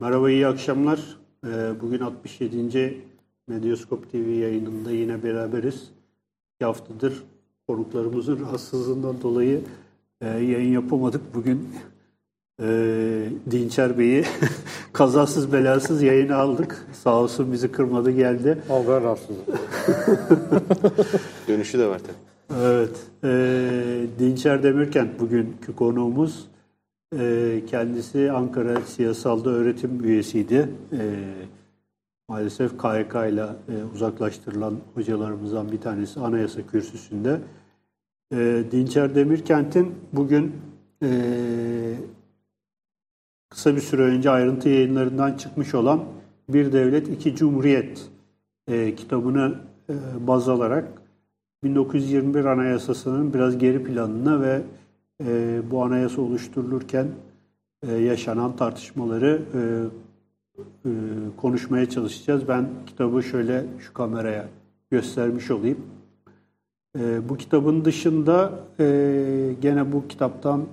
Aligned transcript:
Merhaba, 0.00 0.30
iyi 0.30 0.46
akşamlar. 0.46 1.00
Ee, 1.46 1.80
Bugün 1.80 2.00
67. 2.00 3.00
Medyaskop 3.48 4.12
TV 4.12 4.16
yayınında 4.16 4.90
yine 4.90 5.22
beraberiz. 5.22 5.90
İki 6.54 6.64
haftadır 6.64 7.22
konuklarımızın 7.68 8.40
rahatsızlığından 8.40 9.22
dolayı 9.22 9.60
e, 10.20 10.26
yayın 10.26 10.72
yapamadık. 10.72 11.34
Bugün 11.34 11.68
e, 12.62 12.66
Dinçer 13.50 13.98
Bey'i 13.98 14.24
kazasız 14.92 15.52
belasız 15.52 16.02
yayına 16.02 16.36
aldık. 16.36 16.86
Sağ 16.92 17.22
olsun 17.22 17.52
bizi 17.52 17.72
kırmadı 17.72 18.10
geldi. 18.10 18.58
Ama 18.70 18.88
ben 18.88 19.02
rahatsızım. 19.02 19.36
Dönüşü 21.48 21.78
de 21.78 21.86
var 21.86 21.98
tabii. 21.98 22.60
Evet. 22.62 22.96
E, 23.24 23.28
Dinçer 24.18 24.62
Demirkent 24.62 25.20
bugünkü 25.20 25.76
konuğumuz. 25.76 26.46
E, 27.14 27.62
kendisi 27.66 28.32
Ankara 28.32 28.80
Siyasal'da 28.80 29.50
öğretim 29.50 30.04
üyesiydi. 30.04 30.68
E, 30.92 30.98
maalesef 32.28 32.70
KYK 32.70 33.14
ile 33.14 33.46
e, 33.68 33.84
uzaklaştırılan 33.94 34.74
hocalarımızdan 34.94 35.72
bir 35.72 35.80
tanesi 35.80 36.20
Anayasa 36.20 36.66
Kürsüsü'nde. 36.66 37.40
E, 38.32 38.64
Dinçer 38.70 39.14
Demirkent'in 39.14 39.94
bugün 40.12 40.52
e, 41.02 41.10
kısa 43.48 43.76
bir 43.76 43.80
süre 43.80 44.02
önce 44.02 44.30
ayrıntı 44.30 44.68
yayınlarından 44.68 45.36
çıkmış 45.36 45.74
olan 45.74 46.04
Bir 46.48 46.72
Devlet 46.72 47.08
İki 47.08 47.36
Cumhuriyet 47.36 48.10
e, 48.68 48.94
kitabını 48.94 49.54
baz 50.20 50.48
alarak 50.48 51.02
1921 51.64 52.44
Anayasası'nın 52.44 53.34
biraz 53.34 53.58
geri 53.58 53.84
planına 53.84 54.40
ve 54.40 54.62
e, 55.24 55.60
bu 55.70 55.84
anayasa 55.84 56.22
oluşturulurken 56.22 57.06
e, 57.82 57.92
yaşanan 57.92 58.56
tartışmaları 58.56 59.42
e, 59.54 59.60
e, 60.58 60.90
konuşmaya 61.36 61.90
çalışacağız. 61.90 62.48
Ben 62.48 62.68
kitabı 62.86 63.22
şöyle 63.22 63.64
şu 63.78 63.92
kameraya 63.92 64.48
göstermiş 64.90 65.50
olayım. 65.50 65.78
E, 66.98 67.28
bu 67.28 67.36
kitabın 67.36 67.84
dışında 67.84 68.52
e, 68.80 68.84
gene 69.60 69.92
bu 69.92 70.08
kitaptan 70.08 70.64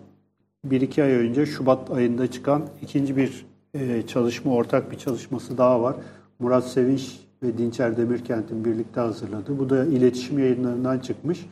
bir 0.65 0.81
iki 0.81 1.03
ay 1.03 1.11
önce 1.11 1.45
Şubat 1.45 1.91
ayında 1.91 2.31
çıkan 2.31 2.63
ikinci 2.81 3.17
bir 3.17 3.45
e, 3.73 4.07
çalışma, 4.07 4.53
ortak 4.53 4.91
bir 4.91 4.97
çalışması 4.97 5.57
daha 5.57 5.81
var. 5.81 5.95
Murat 6.39 6.67
Sevinç 6.67 7.19
ve 7.43 7.57
Dinçer 7.57 7.97
Demirkent'in 7.97 8.65
birlikte 8.65 8.99
hazırladığı. 8.99 9.59
Bu 9.59 9.69
da 9.69 9.85
iletişim 9.85 10.39
yayınlarından 10.39 10.99
çıkmış. 10.99 11.45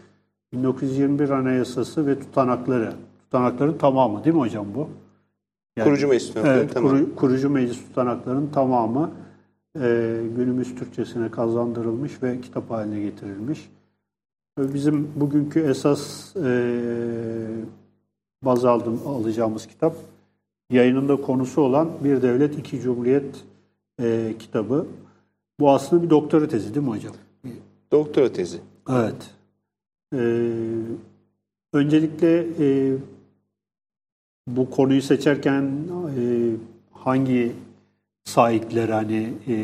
1921 0.54 1.30
Anayasası 1.30 2.08
ve 2.08 2.20
tutanakları. 2.20 2.94
Tutanakların 3.24 3.78
tamamı 3.78 4.24
değil 4.24 4.36
mi 4.36 4.42
hocam 4.42 4.66
bu? 4.76 4.90
Yani- 5.78 5.88
Kurucu 5.90 6.08
meclis 6.08 6.28
tutanakları 6.28 6.60
Evet, 6.60 6.74
tamam. 6.74 6.92
kuru- 6.92 7.16
kurucu 7.16 7.50
meclis 7.50 7.78
tutanaklarının 7.88 8.48
tamamı 8.48 9.12
e, 9.76 9.80
günümüz 10.36 10.76
Türkçesine 10.76 11.32
kazandırılmış 11.32 12.24
ve 12.24 12.42
kitap 12.42 12.72
haline 12.72 13.02
getirilmiş. 13.02 13.70
Ve 14.60 14.74
Bizim 14.74 15.08
bugünkü 15.16 15.60
esas 15.60 16.36
e, 16.36 16.48
baz 18.46 18.66
aldım, 18.66 19.02
alacağımız 19.08 19.68
kitap 19.68 19.96
yayınında 20.72 21.22
konusu 21.22 21.62
olan 21.62 21.90
Bir 22.04 22.22
Devlet 22.22 22.60
İki 22.60 22.80
Cumhuriyet 22.82 23.44
e, 24.02 24.34
kitabı. 24.40 24.86
Bu 25.60 25.72
aslında 25.72 26.04
bir 26.04 26.10
doktora 26.10 26.48
tezi 26.48 26.76
değil 26.76 26.86
mi 26.86 26.92
hocam? 26.92 27.14
Doktora 27.92 28.34
tezi. 28.34 28.58
Evet. 28.90 29.30
Ee, 30.14 30.52
öncelikle 31.74 32.48
e, 32.60 32.98
bu 34.48 34.70
konuyu 34.70 35.02
seçerken 35.02 35.72
e, 36.18 36.22
hangi 36.92 37.52
sahiplere 38.24 38.94
hani 38.94 39.34
e, 39.48 39.56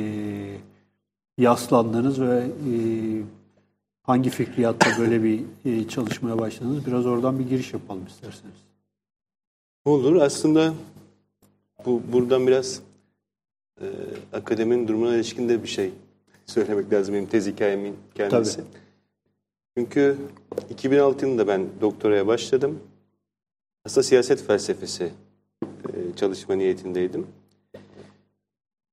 yaslandınız 1.37 2.21
ve 2.21 2.37
e, 2.37 2.73
hangi 4.03 4.29
fikriyatta 4.29 4.89
böyle 4.99 5.23
bir 5.23 5.41
e, 5.65 5.87
çalışmaya 5.87 6.39
başladınız? 6.39 6.85
Biraz 6.85 7.05
oradan 7.05 7.39
bir 7.39 7.49
giriş 7.49 7.73
yapalım 7.73 8.05
isterseniz. 8.07 8.55
Olur. 9.85 10.15
Aslında 10.15 10.73
bu 11.85 12.01
buradan 12.11 12.47
biraz 12.47 12.81
e, 13.81 13.85
akademinin 14.33 14.87
durumuna 14.87 15.15
ilişkin 15.15 15.49
de 15.49 15.63
bir 15.63 15.67
şey 15.67 15.91
söylemek 16.45 16.93
lazım 16.93 17.15
benim 17.15 17.25
tez 17.25 17.47
hikayemin 17.47 17.95
kendisi. 18.15 18.55
Tabii. 18.55 18.86
Çünkü 19.77 20.17
2006 20.69 21.25
yılında 21.25 21.47
ben 21.47 21.67
doktoraya 21.81 22.27
başladım. 22.27 22.79
Aslında 23.85 24.03
siyaset 24.03 24.47
felsefesi 24.47 25.11
e, 25.63 26.15
çalışma 26.15 26.55
niyetindeydim. 26.55 27.27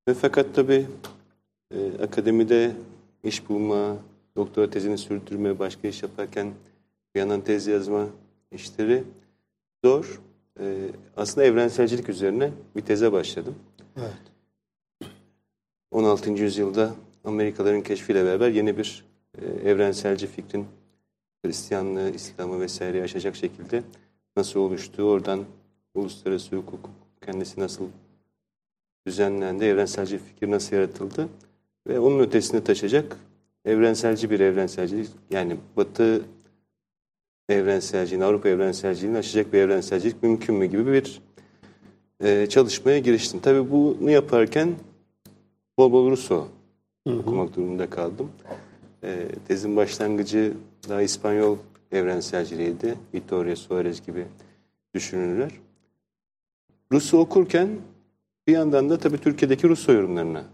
Ve 0.08 0.14
fakat 0.14 0.54
tabii 0.54 0.86
e, 1.74 2.02
akademide 2.02 2.72
iş 3.22 3.48
bulma, 3.48 3.96
doktora 4.36 4.70
tezini 4.70 4.98
sürdürme, 4.98 5.58
başka 5.58 5.88
iş 5.88 6.02
yaparken 6.02 6.52
bir 7.14 7.20
yandan 7.20 7.40
tez 7.40 7.66
yazma 7.66 8.06
işleri 8.52 9.04
zor. 9.84 10.20
E, 10.60 10.76
aslında 11.16 11.46
evrenselcilik 11.46 12.08
üzerine 12.08 12.50
bir 12.76 12.82
teze 12.82 13.12
başladım. 13.12 13.54
Evet. 13.96 15.12
16. 15.90 16.30
yüzyılda 16.30 16.94
Amerikalıların 17.24 17.82
keşfiyle 17.82 18.24
beraber 18.24 18.50
yeni 18.50 18.78
bir 18.78 19.13
evrenselci 19.64 20.26
fikrin 20.26 20.66
Hristiyanlığı, 21.44 22.10
İslam'ı 22.10 22.60
vesaire 22.60 23.02
aşacak 23.02 23.36
şekilde 23.36 23.82
nasıl 24.36 24.60
oluştuğu, 24.60 25.04
oradan 25.04 25.44
uluslararası 25.94 26.56
hukuk 26.56 26.90
kendisi 27.26 27.60
nasıl 27.60 27.84
düzenlendi, 29.06 29.64
evrenselci 29.64 30.18
fikir 30.18 30.50
nasıl 30.50 30.76
yaratıldı 30.76 31.28
ve 31.86 31.98
onun 31.98 32.18
ötesine 32.18 32.64
taşacak 32.64 33.16
evrenselci 33.64 34.30
bir 34.30 34.40
evrenselcilik 34.40 35.08
yani 35.30 35.56
Batı 35.76 36.22
evrenselciliğini, 37.48 38.24
Avrupa 38.24 38.48
evrenselciliğini 38.48 39.18
aşacak 39.18 39.52
bir 39.52 39.58
evrenselcilik 39.58 40.22
mümkün 40.22 40.54
mü 40.54 40.66
gibi 40.66 40.92
bir 40.92 41.20
e, 42.20 42.46
çalışmaya 42.46 42.98
giriştim. 42.98 43.40
Tabii 43.40 43.70
bunu 43.70 44.10
yaparken 44.10 44.74
bol 45.78 45.92
bol 45.92 46.10
Russo 46.10 46.48
okumak 47.06 47.56
durumunda 47.56 47.90
kaldım. 47.90 48.30
E, 49.04 49.28
tezin 49.48 49.76
başlangıcı 49.76 50.52
daha 50.88 51.02
İspanyol 51.02 51.56
evrenselciliğiydi. 51.92 52.94
Vittorio 53.14 53.56
Suarez 53.56 54.06
gibi 54.06 54.26
düşünürler. 54.94 55.50
Russo 56.92 57.18
okurken 57.18 57.68
bir 58.46 58.52
yandan 58.52 58.90
da 58.90 58.98
tabii 58.98 59.18
Türkiye'deki 59.18 59.68
Russo 59.68 59.92
yorumlarına 59.92 60.44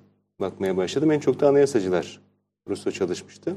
bakmaya 0.41 0.77
başladım. 0.77 1.11
En 1.11 1.21
çok 1.21 1.41
da 1.41 1.49
anayasacılar 1.49 2.21
Russo 2.69 2.91
çalışmıştı. 2.91 3.57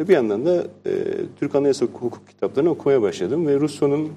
Ve 0.00 0.08
bir 0.08 0.14
yandan 0.14 0.46
da 0.46 0.66
e, 0.86 0.90
Türk 1.36 1.54
Anayasa 1.54 1.86
Hukuk 1.86 2.28
kitaplarını 2.28 2.70
okumaya 2.70 3.02
başladım. 3.02 3.46
Ve 3.46 3.60
Russo'nun 3.60 4.12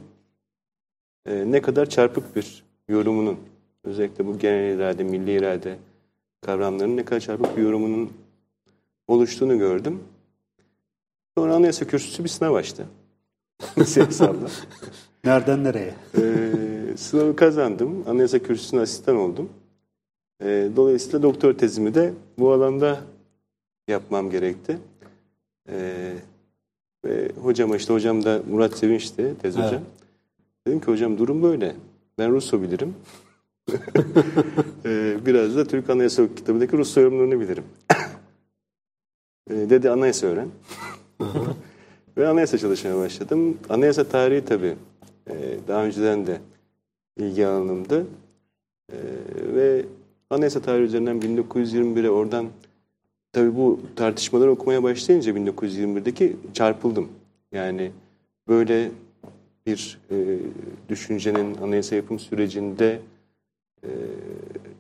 e, 1.26 1.52
ne 1.52 1.62
kadar 1.62 1.90
çarpık 1.90 2.36
bir 2.36 2.64
yorumunun, 2.88 3.38
özellikle 3.84 4.26
bu 4.26 4.40
genel 4.40 4.76
irade, 4.76 5.04
milli 5.04 5.32
irade 5.32 5.78
kavramlarının 6.42 6.98
ne 6.98 7.06
kadar 7.06 7.20
çarpık 7.20 7.58
bir 7.58 7.62
yorumunun 7.62 8.12
oluştuğunu 9.08 9.58
gördüm. 9.58 10.00
Sonra 11.38 11.56
Anayasa 11.56 11.88
Kürsüsü 11.88 12.24
bir 12.24 12.30
sınav 12.30 12.54
açtı. 12.54 12.86
Siyasalda. 13.86 14.48
Nereden 15.24 15.64
nereye? 15.64 15.94
Ee, 16.18 16.98
sınavı 16.98 17.36
kazandım. 17.36 18.04
Anayasa 18.08 18.40
Kürsüsü'ne 18.40 18.82
asistan 18.82 19.16
oldum. 19.16 19.50
Ee, 20.42 20.70
dolayısıyla 20.76 21.24
doktor 21.24 21.54
tezimi 21.54 21.94
de 21.94 22.14
bu 22.40 22.52
alanda 22.52 23.00
yapmam 23.88 24.30
gerekti. 24.30 24.78
Ee, 25.70 26.14
ve 27.06 27.32
hocam 27.42 27.76
işte 27.76 27.94
hocam 27.94 28.24
da 28.26 28.42
Murat 28.50 28.78
Sevinç'ti 28.78 29.36
tez 29.42 29.58
Evet. 29.58 29.68
hocam. 29.68 29.82
Dedim 30.68 30.80
ki 30.80 30.86
hocam 30.86 31.18
durum 31.18 31.44
böyle. 31.44 31.76
Ben 32.18 32.32
Russo 32.32 32.62
bilirim. 32.62 32.96
Ee, 34.86 35.18
biraz 35.26 35.56
da 35.56 35.66
Türk 35.66 35.90
Anayasa 35.90 36.36
kitabındaki 36.36 36.78
Russo 36.78 37.02
yorumlarını 37.02 37.40
bilirim. 37.40 37.64
Ee, 39.50 39.70
dedi 39.70 39.90
anayasa 39.90 40.28
öğren. 40.28 40.50
Ve 42.18 42.28
anayasa 42.28 42.58
çalışmaya 42.58 42.98
başladım. 42.98 43.58
Anayasa 43.70 44.04
tarihi 44.04 44.46
tabii 44.46 44.76
e, 45.30 45.34
daha 45.68 45.86
önceden 45.86 46.28
de 46.28 46.42
ilgi 47.18 47.48
alanımdı. 47.48 48.06
E, 48.92 48.98
ve 49.56 49.86
anayasa 50.30 50.62
tarihi 50.62 50.86
üzerinden 50.86 51.20
1921'e 51.20 52.10
oradan 52.10 52.48
tabii 53.34 53.56
bu 53.56 53.80
tartışmaları 53.96 54.52
okumaya 54.52 54.84
başlayınca 54.84 55.34
1921'deki 55.34 56.36
çarpıldım. 56.54 57.10
Yani 57.52 57.92
böyle 58.48 58.92
bir 59.66 60.00
e, 60.12 60.40
düşüncenin 60.90 61.56
anayasa 61.56 61.96
yapım 61.96 62.20
sürecinde 62.20 63.00
e, 63.84 63.90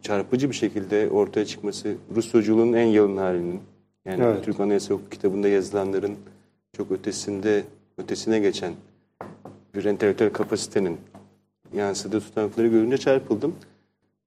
çarpıcı 0.02 0.50
bir 0.50 0.56
şekilde 0.56 1.10
ortaya 1.10 1.46
çıkması 1.46 1.96
Rusyoculuğun 2.16 2.74
en 2.74 2.86
yalın 2.86 3.18
halinin 3.18 3.62
yani 4.06 4.24
Evet. 4.24 4.46
Türk 4.46 4.60
Anayasa 4.60 4.94
Hukuk 4.94 5.12
kitabında 5.12 5.48
yazılanların 5.48 6.16
çok 6.78 6.92
ötesinde 6.92 7.64
ötesine 7.98 8.40
geçen 8.40 8.74
bir 9.76 9.86
entelektüel 9.86 10.34
kapasitenin 10.34 10.98
yansıdığı 11.74 12.20
tutanakları 12.20 12.68
görünce 12.68 12.98
çarpıldım. 12.98 13.56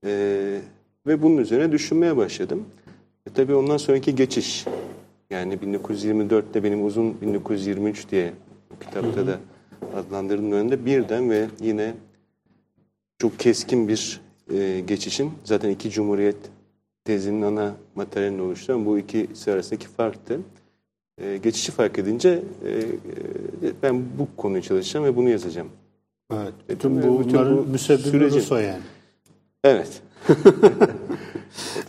Ee, 0.04 0.60
Ve 1.06 1.22
bunun 1.22 1.36
üzerine 1.36 1.72
düşünmeye 1.72 2.16
başladım. 2.16 2.64
E 3.26 3.32
tabii 3.32 3.54
ondan 3.54 3.76
sonraki 3.76 4.14
geçiş. 4.14 4.64
Yani 5.30 5.54
1924'te 5.54 6.64
benim 6.64 6.86
uzun 6.86 7.20
1923 7.20 8.10
diye 8.10 8.32
kitapta 8.80 9.26
da 9.26 9.38
adlandırdığım 9.94 10.52
önünde 10.52 10.86
birden 10.86 11.30
ve 11.30 11.46
yine 11.60 11.94
çok 13.18 13.38
keskin 13.38 13.88
bir 13.88 14.20
e, 14.54 14.80
geçişin 14.80 15.32
zaten 15.44 15.70
iki 15.70 15.90
cumhuriyet 15.90 16.36
tezinin 17.08 17.42
ana 17.42 17.74
materyalini 17.94 18.42
oluşturan 18.42 18.86
bu 18.86 18.98
ikisi 18.98 19.52
arasındaki 19.52 19.88
farktı. 19.88 20.40
E, 21.18 21.36
geçişi 21.36 21.72
fark 21.72 21.98
edince 21.98 22.42
e, 22.64 22.70
e, 22.70 22.82
ben 23.82 24.04
bu 24.18 24.28
konuyu 24.36 24.62
çalışacağım 24.62 25.06
ve 25.06 25.16
bunu 25.16 25.28
yazacağım. 25.28 25.68
Evet. 26.32 26.52
E, 26.68 26.72
Bütün 26.74 26.96
bütün 26.96 27.10
bunların 27.10 27.56
bu 27.58 27.62
müsebbibi 27.64 28.08
süreci- 28.08 28.36
Russo 28.36 28.56
yani. 28.56 28.82
Evet. 29.64 30.02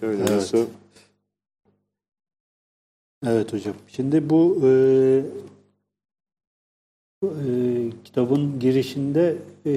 Öyle 0.02 0.22
Evet. 0.22 0.30
nasıl? 0.30 0.66
Evet 3.26 3.54
hocam. 3.54 3.74
Şimdi 3.88 4.30
bu 4.30 4.60
e, 4.64 4.70
e, 7.24 7.30
kitabın 8.04 8.60
girişinde 8.60 9.36
e, 9.66 9.72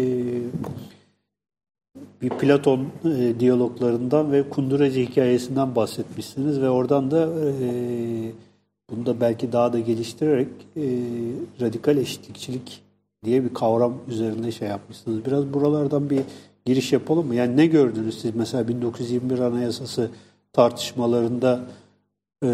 bir 2.22 2.28
Platon 2.28 2.86
e, 3.04 3.40
diyaloglarından 3.40 4.32
ve 4.32 4.48
Kunduracı 4.48 5.00
hikayesinden 5.00 5.76
bahsetmişsiniz 5.76 6.60
ve 6.60 6.70
oradan 6.70 7.10
da 7.10 7.22
e, 7.22 7.52
bunu 8.90 9.06
da 9.06 9.20
belki 9.20 9.52
daha 9.52 9.72
da 9.72 9.80
geliştirerek 9.80 10.48
e, 10.76 10.82
radikal 11.60 11.96
eşitlikçilik 11.96 12.82
diye 13.24 13.44
bir 13.44 13.54
kavram 13.54 13.98
üzerinde 14.08 14.52
şey 14.52 14.68
yapmışsınız. 14.68 15.24
Biraz 15.24 15.54
buralardan 15.54 16.10
bir 16.10 16.22
giriş 16.64 16.92
yapalım 16.92 17.26
mı? 17.26 17.34
Yani 17.34 17.56
ne 17.56 17.66
gördünüz 17.66 18.20
siz 18.20 18.34
mesela 18.34 18.68
1921 18.68 19.38
Anayasası 19.38 20.10
tartışmalarında 20.52 21.60
e, 22.44 22.48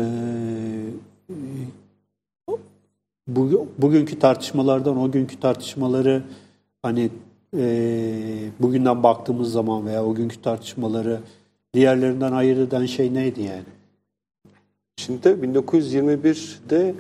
bu, 3.29 3.69
bugünkü 3.79 4.19
tartışmalardan 4.19 4.97
o 4.97 5.11
günkü 5.11 5.41
tartışmaları 5.41 6.23
hani 6.83 7.11
e, 7.57 8.51
bugünden 8.61 9.03
baktığımız 9.03 9.53
zaman 9.53 9.87
veya 9.87 10.05
o 10.05 10.15
günkü 10.15 10.43
tartışmaları 10.43 11.21
diğerlerinden 11.75 12.33
ayırt 12.33 12.59
eden 12.59 12.87
şey 12.87 13.15
neydi 13.15 13.43
yani? 13.43 13.65
Şimdi 14.97 15.23
de 15.23 15.33
1921'de 15.33 16.95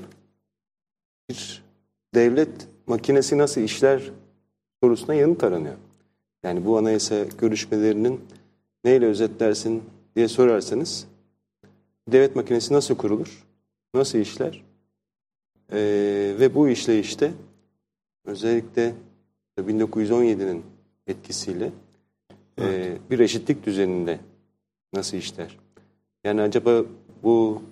bir 1.31 1.63
devlet 2.15 2.69
makinesi 2.87 3.39
nasıl 3.39 3.61
işler 3.61 4.11
sorusuna 4.83 5.15
yanıt 5.15 5.45
aranıyor. 5.45 5.77
Yani 6.43 6.65
bu 6.65 6.79
anayasa 6.79 7.25
görüşmelerinin 7.39 8.21
neyle 8.85 9.07
özetlersin 9.07 9.83
diye 10.17 10.29
sorarsanız 10.29 11.07
devlet 12.09 12.37
makinesi 12.37 12.75
nasıl 12.75 12.97
kurulur, 12.97 13.47
nasıl 13.95 14.19
işler 14.19 14.69
Ee, 15.73 16.37
ve 16.41 16.55
bu 16.55 16.69
işleyişte 16.69 17.33
özellikle 18.25 18.95
1917'nin 19.61 20.63
etkisiyle 21.07 21.71
e, 22.61 22.93
bir 23.11 23.19
eşitlik 23.19 23.67
düzeninde 23.67 24.19
nasıl 24.93 25.17
işler? 25.17 25.59
Yani 26.25 26.41
acaba 26.41 26.83
bu 27.23 27.63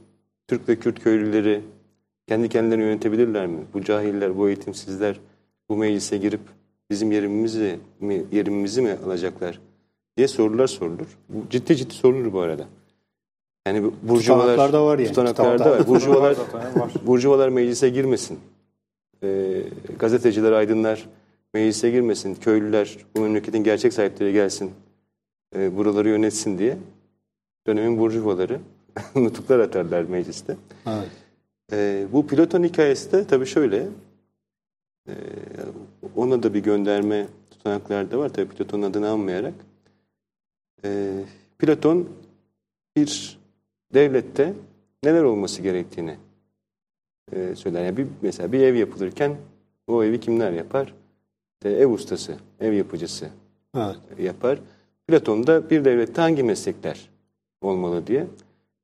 Türk 0.48 0.68
ve 0.68 0.76
Kürt 0.76 1.00
köylüleri 1.02 1.62
kendi 2.28 2.48
kendilerini 2.48 2.84
yönetebilirler 2.84 3.46
mi? 3.46 3.58
Bu 3.74 3.84
cahiller, 3.84 4.38
bu 4.38 4.48
eğitimsizler 4.48 5.20
bu 5.68 5.76
meclise 5.76 6.16
girip 6.16 6.40
bizim 6.90 7.12
yerimizi 7.12 7.78
mi, 8.00 8.24
yerimizi 8.32 8.82
mi 8.82 8.96
alacaklar 9.06 9.60
diye 10.16 10.28
sorular 10.28 10.66
sorulur. 10.66 11.18
Ciddi 11.50 11.76
ciddi 11.76 11.94
sorulur 11.94 12.32
bu 12.32 12.40
arada. 12.40 12.66
Yani 13.66 13.82
bu 13.84 13.94
burjuvalar 14.02 14.42
Tutanaklarda 14.42 14.86
var 14.86 14.98
yani, 14.98 15.08
tutanaklarda 15.08 15.70
var. 15.70 15.86
Burjuvalar 15.86 16.36
burjuvalar 17.06 17.48
meclise 17.48 17.88
girmesin. 17.88 18.38
Ee, 19.22 19.62
gazeteciler, 19.98 20.52
aydınlar 20.52 21.06
meclise 21.56 21.90
girmesin. 21.90 22.34
Köylüler, 22.34 22.98
bu 23.16 23.20
memleketin 23.20 23.64
gerçek 23.64 23.92
sahipleri 23.92 24.32
gelsin. 24.32 24.70
e, 25.56 25.76
buraları 25.76 26.08
yönetsin 26.08 26.58
diye 26.58 26.78
dönemin 27.66 27.98
burjuvaları 27.98 28.60
nutuklar 29.14 29.58
atarlar 29.58 30.02
mecliste. 30.02 30.56
Evet. 30.86 31.10
Ee, 31.72 32.06
bu 32.12 32.26
Platon 32.26 32.64
hikayesi 32.64 33.12
de 33.12 33.26
tabii 33.26 33.46
şöyle. 33.46 33.88
e, 35.08 35.14
ona 36.16 36.42
da 36.42 36.54
bir 36.54 36.62
gönderme 36.62 37.26
tutanaklarda 37.50 38.18
var. 38.18 38.28
Tabii 38.28 38.48
Platon'un 38.48 38.82
adını 38.82 39.08
anmayarak. 39.08 39.54
Ee, 40.84 41.24
Platon 41.58 42.08
bir 42.96 43.38
devlette 43.94 44.54
neler 45.04 45.22
olması 45.22 45.62
gerektiğini 45.62 46.16
e, 47.32 47.54
söyler. 47.54 47.84
Yani 47.84 47.96
bir, 47.96 48.06
mesela 48.22 48.52
bir 48.52 48.60
ev 48.60 48.74
yapılırken 48.74 49.36
o 49.86 50.04
evi 50.04 50.20
kimler 50.20 50.52
yapar? 50.52 50.94
Ev 51.64 51.86
ustası, 51.86 52.36
ev 52.60 52.72
yapıcısı 52.72 53.28
Evet. 53.76 53.96
yapar. 54.18 54.58
Platon 55.08 55.46
da 55.46 55.70
bir 55.70 55.84
devlette 55.84 56.20
hangi 56.20 56.42
meslekler 56.42 57.10
olmalı 57.60 58.06
diye 58.06 58.26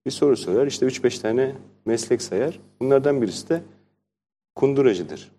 bir 0.07 0.11
soru 0.11 0.37
sorar. 0.37 0.67
İşte 0.67 0.87
3-5 0.87 1.21
tane 1.21 1.55
meslek 1.85 2.23
sayar. 2.23 2.61
Bunlardan 2.81 3.23
birisi 3.23 3.49
de 3.49 3.63
kunduracıdır. 4.55 5.31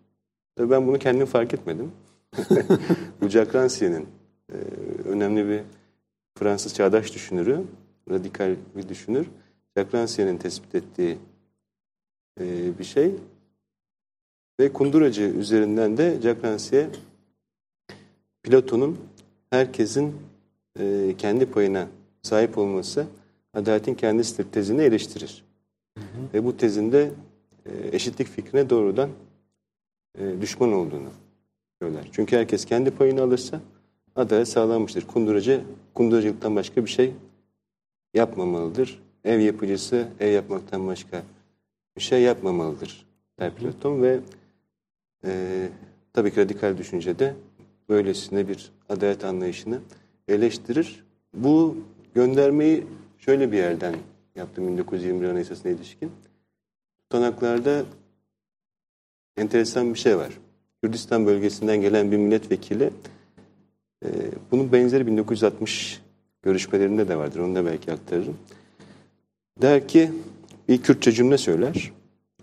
Tabii 0.56 0.70
ben 0.70 0.88
bunu 0.88 1.00
kendim 1.00 1.26
fark 1.26 1.54
etmedim. 1.54 1.92
Bu 3.22 3.30
Jacques 3.30 3.56
Rancière'nin 3.56 4.08
e, 4.50 4.56
önemli 5.10 5.48
bir 5.50 5.62
Fransız 6.40 6.74
çağdaş 6.74 7.14
düşünürü, 7.14 7.62
radikal 8.10 8.56
bir 8.76 8.90
düşünür. 8.90 9.28
Jacques 9.78 10.02
Rancière'nin 10.02 10.38
tespit 10.38 10.76
ettiği 10.76 11.18
e, 12.40 12.78
bir 12.80 12.84
şey. 12.84 13.16
Ve 14.60 14.74
kunduracı 14.74 15.22
üzerinden 15.24 15.98
de 15.98 16.18
Jacques 16.22 16.44
Rancière 16.44 16.88
Platon'un 18.44 18.98
herkesin 19.50 20.16
e, 20.80 21.16
kendi 21.18 21.46
payına 21.46 21.88
sahip 22.22 22.58
olması 22.58 23.08
adaletin 23.54 23.94
kendisidir 23.94 24.52
tezini 24.52 24.82
eleştirir. 24.82 25.44
Ve 26.34 26.46
bu 26.46 26.58
tezinde 26.58 27.12
e, 27.66 27.72
eşitlik 27.96 28.28
fikrine 28.28 28.70
doğrudan 28.70 29.10
e, 30.20 30.42
düşman 30.42 30.74
olduğunu 30.74 31.10
söyler. 31.82 32.10
Çünkü 32.12 32.38
herkes 32.38 32.66
kendi 32.66 32.92
payını 32.92 33.22
alırsa 33.22 33.62
adalet 34.16 34.48
sağlanmıştır. 34.48 35.08
Kunduracı, 35.08 35.62
kunduracılıktan 35.94 36.56
başka 36.56 36.86
bir 36.86 36.90
şey 36.90 37.14
yapmamalıdır. 38.14 39.02
Ev 39.24 39.40
yapıcısı 39.40 40.08
ev 40.20 40.32
yapmaktan 40.32 40.88
başka 40.88 41.24
bir 41.98 42.02
şey 42.02 42.22
yapmamalıdır 42.22 43.06
der 43.40 43.56
Platon 43.56 44.02
ve 44.02 44.20
e, 45.26 45.70
tabii 46.14 46.34
ki 46.34 46.40
radikal 46.40 46.78
düşüncede 46.78 47.36
böylesine 47.94 48.48
bir 48.48 48.72
adalet 48.90 49.26
anlayışını 49.26 49.80
eleştirir. 50.28 51.04
Bu 51.34 51.78
göndermeyi 52.16 52.84
şöyle 53.18 53.52
bir 53.52 53.58
yerden 53.58 53.96
yaptım 54.36 54.68
1921 54.68 55.28
Anayasası'na 55.30 55.72
ilişkin. 55.72 56.12
Tutanaklarda 57.10 57.84
enteresan 59.38 59.94
bir 59.94 60.00
şey 60.00 60.18
var. 60.18 60.30
Kürdistan 60.84 61.26
bölgesinden 61.26 61.82
gelen 61.82 62.12
bir 62.12 62.18
milletvekili 62.18 62.90
e, 64.06 64.10
bunun 64.52 64.72
benzeri 64.72 65.08
1960 65.08 66.02
görüşmelerinde 66.42 67.08
de 67.08 67.16
vardır. 67.16 67.40
Onu 67.40 67.56
da 67.56 67.66
belki 67.66 67.92
aktarırım. 67.92 68.38
Der 69.62 69.88
ki 69.88 70.12
bir 70.68 70.82
Kürtçe 70.82 71.12
cümle 71.12 71.38
söyler. 71.38 71.92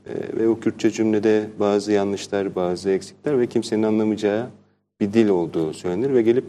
E, 0.07 0.38
ve 0.38 0.49
o 0.49 0.61
Kürtçe 0.61 0.90
cümlede 0.90 1.47
bazı 1.59 1.92
yanlışlar, 1.92 2.54
bazı 2.54 2.90
eksikler 2.90 3.40
ve 3.40 3.47
kimsenin 3.47 3.83
anlamayacağı 3.83 4.50
bir 5.00 5.12
dil 5.12 5.28
olduğu 5.28 5.73
söylenir 5.73 6.14
ve 6.14 6.23
gelip 6.23 6.45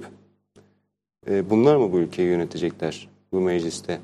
e, 1.29 1.49
bunlar 1.49 1.75
mı 1.75 1.91
bu 1.91 1.99
ülkeyi 1.99 2.27
yönetecekler 2.27 3.09
bu 3.31 3.41
mecliste? 3.41 3.99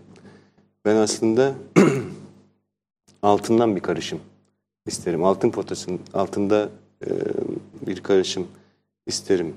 Ben 0.86 0.96
aslında 0.96 1.56
altından 3.22 3.76
bir 3.76 3.82
karışım 3.82 4.20
isterim. 4.86 5.24
Altın 5.24 5.52
potasının 5.52 6.00
altında 6.14 6.70
e, 7.06 7.10
bir 7.88 8.04
karışım 8.04 8.48
isterim 9.06 9.56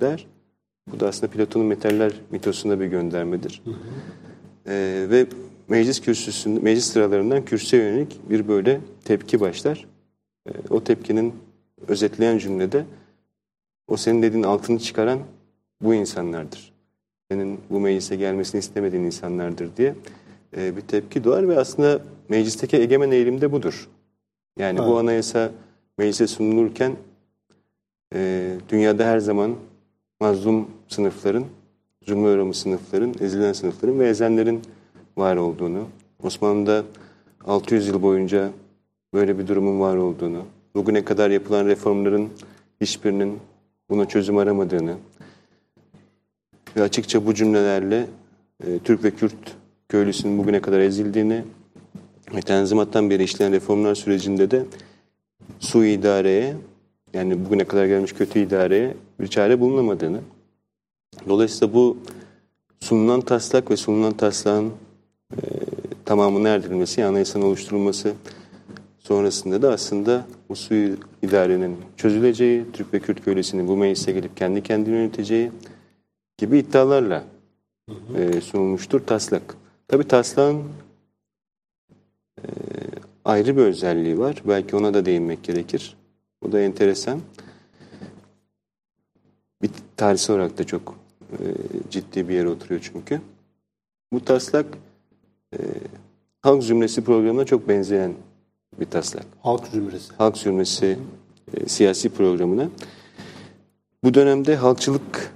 der. 0.00 0.26
Bu 0.92 1.00
da 1.00 1.08
aslında 1.08 1.32
Platon'un 1.32 1.66
metaller 1.66 2.12
mitosuna 2.30 2.80
bir 2.80 2.86
göndermedir. 2.86 3.62
E, 4.66 5.06
ve 5.10 5.26
meclis 5.68 6.00
kürsüsünde, 6.00 6.60
meclis 6.60 6.84
sıralarından 6.84 7.44
kürsüye 7.44 7.82
yönelik 7.82 8.30
bir 8.30 8.48
böyle 8.48 8.80
tepki 9.04 9.40
başlar. 9.40 9.86
E, 10.48 10.50
o 10.70 10.84
tepkinin 10.84 11.34
özetleyen 11.88 12.38
cümlede 12.38 12.84
o 13.88 13.96
senin 13.96 14.22
dediğin 14.22 14.42
altını 14.42 14.78
çıkaran 14.78 15.18
bu 15.82 15.94
insanlardır. 15.94 16.72
Senin 17.30 17.60
bu 17.70 17.80
meclise 17.80 18.16
gelmesini 18.16 18.58
istemediğin 18.58 19.02
insanlardır 19.02 19.76
diye 19.76 19.94
e, 20.56 20.76
bir 20.76 20.80
tepki 20.80 21.24
doğar 21.24 21.48
ve 21.48 21.58
aslında 21.58 22.00
meclisteki 22.28 22.76
egemen 22.76 23.10
eğilim 23.10 23.40
de 23.40 23.52
budur. 23.52 23.88
Yani 24.58 24.78
bu 24.78 24.82
Evet. 24.82 24.96
anayasa 24.96 25.50
meclise 25.98 26.26
sunulurken 26.26 26.96
e, 28.14 28.50
dünyada 28.68 29.04
her 29.04 29.18
zaman 29.18 29.54
mazlum 30.20 30.68
sınıfların 30.88 31.44
zulme 32.06 32.28
uğramış 32.28 32.56
sınıfların, 32.56 33.14
ezilen 33.20 33.52
sınıfların 33.52 33.98
ve 34.00 34.08
ezenlerin 34.08 34.62
var 35.16 35.36
olduğunu, 35.36 35.84
Osmanlı'da 36.22 36.84
600 37.44 37.88
yıl 37.88 38.02
boyunca 38.02 38.50
böyle 39.14 39.38
bir 39.38 39.46
durumun 39.46 39.80
var 39.80 39.96
olduğunu, 39.96 40.44
bugüne 40.74 41.04
kadar 41.04 41.30
yapılan 41.30 41.66
reformların 41.66 42.28
hiçbirinin 42.80 43.38
buna 43.90 44.08
çözüm 44.08 44.36
aramadığını 44.36 44.96
ve 46.76 46.82
açıkça 46.82 47.26
bu 47.26 47.34
cümlelerle 47.34 48.06
e, 48.66 48.78
Türk 48.78 49.04
ve 49.04 49.10
Kürt 49.10 49.56
köylüsünün 49.88 50.38
bugüne 50.38 50.60
kadar 50.60 50.80
ezildiğini 50.80 51.44
ve 52.34 52.40
Tanzimat'tan 52.40 53.10
beri 53.10 53.22
işlenen 53.22 53.52
reformlar 53.52 53.94
sürecinde 53.94 54.50
de 54.50 54.64
su 55.60 55.84
idareye 55.84 56.56
yani 57.14 57.44
bugüne 57.44 57.64
kadar 57.64 57.86
gelmiş 57.86 58.12
kötü 58.12 58.38
idareye 58.38 58.94
bir 59.20 59.26
çare 59.26 59.60
bulunamadığını 59.60 60.20
dolayısıyla 61.28 61.74
bu 61.74 61.96
sunulan 62.80 63.20
taslak 63.20 63.70
ve 63.70 63.76
sunulan 63.76 64.12
taslağın 64.12 64.72
e, 65.32 65.40
tamamının 66.04 66.44
erdirilmesi, 66.44 67.04
anayasanın 67.04 67.44
oluşturulması 67.44 68.14
sonrasında 69.08 69.62
da 69.62 69.72
aslında 69.72 70.26
bu 70.48 70.56
su 70.56 70.74
idarenin 71.22 71.76
çözüleceği, 71.96 72.64
Türk 72.72 72.94
ve 72.94 73.00
Kürt 73.00 73.24
köylüsünün 73.24 73.68
bu 73.68 73.76
meclise 73.76 74.12
gelip 74.12 74.36
kendi 74.36 74.62
kendini 74.62 74.94
yöneteceği 74.94 75.52
gibi 76.38 76.58
iddialarla 76.58 77.24
e, 78.16 78.40
sunulmuştur 78.40 79.00
taslak. 79.00 79.56
Tabi 79.88 80.08
taslağın 80.08 80.64
e, 82.38 82.44
ayrı 83.24 83.56
bir 83.56 83.62
özelliği 83.62 84.18
var. 84.18 84.42
Belki 84.48 84.76
ona 84.76 84.94
da 84.94 85.04
değinmek 85.04 85.42
gerekir. 85.42 85.96
Bu 86.42 86.52
da 86.52 86.60
enteresan. 86.60 87.20
Bir 89.62 89.70
tarihsel 89.96 90.36
olarak 90.36 90.58
da 90.58 90.64
çok 90.64 90.98
e, 91.32 91.44
ciddi 91.90 92.28
bir 92.28 92.34
yere 92.34 92.48
oturuyor 92.48 92.90
çünkü. 92.92 93.20
Bu 94.12 94.24
taslak 94.24 94.66
e, 95.52 95.58
halk 96.40 96.62
zümresi 96.62 97.04
programına 97.04 97.44
çok 97.44 97.68
benzeyen 97.68 98.14
bir 98.80 98.86
taslak. 98.86 99.26
Halk 99.42 99.66
zümresi. 99.66 100.14
Halk 100.18 100.38
zümresi 100.38 100.98
e, 101.54 101.68
siyasi 101.68 102.08
programına. 102.08 102.68
Bu 104.04 104.14
dönemde 104.14 104.56
halkçılık 104.56 105.32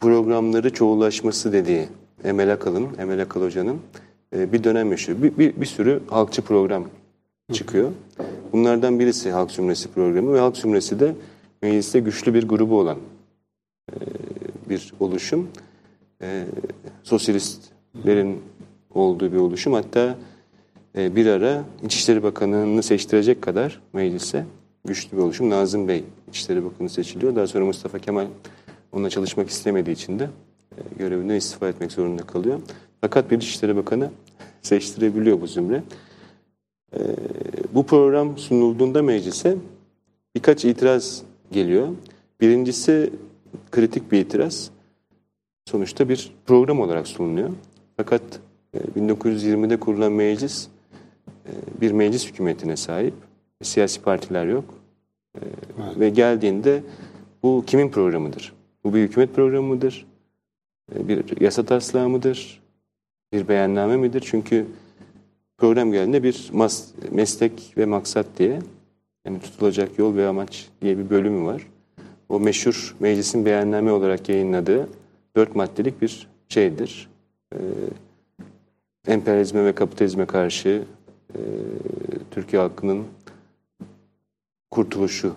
programları 0.00 0.72
çoğulaşması 0.72 1.52
dediği 1.52 1.88
Emel 2.24 2.52
Akalın, 2.52 2.88
Emel 2.98 3.22
Akal 3.22 3.42
Hoca'nın 3.42 3.78
e, 4.36 4.52
bir 4.52 4.64
dönem 4.64 4.90
yaşıyor. 4.90 5.22
Bir, 5.22 5.38
bir, 5.38 5.60
bir 5.60 5.66
sürü 5.66 6.02
halkçı 6.10 6.42
program 6.42 6.84
çıkıyor. 7.52 7.92
Bunlardan 8.52 8.98
birisi 8.98 9.30
Halk 9.30 9.50
Zümresi 9.50 9.88
programı 9.88 10.32
ve 10.34 10.40
Halk 10.40 10.56
Zümresi 10.56 11.00
de 11.00 11.14
mecliste 11.62 12.00
güçlü 12.00 12.34
bir 12.34 12.48
grubu 12.48 12.78
olan 12.80 12.98
e, 13.92 13.96
bir 14.68 14.94
oluşum. 15.00 15.48
E, 16.22 16.44
sosyalistlerin 17.02 18.42
olduğu 18.94 19.32
bir 19.32 19.36
oluşum. 19.36 19.72
Hatta 19.72 20.16
bir 20.96 21.26
ara 21.26 21.64
İçişleri 21.82 22.22
Bakanı'nı 22.22 22.82
seçtirecek 22.82 23.42
kadar 23.42 23.80
meclise 23.92 24.44
güçlü 24.84 25.16
bir 25.16 25.22
oluşum. 25.22 25.50
Nazım 25.50 25.88
Bey 25.88 26.04
İçişleri 26.28 26.64
Bakanı 26.64 26.88
seçiliyor. 26.88 27.36
Daha 27.36 27.46
sonra 27.46 27.64
Mustafa 27.64 27.98
Kemal 27.98 28.26
onunla 28.92 29.10
çalışmak 29.10 29.48
istemediği 29.50 29.92
için 29.92 30.18
de 30.18 30.28
e, 30.72 30.80
görevinden 30.98 31.34
istifa 31.34 31.68
etmek 31.68 31.92
zorunda 31.92 32.22
kalıyor. 32.22 32.60
Fakat 33.00 33.30
bir 33.30 33.36
İçişleri 33.36 33.76
Bakanı 33.76 34.10
seçtirebiliyor 34.62 35.40
bu 35.40 35.46
zümre. 35.46 35.82
E, 36.96 37.00
bu 37.74 37.86
program 37.86 38.38
sunulduğunda 38.38 39.02
meclise 39.02 39.56
birkaç 40.34 40.64
itiraz 40.64 41.22
geliyor. 41.52 41.88
Birincisi 42.40 43.10
kritik 43.70 44.12
bir 44.12 44.20
itiraz. 44.20 44.70
Sonuçta 45.70 46.08
bir 46.08 46.32
program 46.46 46.80
olarak 46.80 47.08
sunuluyor. 47.08 47.50
Fakat 47.96 48.22
e, 48.74 48.78
1920'de 48.78 49.80
kurulan 49.80 50.12
meclis 50.12 50.66
e, 50.66 50.70
bir 51.80 51.92
meclis 51.92 52.28
hükümetine 52.28 52.76
sahip. 52.76 53.14
Siyasi 53.62 54.02
partiler 54.02 54.46
yok. 54.46 54.64
E, 55.36 55.40
Ve 56.00 56.08
geldiğinde 56.10 56.82
bu 57.42 57.64
kimin 57.66 57.88
programıdır? 57.88 58.52
Bu 58.84 58.94
bir 58.94 59.00
hükümet 59.02 59.34
programı 59.34 59.68
mıdır? 59.68 60.06
E, 60.96 61.08
Bir 61.08 61.40
yasa 61.40 61.64
taslağı 61.64 62.08
mıdır? 62.08 62.62
Bir 63.32 63.48
beyanname 63.48 63.96
midir? 63.96 64.22
Çünkü 64.26 64.66
program 65.58 65.92
geldiğinde 65.92 66.22
bir 66.22 66.50
mas- 66.52 66.88
meslek 67.10 67.74
ve 67.76 67.86
maksat 67.86 68.26
diye 68.38 68.58
yani 69.26 69.40
tutulacak 69.40 69.98
yol 69.98 70.16
ve 70.16 70.26
amaç 70.26 70.68
diye 70.82 70.98
bir 70.98 71.10
bölümü 71.10 71.44
var. 71.46 71.66
O 72.28 72.40
meşhur 72.40 72.96
meclisin 73.00 73.44
beyanname 73.44 73.92
olarak 73.92 74.28
yayınladığı 74.28 74.88
dört 75.36 75.56
maddelik 75.56 76.02
bir 76.02 76.26
şeydir. 76.48 77.08
Ee, 77.54 77.58
emperyalizme 79.06 79.64
ve 79.64 79.72
kapitalizme 79.74 80.26
karşı 80.26 80.82
e, 81.34 81.40
Türkiye 82.30 82.62
halkının 82.62 83.04
kurtuluşu 84.70 85.34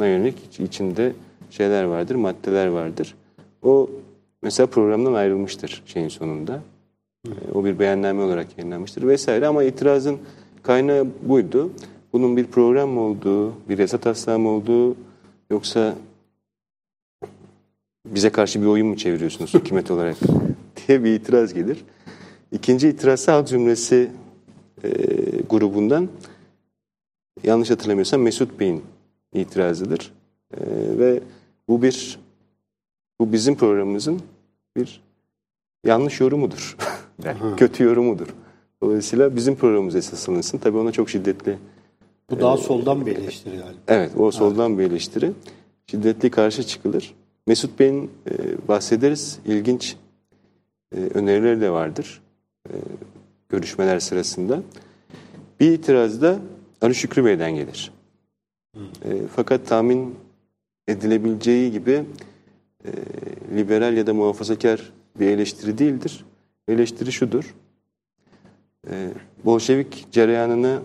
yönelik 0.00 0.60
içinde 0.60 1.12
şeyler 1.50 1.84
vardır, 1.84 2.14
maddeler 2.14 2.66
vardır. 2.66 3.14
O 3.62 3.90
mesela 4.42 4.66
programdan 4.66 5.14
ayrılmıştır 5.14 5.82
şeyin 5.86 6.08
sonunda. 6.08 6.62
E, 7.26 7.52
O 7.54 7.64
bir 7.64 7.78
beyanname 7.78 8.22
olarak 8.22 8.58
yayınlanmıştır 8.58 9.02
vesaire 9.02 9.46
ama 9.46 9.62
itirazın 9.62 10.18
kaynağı 10.62 11.06
buydu. 11.22 11.70
Bunun 12.12 12.36
bir 12.36 12.46
program 12.46 12.88
mı 12.88 13.00
olduğu, 13.00 13.52
bir 13.68 13.78
yasa 13.78 13.98
taslağı 13.98 14.38
mı 14.38 14.48
olduğu 14.48 14.96
yoksa 15.50 15.94
bize 18.06 18.30
karşı 18.30 18.60
bir 18.60 18.66
oyun 18.66 18.86
mu 18.86 18.96
çeviriyorsunuz 18.96 19.54
hükümet 19.54 19.90
olarak 19.90 20.16
diye 20.88 21.04
bir 21.04 21.10
itiraz 21.14 21.54
gelir. 21.54 21.84
İkinci 22.52 22.88
itiraz 22.88 23.28
halk 23.28 23.48
cümlesi 23.48 24.10
e, 24.84 24.88
grubundan 25.50 26.08
yanlış 27.44 27.70
hatırlamıyorsam 27.70 28.22
Mesut 28.22 28.60
Bey'in 28.60 28.84
itirazıdır. 29.34 30.12
E, 30.54 30.60
ve 30.98 31.20
bu 31.68 31.82
bir 31.82 32.18
bu 33.18 33.32
bizim 33.32 33.56
programımızın 33.56 34.20
bir 34.76 35.02
yanlış 35.84 36.20
yorumudur. 36.20 36.76
Yani 37.24 37.56
kötü 37.56 37.84
yorumudur. 37.84 38.26
Dolayısıyla 38.82 39.36
bizim 39.36 39.56
programımız 39.56 39.94
esas 39.94 40.28
alınsın. 40.28 40.58
Tabii 40.58 40.78
ona 40.78 40.92
çok 40.92 41.10
şiddetli 41.10 41.58
Bu 42.30 42.40
daha 42.40 42.56
soldan 42.56 43.06
bir 43.06 43.16
eleştiri 43.16 43.56
galiba. 43.56 43.78
Evet, 43.88 44.10
o 44.18 44.30
soldan 44.30 44.78
bir 44.78 44.84
eleştiri. 44.84 45.32
Şiddetli 45.86 46.30
karşı 46.30 46.62
çıkılır. 46.62 47.14
Mesut 47.46 47.78
Bey'in 47.78 48.10
e, 48.30 48.68
bahsederiz. 48.68 49.38
İlginç 49.46 49.96
e, 50.92 50.96
önerileri 50.96 51.60
de 51.60 51.70
vardır 51.70 52.22
e, 52.68 52.72
görüşmeler 53.56 54.00
sırasında. 54.00 54.62
Bir 55.60 55.72
itiraz 55.72 56.22
da 56.22 56.38
Ali 56.82 56.94
Şükrü 56.94 57.24
Bey'den 57.24 57.54
gelir. 57.54 57.92
E, 58.76 59.10
fakat 59.36 59.66
tahmin 59.66 60.14
edilebileceği 60.88 61.72
gibi 61.72 62.04
e, 62.84 62.90
liberal 63.56 63.96
ya 63.96 64.06
da 64.06 64.14
muhafazakar 64.14 64.92
bir 65.20 65.26
eleştiri 65.26 65.78
değildir. 65.78 66.24
Eleştiri 66.68 67.12
şudur. 67.12 67.54
E, 68.90 69.10
Bolşevik 69.44 70.06
cereyanını 70.12 70.80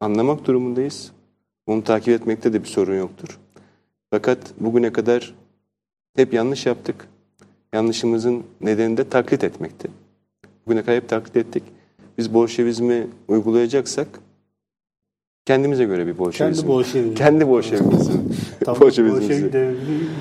anlamak 0.00 0.44
durumundayız. 0.44 1.12
Onu 1.66 1.84
takip 1.84 2.08
etmekte 2.08 2.52
de 2.52 2.62
bir 2.62 2.68
sorun 2.68 2.98
yoktur. 2.98 3.38
Fakat 4.10 4.38
bugüne 4.60 4.92
kadar 4.92 5.34
hep 6.16 6.32
yanlış 6.32 6.66
yaptık. 6.66 7.08
Yanlışımızın 7.72 8.44
nedeni 8.60 8.96
de 8.96 9.08
taklit 9.08 9.44
etmekti. 9.44 9.90
Bugüne 10.66 10.80
kadar 10.80 10.96
hep 10.96 11.08
taklit 11.08 11.36
ettik. 11.36 11.62
Biz 12.18 12.34
Bolşevizmi 12.34 13.06
uygulayacaksak 13.28 14.08
kendimize 15.46 15.84
göre 15.84 16.06
bir 16.06 16.18
Bolşevizm. 16.18 16.60
Kendi 16.60 16.68
Bolşevizm. 16.68 17.14
Kendi 17.14 17.48
Bolşevizm. 17.48 18.12
Tam 18.64 18.80
Bolşevizmimizi 18.80 19.30
Bolşevik 19.30 19.52
devrimi 19.52 19.76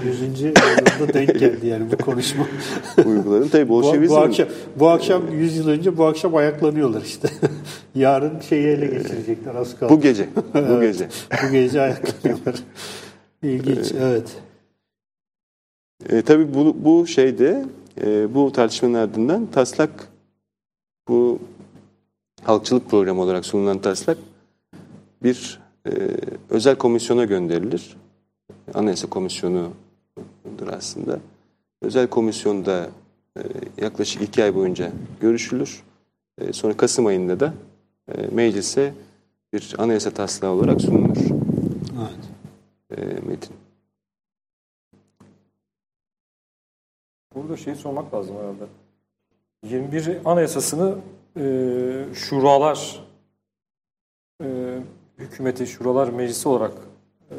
100. 0.05 0.41
yılında 0.41 1.13
denk 1.13 1.39
geldi 1.39 1.67
yani 1.67 1.91
bu 1.91 1.97
konuşma. 1.97 2.47
uygulayalım. 3.05 3.49
Tabii 3.49 3.69
bu, 3.69 3.83
Bolşevizm 3.83 4.13
bu 4.13 4.17
akşam 4.17 4.47
bu 4.75 4.87
akşam 4.87 5.31
100 5.31 5.57
yıl 5.57 5.67
önce 5.67 5.97
bu 5.97 6.05
akşam 6.05 6.35
ayaklanıyorlar 6.35 7.01
işte. 7.01 7.29
Yarın 7.95 8.39
şeyi 8.39 8.67
ele 8.67 8.85
geçirecekler 8.85 9.55
az 9.55 9.79
kaldı. 9.79 9.93
bu 9.93 10.01
gece. 10.01 10.29
Bu 10.35 10.59
Evet, 10.59 10.81
gece. 10.81 11.07
bu 11.47 11.51
gece 11.51 11.81
ayaklanıyorlar. 11.81 12.55
İlginç 13.43 13.91
evet. 14.01 14.35
E, 16.09 16.21
tabii 16.21 16.53
bu, 16.53 16.75
bu 16.79 17.07
şeyde 17.07 17.65
e, 18.01 18.33
bu 18.33 18.51
tartışmanın 18.51 18.93
ardından 18.93 19.45
taslak 19.45 20.07
bu 21.07 21.39
halkçılık 22.47 22.89
programı 22.89 23.21
olarak 23.21 23.45
sunulan 23.45 23.79
taslak 23.79 24.17
bir 25.23 25.59
e, 25.87 25.91
özel 26.49 26.75
komisyona 26.75 27.25
gönderilir. 27.25 27.97
Anayasa 28.73 29.09
komisyonudur 29.09 30.67
aslında. 30.71 31.19
Özel 31.81 32.07
komisyonda 32.07 32.89
e, 33.37 33.41
yaklaşık 33.77 34.21
iki 34.21 34.43
ay 34.43 34.55
boyunca 34.55 34.91
görüşülür. 35.21 35.83
E, 36.37 36.53
sonra 36.53 36.77
Kasım 36.77 37.05
ayında 37.05 37.39
da 37.39 37.53
e, 38.07 38.27
meclise 38.31 38.93
bir 39.53 39.75
anayasa 39.77 40.11
taslağı 40.11 40.51
olarak 40.51 40.81
sunulur 40.81 41.17
evet. 41.97 42.99
e, 42.99 43.27
metin. 43.29 43.55
burada 47.35 47.57
şeyi 47.57 47.75
sormak 47.75 48.13
lazım 48.13 48.35
herhalde. 48.37 48.63
21 49.63 50.17
Anayasasını 50.25 50.95
e, 51.39 52.13
şuralar 52.13 53.03
e, 54.43 54.79
hükümeti 55.17 55.67
şuralar 55.67 56.07
meclisi 56.07 56.49
olarak 56.49 56.73
e, 57.31 57.35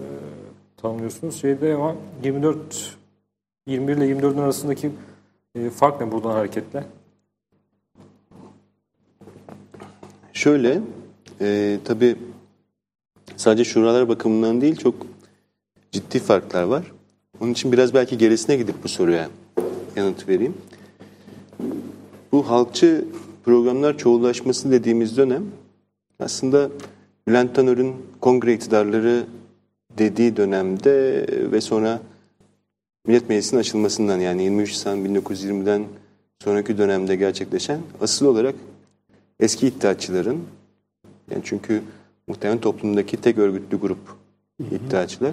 tanımlıyorsunuz. 0.77 1.41
Şeyde 1.41 1.75
ama 1.75 1.97
24 2.25 2.97
21 3.67 3.97
ile 3.97 4.05
24'ün 4.05 4.39
arasındaki 4.39 4.91
e, 5.55 5.71
fark 5.71 6.01
ne 6.01 6.13
buradan 6.13 6.31
hareketle? 6.31 6.85
Şöyle, 10.33 10.81
e, 11.41 11.79
tabii 11.85 12.17
sadece 13.37 13.65
şuralar 13.65 14.09
bakımından 14.09 14.61
değil 14.61 14.77
çok 14.77 14.95
ciddi 15.93 16.19
farklar 16.19 16.63
var. 16.63 16.93
Onun 17.41 17.53
için 17.53 17.73
biraz 17.73 17.95
belki 17.95 18.19
gerisine 18.19 18.57
gidip 18.57 18.85
bu 18.85 18.89
soruya 18.89 19.29
yanıt 19.97 20.29
vereyim. 20.29 20.55
Bu 22.33 22.51
halkçı 22.51 23.05
programlar 23.49 23.99
çoğullaşması 23.99 24.71
dediğimiz 24.71 25.17
dönem 25.17 25.45
aslında 26.21 26.71
Bülent 27.29 27.55
Tanör'ün 27.55 27.97
kongre 28.21 28.55
iktidarları 28.55 29.27
dediği 29.99 30.37
dönemde 30.37 31.27
ve 31.53 31.61
sonra 31.61 32.01
Millet 33.07 33.29
Meclisi'nin 33.29 33.61
açılmasından 33.61 34.19
yani 34.19 34.43
23 34.43 34.71
Nisan 34.71 34.99
1920'den 34.99 35.85
sonraki 36.45 36.79
dönemde 36.79 37.17
gerçekleşen 37.17 37.81
asıl 38.01 38.27
olarak 38.27 38.55
eski 39.41 39.67
iddiatçıların 39.67 40.41
yani 41.31 41.43
çünkü 41.45 41.83
muhtemelen 42.27 42.61
toplumdaki 42.61 43.17
tek 43.17 43.39
örgütlü 43.39 43.81
grup 43.81 43.99
iddiatçılar 44.71 45.33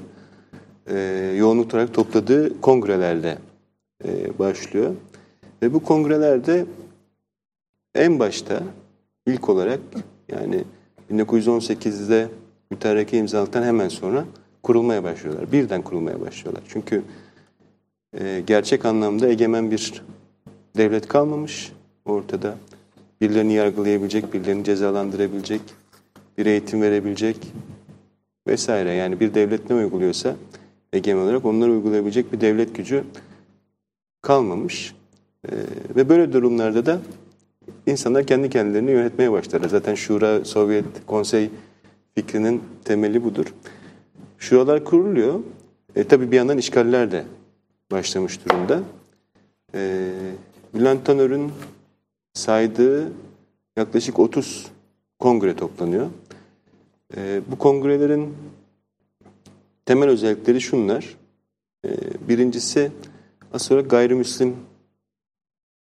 e, 0.88 0.98
yoğunluk 1.38 1.74
olarak 1.74 1.94
topladığı 1.94 2.62
kongrelerle 2.62 3.38
e, 4.06 4.40
başlıyor. 4.40 4.96
Ve 5.62 5.74
bu 5.74 5.84
kongrelerde 5.84 6.66
en 7.96 8.20
başta 8.20 8.64
ilk 9.26 9.50
olarak 9.50 9.80
yani 10.30 10.64
1918'de 11.12 12.28
mütareke 12.72 13.18
imzaladıktan 13.18 13.64
hemen 13.64 13.90
sonra 13.90 14.26
kurulmaya 14.64 15.04
başlıyorlar. 15.04 15.52
Birden 15.52 15.82
kurulmaya 15.82 16.22
başlıyorlar. 16.22 16.64
Çünkü 16.68 17.04
e, 18.20 18.44
gerçek 18.48 18.86
anlamda 18.86 19.28
egemen 19.28 19.72
bir 19.72 20.04
devlet 20.78 21.08
kalmamış 21.08 21.72
ortada. 22.06 22.58
Birilerini 23.22 23.54
yargılayabilecek, 23.54 24.34
birilerini 24.34 24.64
cezalandırabilecek, 24.64 25.62
bir 26.38 26.46
eğitim 26.46 26.82
verebilecek 26.82 27.38
vesaire. 28.48 28.94
Yani 28.94 29.20
bir 29.20 29.34
devlet 29.34 29.70
ne 29.70 29.76
uyguluyorsa 29.76 30.36
egemen 30.94 31.22
olarak 31.22 31.46
onları 31.46 31.72
uygulayabilecek 31.72 32.34
bir 32.34 32.42
devlet 32.42 32.76
gücü 32.76 33.04
kalmamış. 34.22 34.96
Ee, 35.46 35.52
ve 35.96 36.10
böyle 36.10 36.34
durumlarda 36.34 36.86
da 36.86 37.00
insanlar 37.88 38.26
kendi 38.26 38.50
kendilerini 38.50 38.92
yönetmeye 38.92 39.32
başlarlar. 39.32 39.70
Zaten 39.70 39.96
Şura, 39.96 40.46
Sovyet, 40.46 40.86
Konsey 41.08 41.50
fikrinin 42.16 42.64
temeli 42.84 43.24
budur. 43.24 43.54
Şuralar 44.40 44.84
kuruluyor. 44.84 45.40
E, 45.96 46.04
tabii 46.04 46.32
bir 46.32 46.38
yandan 46.38 46.58
işgaller 46.58 47.12
de 47.12 47.24
başlamış 47.92 48.46
durumda. 48.46 48.84
E, 49.76 50.12
Bülent 50.74 51.06
Tanör'ün 51.06 51.52
saydığı 52.34 53.12
yaklaşık 53.78 54.20
30 54.20 54.68
kongre 55.20 55.56
toplanıyor. 55.56 56.08
E, 57.18 57.42
bu 57.52 57.58
kongrelerin 57.58 58.34
temel 59.86 60.10
özellikleri 60.10 60.62
şunlar. 60.62 61.16
E, 61.86 61.90
birincisi 62.30 62.92
aslında 63.54 63.88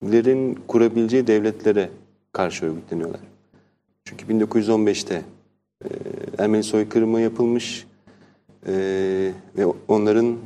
gayrimüslimlerin 0.02 0.58
kurabileceği 0.68 1.26
devletlere 1.26 1.90
karşı 2.32 2.66
örgütleniyorlar. 2.66 3.20
Çünkü 4.04 4.26
1915'te 4.26 5.22
e, 5.84 5.88
Ermeni 6.38 6.62
soykırımı 6.62 7.20
yapılmış 7.20 7.86
e, 8.66 8.72
ve 9.56 9.66
onların 9.88 10.36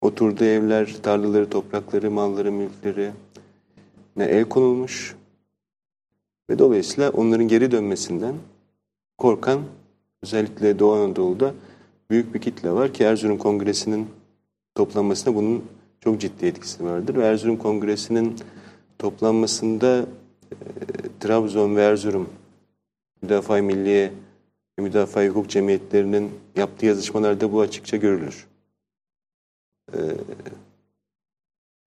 oturduğu 0.00 0.44
evler, 0.44 0.96
tarlaları, 1.02 1.50
toprakları, 1.50 2.10
malları, 2.10 2.52
mülkleri 2.52 3.10
ne 4.16 4.24
el 4.24 4.44
konulmuş 4.44 5.16
ve 6.50 6.58
dolayısıyla 6.58 7.10
onların 7.10 7.48
geri 7.48 7.70
dönmesinden 7.70 8.34
korkan 9.18 9.60
özellikle 10.22 10.78
Doğu 10.78 10.92
Anadolu'da 10.92 11.54
büyük 12.10 12.34
bir 12.34 12.40
kitle 12.40 12.72
var 12.72 12.92
ki 12.92 13.04
Erzurum 13.04 13.38
Kongresi'nin 13.38 14.06
toplanmasında 14.74 15.34
bunun 15.34 15.64
çok 16.00 16.20
ciddi 16.20 16.46
etkisi 16.46 16.84
vardır. 16.84 17.14
Ve 17.14 17.26
Erzurum 17.26 17.56
Kongresi'nin 17.56 18.36
toplanmasında 18.98 20.06
e, 20.50 20.56
Trabzon 21.20 21.76
ve 21.76 21.82
Erzurum 21.82 22.28
Müdafaa 23.22 23.62
Milliye 23.62 24.12
ve 24.78 24.82
Müdafaa 24.82 25.26
Hukuk 25.26 25.50
Cemiyetlerinin 25.50 26.30
yaptığı 26.56 26.86
yazışmalarda 26.86 27.52
bu 27.52 27.60
açıkça 27.60 27.96
görülür. 27.96 28.46
E, 29.92 29.98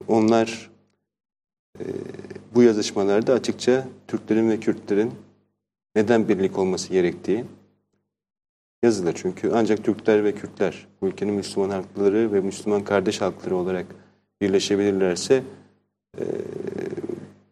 onlar 0.08 0.72
e, 1.80 1.84
bu 2.56 2.64
yazışmalarda 2.64 3.34
açıkça 3.34 3.88
Türklerin 4.08 4.50
ve 4.50 4.60
Kürtlerin 4.60 5.12
neden 5.96 6.30
birlik 6.30 6.58
olması 6.58 6.90
gerektiği 6.90 7.46
yazılır. 8.84 9.14
Çünkü 9.16 9.52
ancak 9.54 9.84
Türkler 9.84 10.24
ve 10.24 10.32
Kürtler 10.32 10.88
ülkenin 11.02 11.34
Müslüman 11.34 11.70
halkları 11.70 12.34
ve 12.34 12.42
Müslüman 12.42 12.84
kardeş 12.84 13.22
halkları 13.22 13.56
olarak 13.56 13.86
birleşebilirlerse 14.42 15.44
e, 16.20 16.24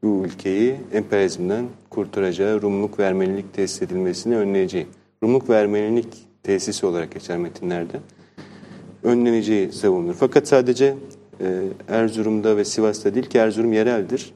bu 0.04 0.26
ülkeyi 0.26 0.76
emperyalizmden 0.94 1.66
kurtaracağı, 1.90 2.62
Rumluk 2.62 3.00
ve 3.00 3.04
Ermenilik 3.04 3.54
tesis 3.54 3.82
edilmesini 3.82 4.38
önleyeceği, 4.38 4.88
Rumluk 5.24 5.50
ve 5.50 5.56
Ermenilik 5.56 6.08
tesisi 6.44 6.86
olarak 6.86 7.12
geçer 7.12 7.38
metinlerde, 7.38 8.00
önleneceği 9.04 9.72
savunulur. 9.72 10.14
Fakat 10.14 10.48
sadece 10.48 10.96
e, 11.42 11.64
Erzurum'da 11.88 12.58
ve 12.58 12.66
Sivas'ta 12.66 13.16
değil 13.16 13.26
ki 13.26 13.38
Erzurum 13.38 13.74
yereldir. 13.74 14.34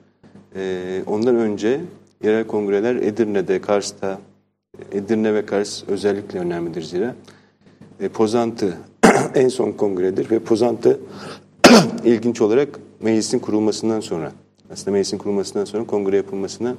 E, 0.56 1.02
ondan 1.08 1.36
önce 1.36 1.82
yerel 2.24 2.48
kongreler 2.48 2.96
Edirne'de, 2.96 3.62
Kars'ta, 3.62 4.20
Edirne 4.92 5.34
ve 5.34 5.46
Kars 5.46 5.84
özellikle 5.88 6.40
önemlidir 6.40 6.82
zira. 6.82 7.16
E, 8.00 8.10
Pozantı 8.10 8.78
en 9.36 9.48
son 9.48 9.72
kongredir 9.72 10.32
ve 10.32 10.40
Pozantı 10.40 11.00
ilginç 12.04 12.42
olarak 12.42 12.80
meclisin 13.02 13.40
kurulmasından 13.40 14.00
sonra, 14.00 14.32
aslında 14.72 14.92
meclisin 14.92 15.18
kurulmasından 15.18 15.66
sonra 15.66 15.86
kongre 15.88 16.18
yapılmasına 16.18 16.76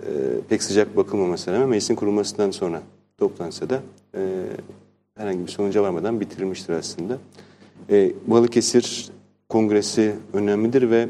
e, 0.00 0.08
pek 0.48 0.62
sıcak 0.62 0.96
bakılmamasına 0.96 1.54
rağmen 1.54 1.68
meclisin 1.68 1.94
kurulmasından 1.94 2.50
sonra 2.50 2.82
toplansa 3.18 3.70
da 3.70 3.80
e, 4.14 4.20
herhangi 5.16 5.46
bir 5.46 5.50
sonuca 5.50 5.82
varmadan 5.82 6.20
bitirilmiştir 6.20 6.72
aslında. 6.72 7.18
E, 7.90 8.12
Balıkesir 8.26 9.10
Kongresi 9.48 10.14
önemlidir 10.32 10.90
ve 10.90 11.08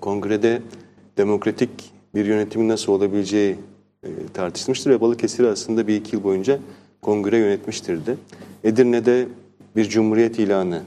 kongrede 0.00 0.62
demokratik 1.16 1.70
bir 2.14 2.24
yönetimin 2.26 2.68
nasıl 2.68 2.92
olabileceği 2.92 3.56
e, 4.08 4.32
tartışılmıştır 4.34 4.90
ve 4.90 5.00
Balıkesir 5.00 5.44
aslında 5.44 5.86
bir 5.86 5.96
iki 5.96 6.16
yıl 6.16 6.24
boyunca 6.24 6.58
kongre 7.02 7.38
yönetmiştir 7.38 8.06
de. 8.06 8.16
Edirne'de 8.64 9.28
bir 9.76 9.88
cumhuriyet 9.88 10.38
ilanı 10.38 10.82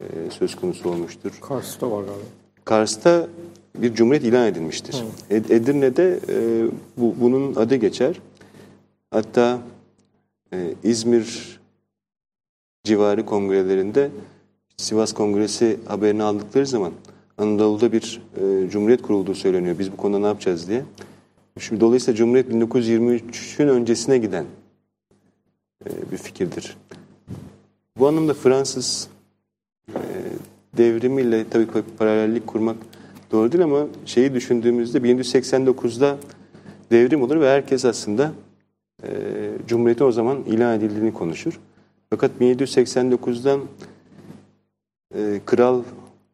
e, 0.00 0.04
söz 0.30 0.56
konusu 0.56 0.90
olmuştur. 0.90 1.30
Kars'ta 1.40 1.90
var 1.90 2.02
galiba. 2.02 2.24
Kars'ta 2.64 3.26
bir 3.74 3.94
cumhuriyet 3.94 4.24
ilan 4.24 4.46
edilmiştir. 4.46 5.04
Ed- 5.30 5.54
Edirne'de 5.54 6.20
e, 6.28 6.66
bu, 6.96 7.14
bunun 7.20 7.54
adı 7.54 7.74
geçer. 7.74 8.20
Hatta 9.10 9.58
İzmir 10.84 11.58
civarı 12.84 13.26
kongrelerinde 13.26 14.10
Sivas 14.76 15.12
Kongresi 15.12 15.76
haberini 15.86 16.22
aldıkları 16.22 16.66
zaman 16.66 16.92
Anadolu'da 17.38 17.92
bir 17.92 18.22
e, 18.36 18.70
cumhuriyet 18.70 19.02
kurulduğu 19.02 19.34
söyleniyor. 19.34 19.78
Biz 19.78 19.92
bu 19.92 19.96
konuda 19.96 20.18
ne 20.18 20.26
yapacağız 20.26 20.68
diye. 20.68 20.82
Şimdi 21.58 21.80
dolayısıyla 21.80 22.16
Cumhuriyet 22.16 22.50
1923'ün 22.50 23.68
öncesine 23.68 24.18
giden 24.18 24.44
e, 25.86 26.12
bir 26.12 26.16
fikirdir. 26.16 26.76
Bu 27.98 28.08
anlamda 28.08 28.34
Fransız 28.34 29.08
e, 29.88 30.00
devrimiyle 30.76 31.44
tabii 31.50 31.66
paralellik 31.98 32.46
kurmak 32.46 32.76
doğru 33.30 33.52
değil 33.52 33.64
ama 33.64 33.86
şeyi 34.06 34.34
düşündüğümüzde 34.34 34.98
1789'da 34.98 36.18
devrim 36.90 37.22
olur 37.22 37.40
ve 37.40 37.48
herkes 37.50 37.84
aslında 37.84 38.32
e, 39.02 39.08
Cumhuriyet'in 39.68 40.04
o 40.04 40.12
zaman 40.12 40.44
ilan 40.44 40.78
edildiğini 40.78 41.12
konuşur. 41.12 41.60
Fakat 42.10 42.30
1789'dan 42.40 43.60
e, 45.14 45.40
Kral 45.46 45.82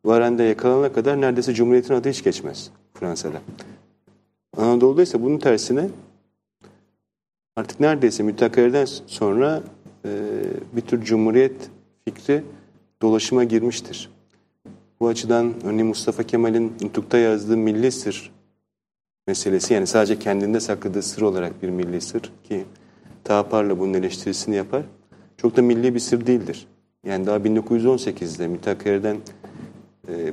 Varende 0.05 0.43
yakalanana 0.43 0.93
kadar 0.93 1.21
neredeyse 1.21 1.55
Cumhuriyet'in 1.55 1.95
adı 1.95 2.09
hiç 2.09 2.25
geçmez 2.25 2.71
Fransa'da. 2.95 3.41
Anadolu'da 4.57 5.03
ise 5.03 5.23
bunun 5.23 5.39
tersine 5.39 5.89
artık 7.57 7.81
neredeyse 7.81 8.23
mütakereden 8.23 8.85
sonra 9.07 9.63
e, 10.05 10.11
bir 10.77 10.81
tür 10.81 11.05
cumhuriyet 11.05 11.71
fikri 12.05 12.43
dolaşıma 13.03 13.45
girmiştir. 13.45 14.11
Bu 15.01 15.09
açıdan 15.09 15.55
örneğin 15.65 15.87
Mustafa 15.87 16.23
Kemal'in 16.23 16.73
Nutuk'ta 16.83 17.19
yazdığı 17.19 17.57
milli 17.57 17.93
sır 17.93 18.33
meselesi 19.27 19.75
yani 19.75 19.87
sadece 19.87 20.19
kendinde 20.19 20.61
sakladığı 20.61 21.03
sır 21.03 21.23
olarak 21.23 21.63
bir 21.63 21.69
milli 21.69 22.01
sır 22.01 22.33
ki 22.45 22.65
Tapar'la 23.25 23.79
bunun 23.79 23.95
eleştirisini 23.95 24.55
yapar. 24.55 24.83
Çok 25.37 25.57
da 25.57 25.63
milli 25.63 25.95
bir 25.95 26.01
sır 26.01 26.27
değildir. 26.27 26.67
Yani 27.07 27.27
daha 27.27 27.37
1918'de 27.37 28.47
Mithat 28.49 28.87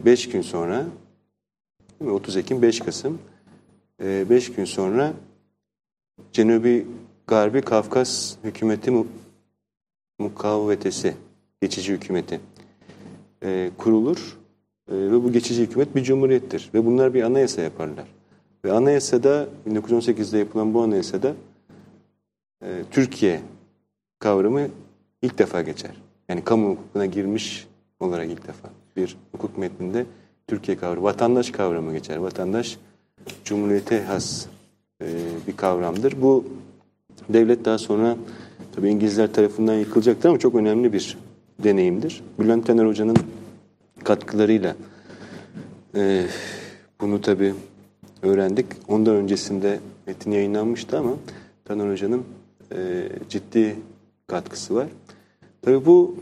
5 0.06 0.30
gün 0.30 0.42
sonra 0.42 0.86
30 2.06 2.38
Ekim 2.38 2.62
5 2.62 2.80
Kasım 2.80 3.20
5 4.02 4.52
gün 4.52 4.66
sonra 4.66 5.14
Cenubi 6.32 6.88
Garbi 7.28 7.62
Kafkas 7.62 8.36
hükümeti 8.44 8.92
mu 8.92 9.08
mukavvetesi, 10.20 11.16
geçici 11.62 11.94
hükümeti 11.94 12.40
e, 13.44 13.72
kurulur 13.78 14.38
e, 14.92 14.96
ve 14.96 15.24
bu 15.24 15.32
geçici 15.32 15.62
hükümet 15.62 15.96
bir 15.96 16.04
cumhuriyettir 16.04 16.70
ve 16.74 16.86
bunlar 16.86 17.14
bir 17.14 17.24
anayasa 17.24 17.62
yaparlar. 17.62 18.08
Ve 18.66 18.72
anayasada 18.72 19.48
1918'de 19.70 20.38
yapılan 20.38 20.74
bu 20.74 20.82
anayasada 20.82 21.34
e, 22.64 22.68
Türkiye 22.92 23.42
kavramı 24.20 24.68
ilk 25.22 25.38
defa 25.38 25.62
geçer. 25.62 25.92
Yani 26.30 26.44
kamu 26.44 26.70
hukukuna 26.70 27.06
girmiş 27.06 27.68
olarak 28.00 28.30
ilk 28.30 28.48
defa 28.48 28.70
bir 28.96 29.18
hukuk 29.32 29.58
metninde 29.58 30.06
Türkiye 30.48 30.78
kavramı, 30.78 31.04
vatandaş 31.04 31.52
kavramı 31.52 31.94
geçer. 31.94 32.18
Vatandaş 32.18 32.78
cumhuriyete 33.46 34.04
has 34.04 34.46
e, 35.02 35.06
bir 35.48 35.58
kavramdır. 35.58 36.22
Bu 36.22 36.46
devlet 37.30 37.66
daha 37.66 37.78
sonra 37.78 38.18
tabii 38.76 38.90
İngilizler 38.90 39.34
tarafından 39.34 39.74
yıkılacaktır 39.74 40.30
ama 40.30 40.40
çok 40.40 40.56
önemli 40.56 40.94
bir 40.94 41.18
deneyimdir. 41.64 42.24
Bülent 42.40 42.68
Tener 42.68 42.86
Hoca'nın 42.86 43.18
katkılarıyla 44.04 44.76
e, 45.96 46.26
bunu 47.02 47.22
tabii 47.22 47.54
öğrendik. 48.22 48.66
Ondan 48.88 49.16
öncesinde 49.16 49.80
metin 50.08 50.32
yayınlanmıştı 50.32 51.00
ama 51.00 51.12
Taner 51.66 51.92
Hoca'nın 51.92 52.24
e, 52.76 53.10
ciddi 53.30 53.76
katkısı 54.28 54.76
var. 54.76 54.88
Tabii 55.62 55.86
bu 55.86 56.16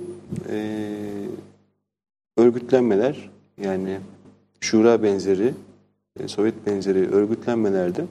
örgütlenmeler 2.37 3.29
yani 3.63 3.97
şura 4.59 5.03
benzeri, 5.03 5.53
Sovyet 6.27 6.65
benzeri 6.65 7.09
örgütlenmelerde 7.09 8.05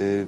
e, 0.00 0.24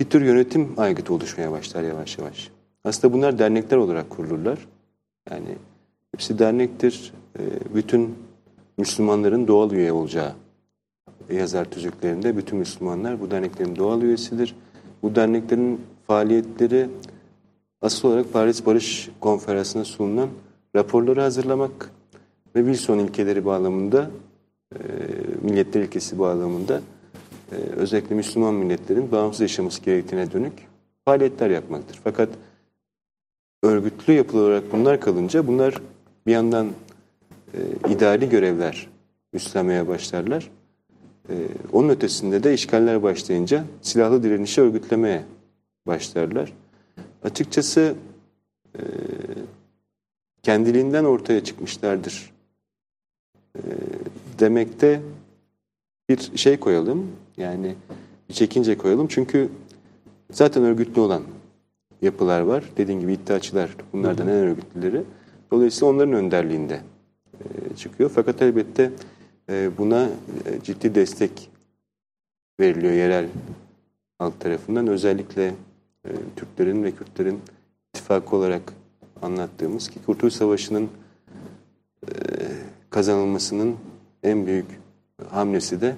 bir 0.00 0.10
tür 0.10 0.22
yönetim 0.22 0.74
aygıtı 0.76 1.14
oluşmaya 1.14 1.52
başlar 1.52 1.82
yavaş 1.82 2.18
yavaş. 2.18 2.50
Aslında 2.84 3.14
bunlar 3.14 3.38
dernekler 3.38 3.76
olarak 3.76 4.10
kurulurlar. 4.10 4.58
Yani 5.30 5.56
hepsi 6.12 6.38
dernektir. 6.38 7.12
E, 7.38 7.42
bütün 7.74 8.14
Müslümanların 8.78 9.48
doğal 9.48 9.72
üye 9.72 9.92
olacağı 9.92 10.32
yazar 11.30 11.64
tüzüklerinde 11.64 12.36
bütün 12.36 12.58
Müslümanlar 12.58 13.20
bu 13.20 13.30
derneklerin 13.30 13.76
doğal 13.76 14.02
üyesidir. 14.02 14.54
Bu 15.02 15.14
derneklerin 15.14 15.80
faaliyetleri 16.06 16.88
asıl 17.80 18.08
olarak 18.08 18.32
Paris 18.32 18.66
Barış 18.66 19.10
Konferansı'na 19.20 19.84
sunulan 19.84 20.28
raporları 20.76 21.20
hazırlamak 21.20 21.90
ve 22.56 22.60
Wilson 22.60 22.98
ilkeleri 22.98 23.44
bağlamında, 23.44 24.02
e, 24.02 24.31
milletler 25.42 25.82
ilkesi 25.82 26.18
bağlamında 26.18 26.80
e, 27.52 27.54
özellikle 27.56 28.14
Müslüman 28.14 28.54
milletlerin 28.54 29.12
bağımsız 29.12 29.40
yaşaması 29.40 29.82
gerektiğine 29.82 30.32
dönük 30.32 30.52
faaliyetler 31.04 31.50
yapmaktır. 31.50 32.00
Fakat 32.04 32.28
örgütlü 33.62 34.12
yapılı 34.12 34.40
olarak 34.40 34.72
bunlar 34.72 35.00
kalınca 35.00 35.46
bunlar 35.46 35.74
bir 36.26 36.32
yandan 36.32 36.68
e, 37.54 37.58
idari 37.92 38.28
görevler 38.28 38.88
üstlenmeye 39.32 39.88
başlarlar. 39.88 40.50
E, 41.28 41.34
onun 41.72 41.88
ötesinde 41.88 42.42
de 42.42 42.54
işgaller 42.54 43.02
başlayınca 43.02 43.64
silahlı 43.82 44.22
direnişi 44.22 44.60
örgütlemeye 44.60 45.22
başlarlar. 45.86 46.52
Açıkçası 47.22 47.94
e, 48.74 48.82
kendiliğinden 50.42 51.04
ortaya 51.04 51.44
çıkmışlardır 51.44 52.32
demekte 54.38 55.00
bir 56.08 56.36
şey 56.36 56.56
koyalım. 56.56 57.06
Yani 57.36 57.74
bir 58.28 58.34
çekince 58.34 58.78
koyalım. 58.78 59.06
Çünkü 59.08 59.48
zaten 60.30 60.62
örgütlü 60.62 61.00
olan 61.00 61.22
yapılar 62.02 62.40
var. 62.40 62.64
Dediğim 62.76 63.00
gibi 63.00 63.12
iddiaçılar 63.12 63.76
bunlardan 63.92 64.28
en 64.28 64.34
örgütlüleri. 64.34 65.02
Dolayısıyla 65.50 65.94
onların 65.94 66.14
önderliğinde 66.14 66.80
e, 67.34 67.76
çıkıyor. 67.76 68.10
Fakat 68.14 68.42
elbette 68.42 68.90
e, 69.48 69.70
buna 69.78 70.04
e, 70.04 70.62
ciddi 70.64 70.94
destek 70.94 71.50
veriliyor 72.60 72.92
yerel 72.92 73.28
halk 74.18 74.40
tarafından. 74.40 74.86
Özellikle 74.86 75.54
Türklerin 76.36 76.84
ve 76.84 76.92
Kürtlerin 76.92 77.40
ittifakı 77.88 78.36
olarak 78.36 78.72
anlattığımız 79.22 79.88
ki 79.88 79.98
Kurtuluş 80.06 80.34
Savaşı'nın 80.34 80.88
kazanılmasının 82.92 83.76
en 84.22 84.46
büyük 84.46 84.66
hamlesi 85.30 85.80
de 85.80 85.94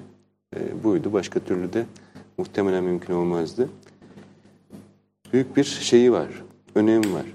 e, 0.55 0.83
buydu. 0.83 1.13
Başka 1.13 1.39
türlü 1.39 1.73
de 1.73 1.85
muhtemelen 2.37 2.83
mümkün 2.83 3.13
olmazdı. 3.13 3.69
Büyük 5.33 5.57
bir 5.57 5.63
şeyi 5.63 6.11
var, 6.11 6.27
önemi 6.75 7.13
var. 7.13 7.25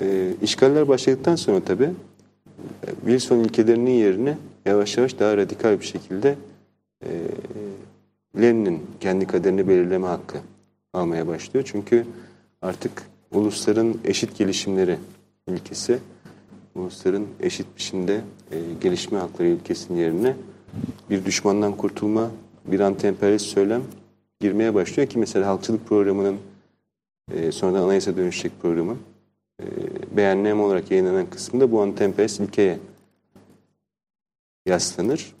E, 0.00 0.32
işgaller 0.42 0.88
başladıktan 0.88 1.36
sonra 1.36 1.60
tabii 1.60 1.90
e, 2.86 2.90
Wilson 3.00 3.38
ilkelerinin 3.38 3.90
yerine 3.90 4.38
yavaş 4.64 4.96
yavaş 4.96 5.18
daha 5.18 5.36
radikal 5.36 5.80
bir 5.80 5.84
şekilde 5.84 6.34
e, 7.04 7.08
Lenin'in 8.40 8.86
kendi 9.00 9.26
kaderini 9.26 9.68
belirleme 9.68 10.06
hakkı 10.06 10.38
almaya 10.92 11.26
başlıyor. 11.26 11.70
Çünkü 11.72 12.06
artık 12.62 13.02
ulusların 13.32 13.98
eşit 14.04 14.38
gelişimleri 14.38 14.96
ilkesi, 15.48 15.98
ulusların 16.78 17.26
eşit 17.40 17.66
biçimde 17.76 18.20
e, 18.52 18.56
gelişme 18.80 19.18
hakları 19.18 19.48
ilkesinin 19.48 19.98
yerine 19.98 20.36
bir 21.10 21.24
düşmandan 21.24 21.76
kurtulma, 21.76 22.30
bir 22.64 22.80
anti-emperyalist 22.80 23.46
söylem 23.46 23.82
girmeye 24.40 24.74
başlıyor 24.74 25.08
ki 25.08 25.18
mesela 25.18 25.46
halkçılık 25.46 25.88
programının 25.88 26.36
e, 27.34 27.52
sonradan 27.52 27.82
anayasa 27.82 28.16
dönüşecek 28.16 28.52
programın 28.62 28.98
e, 29.62 29.64
beyanname 30.16 30.62
olarak 30.62 30.90
yayınlanan 30.90 31.30
kısmında 31.30 31.72
bu 31.72 31.82
anti-emperyalist 31.82 32.42
ilkeye 32.42 32.78
yaslanır. 34.66 35.34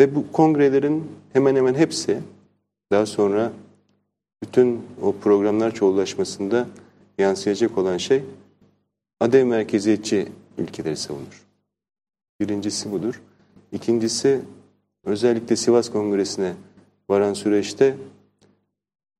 Ve 0.00 0.14
bu 0.14 0.32
kongrelerin 0.32 1.04
hemen 1.32 1.56
hemen 1.56 1.74
hepsi 1.74 2.18
daha 2.92 3.06
sonra 3.06 3.52
bütün 4.42 4.80
o 5.02 5.12
programlar 5.12 5.74
çoğullaşmasında 5.74 6.66
yansıyacak 7.18 7.78
olan 7.78 7.96
şey 7.96 8.22
adev 9.22 9.46
merkeziyetçi 9.46 10.28
ilkeleri 10.58 10.96
savunur. 10.96 11.46
Birincisi 12.40 12.92
budur. 12.92 13.22
İkincisi 13.72 14.40
özellikle 15.04 15.56
Sivas 15.56 15.90
Kongresi'ne 15.90 16.52
varan 17.08 17.34
süreçte 17.34 17.96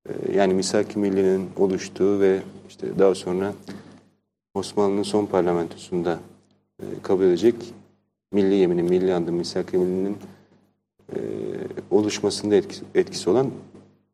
e, 0.08 0.32
yani 0.32 0.54
Misak-ı 0.54 0.98
Milli'nin 0.98 1.50
oluştuğu 1.56 2.20
ve 2.20 2.42
işte 2.68 2.98
daha 2.98 3.14
sonra 3.14 3.54
Osmanlı'nın 4.54 5.02
son 5.02 5.26
parlamentosunda 5.26 6.20
e, 6.82 6.84
kabul 7.02 7.24
edecek 7.24 7.54
milli 8.32 8.54
yeminin, 8.54 8.84
milli 8.84 9.14
andı 9.14 9.32
Misak-ı 9.32 9.78
Milli'nin 9.78 10.16
e, 11.14 11.18
oluşmasında 11.90 12.54
etkisi, 12.94 13.30
olan 13.30 13.50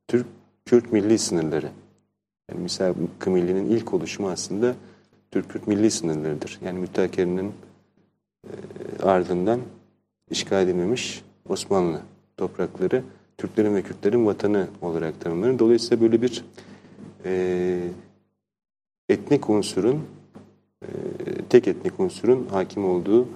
Türk 0.08 0.26
Kürt 0.64 0.92
milli 0.92 1.18
sınırları. 1.18 1.70
Yani 2.50 2.62
Misak-ı 2.62 3.30
Milli'nin 3.30 3.70
ilk 3.70 3.94
oluşumu 3.94 4.30
aslında 4.30 4.74
Türk-Kürt 5.30 5.66
milli 5.66 5.90
sınırlarıdır. 5.90 6.58
Yani 6.64 6.78
müteahhirinin 6.78 7.52
e, 8.44 8.52
ardından 9.02 9.60
işgal 10.30 10.62
edilmemiş 10.62 11.22
Osmanlı 11.48 12.00
toprakları 12.36 13.02
Türklerin 13.38 13.74
ve 13.74 13.82
Kürtlerin 13.82 14.26
vatanı 14.26 14.68
olarak 14.82 15.20
tanımlanır. 15.20 15.58
Dolayısıyla 15.58 16.00
böyle 16.00 16.22
bir 16.22 16.44
e, 17.24 17.80
etnik 19.08 19.50
unsurun 19.50 20.02
e, 20.82 20.88
tek 21.48 21.68
etnik 21.68 22.00
unsurun 22.00 22.46
hakim 22.46 22.84
olduğu 22.84 23.28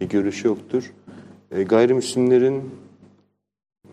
bir 0.00 0.08
görüş 0.08 0.44
yoktur. 0.44 0.92
E, 1.50 1.62
gayrimüslimlerin 1.62 2.70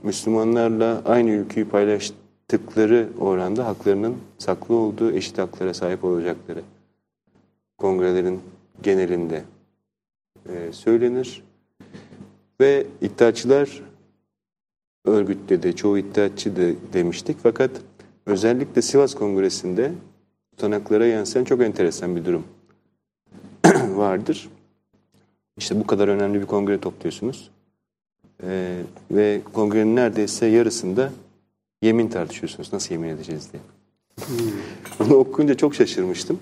Müslümanlarla 0.04 1.02
aynı 1.06 1.30
ülkeyi 1.30 1.66
paylaştıkları 1.66 3.10
oranda 3.20 3.66
haklarının 3.66 4.18
saklı 4.38 4.76
olduğu, 4.76 5.12
eşit 5.12 5.38
haklara 5.38 5.74
sahip 5.74 6.04
olacakları 6.04 6.62
kongrelerin 7.84 8.41
genelinde 8.84 9.43
e, 10.50 10.72
söylenir. 10.72 11.43
Ve 12.60 12.88
iddiaçılar 13.02 13.82
örgütte 15.06 15.63
de 15.63 15.76
çoğu 15.76 15.98
iddiaçı 15.98 16.56
da 16.56 16.93
demiştik. 16.93 17.38
Fakat 17.43 17.72
özellikle 18.26 18.82
Sivas 18.82 19.15
Kongresi'nde 19.15 19.91
tutanaklara 20.52 21.06
yansıyan 21.06 21.46
çok 21.46 21.62
enteresan 21.62 22.15
bir 22.15 22.26
durum 22.26 22.43
vardır. 23.98 24.50
İşte 25.58 25.80
bu 25.80 25.88
kadar 25.88 26.08
önemli 26.08 26.41
bir 26.41 26.46
kongre 26.46 26.80
topluyorsunuz. 26.80 27.52
Ee, 28.43 28.82
ve 29.12 29.41
kongrenin 29.54 29.96
neredeyse 29.96 30.46
yarısında 30.46 31.12
yemin 31.82 32.08
tartışıyorsunuz. 32.08 32.74
Nasıl 32.74 32.91
yemin 32.91 33.10
edeceğiz 33.10 33.50
diye. 33.52 33.63
Bunu 35.00 35.15
okuyunca 35.15 35.58
çok 35.58 35.76
şaşırmıştım. 35.76 36.39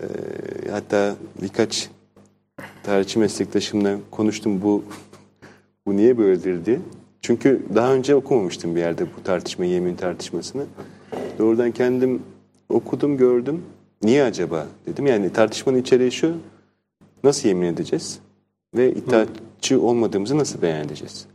Ee, 0.00 0.70
hatta 0.70 1.16
birkaç 1.42 1.90
tarihçi 2.82 3.18
meslektaşımla 3.18 3.96
konuştum 4.10 4.62
bu 4.62 4.84
bu 5.86 5.96
niye 5.96 6.18
böyledir 6.18 6.64
diye. 6.64 6.78
Çünkü 7.20 7.62
daha 7.74 7.92
önce 7.94 8.14
okumamıştım 8.14 8.76
bir 8.76 8.80
yerde 8.80 9.06
bu 9.18 9.22
tartışmayı, 9.24 9.70
yemin 9.70 9.96
tartışmasını. 9.96 10.66
Doğrudan 11.38 11.70
kendim 11.70 12.22
okudum, 12.68 13.16
gördüm. 13.16 13.62
Niye 14.02 14.24
acaba 14.24 14.66
dedim. 14.86 15.06
Yani 15.06 15.32
tartışmanın 15.32 15.78
içeriği 15.78 16.12
şu. 16.12 16.36
Nasıl 17.24 17.48
yemin 17.48 17.66
edeceğiz? 17.66 18.18
Ve 18.76 18.94
itaatçı 18.94 19.80
olmadığımızı 19.80 20.38
nasıl 20.38 20.62
beyan 20.62 20.84
edeceğiz? 20.86 21.26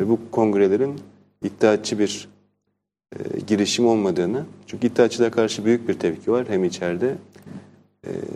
Ve 0.00 0.08
bu 0.08 0.18
kongrelerin 0.30 1.00
iddiatçı 1.44 1.98
bir 1.98 2.28
e, 3.12 3.40
girişim 3.46 3.86
olmadığını, 3.86 4.44
çünkü 4.66 4.86
iddiatçılara 4.86 5.30
karşı 5.30 5.64
büyük 5.64 5.88
bir 5.88 5.94
tepki 5.94 6.32
var 6.32 6.46
hem 6.48 6.64
içeride 6.64 7.08
e, 7.08 7.69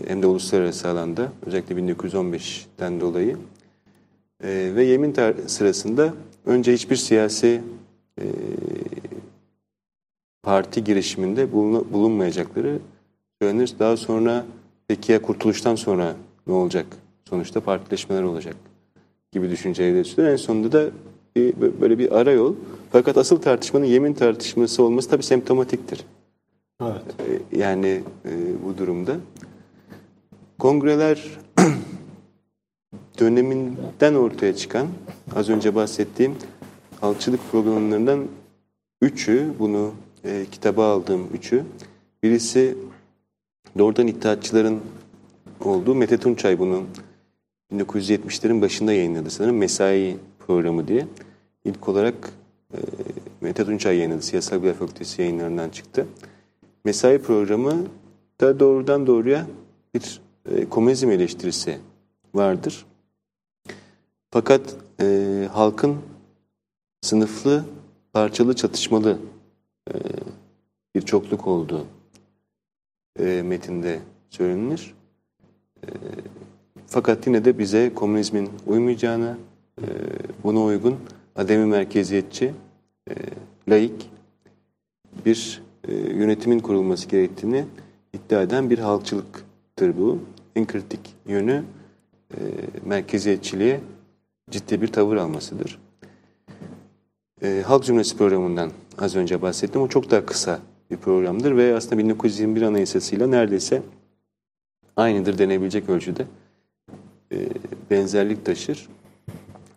hem 0.06 0.22
de 0.22 0.26
uluslararası 0.26 0.88
alanda, 0.88 1.32
özellikle 1.46 1.74
1915'ten 1.74 3.00
dolayı. 3.00 3.36
E, 4.44 4.72
ve 4.74 4.84
yemin 4.84 5.14
sırasında 5.46 6.14
önce 6.46 6.72
hiçbir 6.72 6.96
siyasi 6.96 7.60
e, 8.20 8.24
parti 10.42 10.84
girişiminde 10.84 11.52
bulun- 11.52 11.92
bulunmayacakları 11.92 12.78
söylenir. 13.42 13.74
Daha 13.78 13.96
sonra 13.96 14.46
peki 14.88 15.12
ya 15.12 15.22
kurtuluştan 15.22 15.74
sonra 15.74 16.16
ne 16.46 16.52
olacak? 16.52 16.86
Sonuçta 17.28 17.60
partileşmeler 17.60 18.22
olacak 18.22 18.56
gibi 19.32 19.50
de 19.50 19.56
söylüyor. 20.04 20.32
En 20.32 20.36
sonunda 20.36 20.72
da 20.72 20.90
bir, 21.36 21.54
böyle 21.80 21.98
bir 21.98 22.12
ara 22.12 22.32
yol. 22.32 22.54
Fakat 22.92 23.16
asıl 23.16 23.36
tartışmanın 23.36 23.84
yemin 23.84 24.12
tartışması 24.14 24.82
olması 24.82 25.10
tabii 25.10 25.22
semptomatiktir. 25.22 26.04
Evet. 26.82 27.02
Yani 27.52 28.02
e, 28.24 28.30
bu 28.64 28.78
durumda. 28.78 29.16
Kongreler 30.58 31.22
döneminden 33.20 34.14
ortaya 34.14 34.56
çıkan 34.56 34.88
az 35.36 35.48
önce 35.48 35.74
bahsettiğim 35.74 36.36
halkçılık 37.00 37.40
programlarından 37.50 38.26
üçü 39.02 39.52
bunu 39.58 39.92
e, 40.24 40.46
kitaba 40.52 40.92
aldığım 40.92 41.28
üçü. 41.34 41.64
Birisi 42.22 42.76
doğrudan 43.78 44.06
iddiatçıların 44.06 44.80
olduğu 45.60 45.94
Mete 45.94 46.18
Tunçay 46.18 46.58
bunu 46.58 46.82
1970'lerin 47.72 48.60
başında 48.60 48.92
yayınladı 48.92 49.30
sanırım 49.30 49.56
Mesai 49.56 50.16
programı 50.46 50.88
diye. 50.88 51.06
İlk 51.64 51.88
olarak 51.88 52.30
e, 52.72 52.78
Mete 53.40 53.64
Tunçay 53.64 53.96
yayınladı. 53.96 54.22
Siyasal 54.22 54.56
Bilgiler 54.56 54.74
Fakültesi 54.74 55.22
yayınlarından 55.22 55.68
çıktı. 55.68 56.06
Mesai 56.84 57.18
programı 57.18 57.86
da 58.40 58.60
doğrudan 58.60 59.06
doğruya 59.06 59.46
bir 59.94 60.20
e, 60.50 60.68
komünizm 60.68 61.10
eleştirisi 61.10 61.78
vardır. 62.34 62.86
Fakat 64.30 64.76
e, 65.00 65.48
halkın 65.52 65.96
sınıflı, 67.00 67.64
parçalı, 68.12 68.56
çatışmalı 68.56 69.18
e, 69.90 69.94
bir 70.94 71.02
çokluk 71.02 71.46
olduğu 71.46 71.86
e, 73.18 73.42
metinde 73.42 74.00
söylenir. 74.30 74.94
E, 75.82 75.88
fakat 76.86 77.26
yine 77.26 77.44
de 77.44 77.58
bize 77.58 77.94
komünizmin 77.94 78.50
uymayacağını, 78.66 79.36
e, 79.80 79.84
buna 80.44 80.62
uygun 80.62 80.96
ademi 81.36 81.66
merkeziyetçi, 81.66 82.54
e, 83.10 83.14
laik 83.68 84.10
bir 85.26 85.62
e, 85.88 85.94
yönetimin 85.94 86.58
kurulması 86.58 87.08
gerektiğini 87.08 87.64
iddia 88.12 88.42
eden 88.42 88.70
bir 88.70 88.78
halkçılıktır 88.78 89.98
bu. 89.98 90.18
En 90.56 90.66
kritik 90.66 91.00
yönü 91.26 91.64
e, 92.30 92.38
merkeziyetçiliğe 92.84 93.80
ciddi 94.50 94.82
bir 94.82 94.88
tavır 94.88 95.16
almasıdır. 95.16 95.78
E, 97.42 97.62
Halk 97.66 97.84
Cumhuriyeti 97.84 98.16
programından 98.16 98.70
az 98.98 99.16
önce 99.16 99.42
bahsettim. 99.42 99.80
O 99.80 99.88
çok 99.88 100.10
daha 100.10 100.26
kısa 100.26 100.60
bir 100.90 100.96
programdır 100.96 101.56
ve 101.56 101.76
aslında 101.76 101.98
1921 101.98 102.62
Anayasası'yla 102.62 103.26
neredeyse 103.26 103.82
aynıdır 104.96 105.38
denebilecek 105.38 105.88
ölçüde 105.88 106.26
e, 107.32 107.48
benzerlik 107.90 108.44
taşır. 108.44 108.88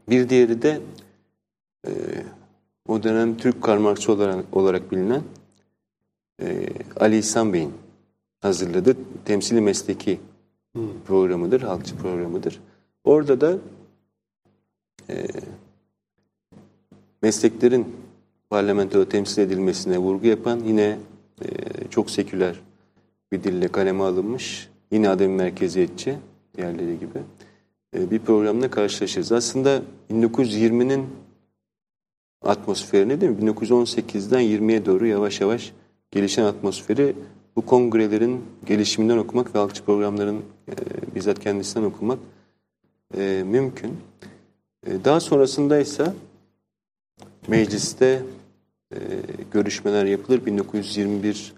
Bir 0.10 0.30
diğeri 0.30 0.62
de 0.62 0.82
e, 1.88 1.92
o 2.88 3.04
dönem 3.04 3.38
Türk 3.38 3.62
Karl 3.64 3.80
Marx'ı 3.80 4.12
olarak, 4.12 4.58
olarak 4.58 4.92
bilinen 4.92 5.22
e, 6.42 6.70
Ali 7.00 7.18
İhsan 7.18 7.54
Bey'in 7.54 7.74
hazırladığı 8.42 8.98
temsili 9.26 9.62
mesleki 9.62 10.20
programıdır, 11.08 11.62
halkçı 11.62 11.98
programıdır. 11.98 12.60
Orada 13.04 13.42
da 13.42 13.58
e, 15.10 15.28
mesleklerin 17.22 17.96
parlamentoda 18.50 19.10
temsil 19.10 19.42
edilmesine 19.42 19.98
vurgu 19.98 20.28
yapan 20.28 20.60
yine 20.60 20.98
e, 21.42 21.48
çok 21.90 22.10
seküler 22.10 22.60
bir 23.32 23.44
dille 23.44 23.68
kaleme 23.68 24.04
alınmış, 24.04 24.70
yine 24.92 25.10
adem 25.10 25.36
merkeziyetçi 25.36 26.16
diğerleri 26.58 27.00
gibi 27.00 27.20
e, 27.96 28.12
bir 28.12 28.20
programla 28.20 28.72
karşılaşırız. 28.72 29.32
Aslında 29.32 29.82
1920'nin 30.12 31.06
atmosferini 32.42 33.22
değil 33.22 33.32
mi? 33.32 33.52
1918'den 33.52 34.42
20'ye 34.42 34.86
doğru 34.86 35.08
yavaş 35.08 35.42
yavaş 35.42 35.74
gelişen 36.12 36.44
atmosferi 36.44 37.16
bu 37.56 37.66
kongrelerin 37.66 38.44
gelişiminden 38.66 39.18
okumak 39.18 39.56
ve 39.56 39.60
halkçı 39.60 39.84
programların 39.84 40.42
e, 40.70 40.74
bizzat 41.16 41.40
kendisinden 41.40 41.86
okumak 41.86 42.20
e, 43.18 43.44
mümkün. 43.46 43.98
E, 44.88 45.06
daha 45.06 45.20
sonrasında 45.20 45.80
ise 45.80 46.14
mecliste 47.48 48.24
e, 48.92 49.00
görüşmeler 49.52 50.06
yapılır. 50.06 50.46
1921 50.46 51.54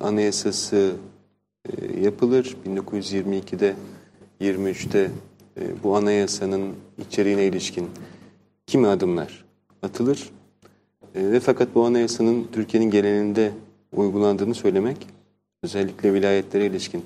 anayasası 0.00 0.96
e, 1.68 2.00
yapılır. 2.00 2.56
1922'de 2.66 3.76
23'te 4.40 5.10
e, 5.60 5.82
bu 5.82 5.96
anayasanın 5.96 6.74
içeriğine 7.06 7.46
ilişkin 7.46 7.90
kimi 8.66 8.86
adımlar 8.86 9.44
atılır. 9.82 10.30
E, 11.14 11.32
ve 11.32 11.40
fakat 11.40 11.74
bu 11.74 11.84
anayasanın 11.84 12.48
Türkiye'nin 12.52 12.90
genelinde 12.90 13.52
uygulandığını 13.92 14.54
söylemek 14.54 15.06
özellikle 15.62 16.14
vilayetlere 16.14 16.66
ilişkin 16.66 17.04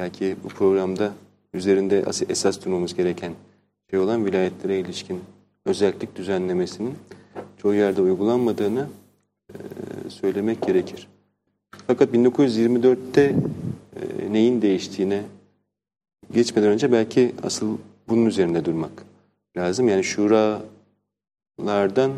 belki 0.00 0.36
bu 0.44 0.48
programda 0.48 1.12
üzerinde 1.54 2.04
as- 2.06 2.30
esas 2.30 2.64
durmamız 2.64 2.94
gereken 2.94 3.32
şey 3.90 3.98
olan 3.98 4.26
vilayetlere 4.26 4.80
ilişkin 4.80 5.20
özellik 5.64 6.16
düzenlemesinin 6.16 6.94
çoğu 7.62 7.74
yerde 7.74 8.00
uygulanmadığını 8.00 8.86
söylemek 10.08 10.62
gerekir. 10.62 11.08
Fakat 11.86 12.14
1924'te 12.14 13.22
e, 13.22 13.34
neyin 14.32 14.62
değiştiğine 14.62 15.22
geçmeden 16.32 16.68
önce 16.68 16.92
belki 16.92 17.34
asıl 17.42 17.78
bunun 18.08 18.26
üzerinde 18.26 18.64
durmak 18.64 19.04
lazım. 19.56 19.88
Yani 19.88 20.04
şuralardan 20.04 22.12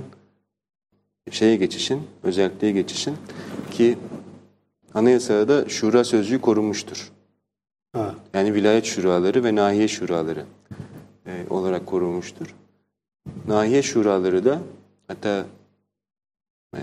şeye 1.30 1.56
geçişin, 1.56 2.00
özelliğe 2.22 2.72
geçişin 2.72 3.14
ki 3.70 3.98
anayasada 4.94 5.68
şura 5.68 6.04
sözcüğü 6.04 6.40
korunmuştur. 6.40 7.12
Evet. 7.96 8.14
Yani 8.34 8.54
vilayet 8.54 8.84
şuraları 8.84 9.44
ve 9.44 9.54
nahiye 9.54 9.88
şuraları 9.88 10.44
e, 11.26 11.44
olarak 11.50 11.86
korunmuştur. 11.86 12.54
Nahiye 13.48 13.82
şuraları 13.82 14.44
da 14.44 14.62
hatta 15.08 15.46
e, 16.76 16.80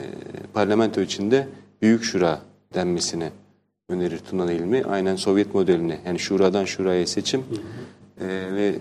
parlamento 0.53 1.01
içinde 1.01 1.47
büyük 1.81 2.03
şura 2.03 2.41
denmesini 2.73 3.29
önerir 3.89 4.19
Tunan 4.19 4.49
İlmi. 4.49 4.83
Aynen 4.83 5.15
Sovyet 5.15 5.53
modeline 5.53 5.99
yani 6.05 6.19
şuradan 6.19 6.65
şuraya 6.65 7.07
seçim 7.07 7.43
e, 8.21 8.27
ve 8.27 8.75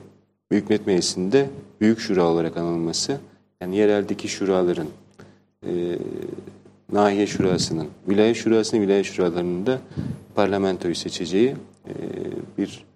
Büyük 0.51 0.71
Millet 0.71 0.87
Meclisi'nde 0.87 1.51
büyük 1.81 1.99
şura 2.01 2.25
olarak 2.25 2.57
anılması 2.57 3.21
yani 3.61 3.77
yereldeki 3.77 4.29
şuraların 4.29 4.87
e, 5.67 5.99
nahiye 6.93 7.27
şurasının, 7.27 7.89
vilayet 8.09 8.37
şurasının, 8.37 8.83
vilayet 8.83 9.07
şuralarının 9.07 9.67
da 9.67 9.79
parlamentoyu 10.35 10.95
seçeceği 10.95 11.57
bir 12.59 12.87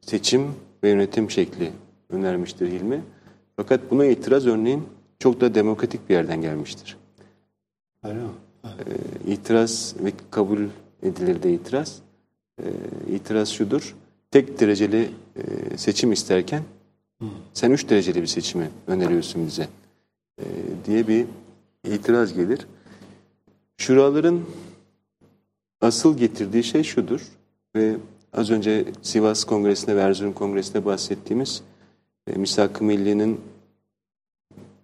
seçim 0.00 0.54
ve 0.82 0.88
yönetim 0.88 1.30
şekli 1.30 1.72
önermiştir 2.08 2.70
Hilmi. 2.70 3.02
Fakat 3.56 3.90
buna 3.90 4.04
itiraz 4.04 4.46
örneğin 4.46 4.88
çok 5.18 5.40
da 5.40 5.54
demokratik 5.54 6.08
bir 6.08 6.14
yerden 6.14 6.42
gelmiştir. 6.42 6.96
Öyle 8.04 8.18
mi? 8.18 8.28
E, 8.64 9.32
itiraz 9.32 9.94
ve 10.04 10.12
kabul 10.30 10.60
edilir 11.02 11.42
de 11.42 11.52
itiraz. 11.52 11.98
E, 12.62 12.64
itiraz 13.14 13.48
şudur, 13.48 13.96
tek 14.30 14.60
dereceli 14.60 15.10
e, 15.36 15.76
seçim 15.76 16.12
isterken 16.12 16.62
sen 17.54 17.70
üç 17.70 17.88
dereceli 17.90 18.22
bir 18.22 18.26
seçimi 18.26 18.70
öneriyorsun 18.86 19.46
bize 19.46 19.68
e, 20.38 20.44
diye 20.86 21.08
bir 21.08 21.26
itiraz 21.84 22.34
gelir. 22.34 22.66
Şuraların 23.76 24.40
asıl 25.80 26.16
getirdiği 26.16 26.64
şey 26.64 26.82
şudur 26.82 27.39
ve 27.76 27.96
az 28.32 28.50
önce 28.50 28.84
Sivas 29.02 29.44
Kongresi'nde 29.44 29.96
ve 29.96 30.00
Erzurum 30.00 30.32
Kongresi'nde 30.32 30.84
bahsettiğimiz 30.84 31.62
e, 32.26 32.38
Misak-ı 32.38 32.84
Milli'nin 32.84 33.40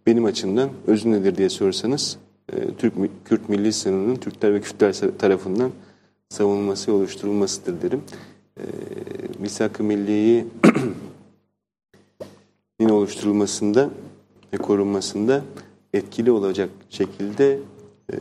benim 0.07 0.25
açımdan 0.25 0.70
özü 0.87 1.11
nedir 1.11 1.37
diye 1.37 1.49
sorarsanız 1.49 2.18
e, 2.53 2.75
Türk 2.79 2.94
Kürt 3.25 3.49
milli 3.49 3.72
sınırının 3.72 4.16
Türkler 4.16 4.55
ve 4.55 4.61
Kürtler 4.61 4.94
tarafından 5.18 5.70
savunulması 6.29 6.92
oluşturulmasıdır 6.92 7.83
derim. 7.83 8.03
E, 8.59 8.62
Misak-ı 9.38 9.85
Milli'yi 9.85 10.46
oluşturulmasında 12.90 13.90
ve 14.53 14.57
korunmasında 14.57 15.44
etkili 15.92 16.31
olacak 16.31 16.70
şekilde 16.90 17.59
e, 18.12 18.14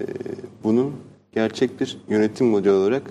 bunun 0.63 0.93
gerçek 1.31 1.79
bir 1.79 1.97
yönetim 2.09 2.47
modeli 2.47 2.71
olarak 2.71 3.03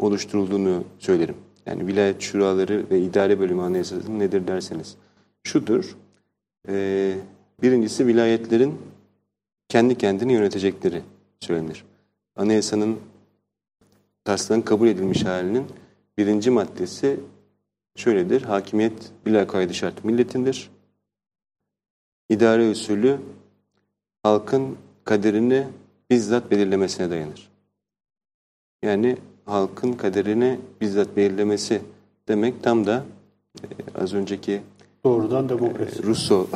oluşturulduğunu 0.00 0.84
söylerim. 0.98 1.36
Yani 1.66 1.86
vilayet 1.86 2.20
şuraları 2.20 2.90
ve 2.90 3.00
idare 3.00 3.40
bölümü 3.40 3.62
anayasası 3.62 4.18
nedir 4.18 4.46
derseniz 4.46 4.96
şudur. 5.42 5.96
E, 6.68 7.14
birincisi 7.62 8.06
vilayetlerin 8.06 8.78
kendi 9.68 9.98
kendini 9.98 10.32
yönetecekleri 10.32 11.02
söylenir. 11.40 11.84
Anayasanın 12.36 12.98
taslağın 14.24 14.60
kabul 14.60 14.88
edilmiş 14.88 15.24
halinin 15.24 15.64
birinci 16.18 16.50
maddesi 16.50 17.20
şöyledir. 17.96 18.42
Hakimiyet 18.42 19.12
bila 19.26 19.46
kaydı 19.46 19.74
şart 19.74 20.04
milletindir. 20.04 20.70
İdare 22.28 22.70
usulü 22.70 23.18
halkın 24.22 24.76
kaderini 25.04 25.66
bizzat 26.10 26.50
belirlemesine 26.50 27.10
dayanır. 27.10 27.50
Yani 28.82 29.16
halkın 29.44 29.92
kaderini 29.92 30.58
bizzat 30.80 31.16
belirlemesi 31.16 31.80
demek 32.28 32.62
tam 32.62 32.86
da 32.86 33.04
e, 33.62 33.66
az 34.02 34.14
önceki 34.14 34.60
doğrudan 35.04 35.48
demokrasi. 35.48 36.02
E, 36.02 36.02
Russo 36.06 36.46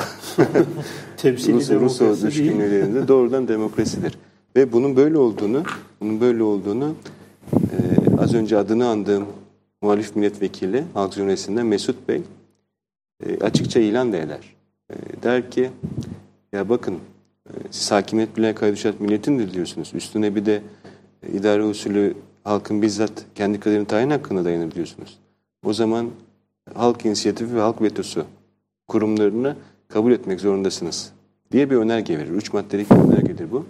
temsili 1.17 1.55
Russo, 1.55 1.81
Russo 1.81 2.27
düşkünlüğünde 2.27 3.09
doğrudan 3.09 3.49
demokrasidir. 3.49 4.19
Ve 4.57 4.73
bunun 4.73 4.97
böyle 4.97 5.19
olduğunu, 5.19 5.63
bunun 6.01 6.21
böyle 6.21 6.43
olduğunu 6.43 6.95
e, 7.53 7.77
az 8.19 8.35
önce 8.35 8.59
adını 8.59 8.89
andığım 8.89 9.27
muhalif 9.83 10.17
milletvekili 10.17 10.85
Halk 10.95 11.13
Cumhuriyeti'nden 11.13 11.67
Mesut 11.67 12.09
Bey 12.09 12.23
e, 13.27 13.39
açıkça 13.39 13.81
ilan 13.81 14.13
da 14.13 14.17
eder. 14.17 14.57
E, 14.91 14.95
der 15.23 15.51
ki 15.51 15.71
ya 16.53 16.69
bakın 16.69 16.95
e, 17.47 17.53
siz 17.71 17.91
hakimiyet 17.91 18.37
bile 18.37 18.55
kaydı 18.55 18.77
şart 18.77 19.01
milletindir 19.01 19.55
diyorsunuz. 19.55 19.91
Üstüne 19.95 20.35
bir 20.35 20.47
de 20.47 20.63
e, 21.23 21.33
idare 21.33 21.63
usulü 21.63 22.15
halkın 22.45 22.83
bizzat 22.83 23.13
kendi 23.35 23.61
kaderini 23.61 23.87
tayin 23.87 24.11
hakkına 24.11 24.45
dayanır 24.45 24.71
diyorsunuz. 24.71 25.19
O 25.67 25.73
zaman 25.73 26.07
halk 26.75 27.05
inisiyatifi 27.07 27.55
ve 27.57 27.61
halk 27.61 27.83
vetosu 27.83 28.25
kurumlarını 28.89 29.57
kabul 29.89 30.13
etmek 30.13 30.41
zorundasınız 30.41 31.13
diye 31.53 31.71
bir 31.71 31.77
önerge 31.77 32.19
verir. 32.19 32.31
Üç 32.31 32.53
maddelik 32.53 32.91
bir 32.91 32.97
önergedir 32.97 33.51
bu. 33.51 33.65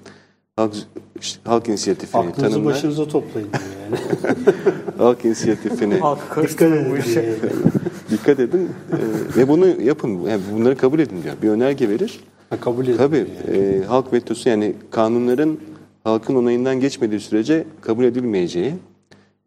Halk, 0.57 0.75
halk 1.45 1.69
inisiyatifini 1.69 2.21
Aklınızı 2.21 2.41
tanımlar. 2.55 2.75
başınıza 2.75 3.09
toplayın 3.09 3.49
yani. 3.53 3.99
halk 4.99 5.25
inisiyatifini 5.25 5.95
Dikkat 5.95 6.29
karıştırın 6.29 6.91
bu 6.91 6.97
edin. 6.97 7.11
işe. 7.11 7.35
dikkat 8.11 8.41
edin 8.41 8.71
e, 8.93 8.99
ve 9.37 9.49
bunu 9.49 9.83
yapın. 9.83 10.21
Yani 10.21 10.43
bunları 10.53 10.77
kabul 10.77 10.99
edin 10.99 11.23
diyor. 11.23 11.35
Bir 11.43 11.49
önerge 11.49 11.89
verir. 11.89 12.21
Ha, 12.51 12.61
kabul 12.61 12.85
edin. 12.87 12.97
Tabii 12.97 13.27
yani. 13.49 13.57
e, 13.59 13.85
halk 13.85 14.13
vetosu 14.13 14.49
yani 14.49 14.75
kanunların 14.91 15.59
halkın 16.05 16.35
onayından 16.35 16.81
geçmediği 16.81 17.21
sürece 17.21 17.65
kabul 17.81 18.05
edilmeyeceği 18.05 18.75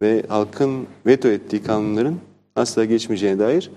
ve 0.02 0.22
halkın 0.28 0.86
veto 1.06 1.28
ettiği 1.28 1.62
kanunların 1.62 2.14
asla 2.56 2.84
geçmeyeceğine 2.84 3.38
dair 3.38 3.70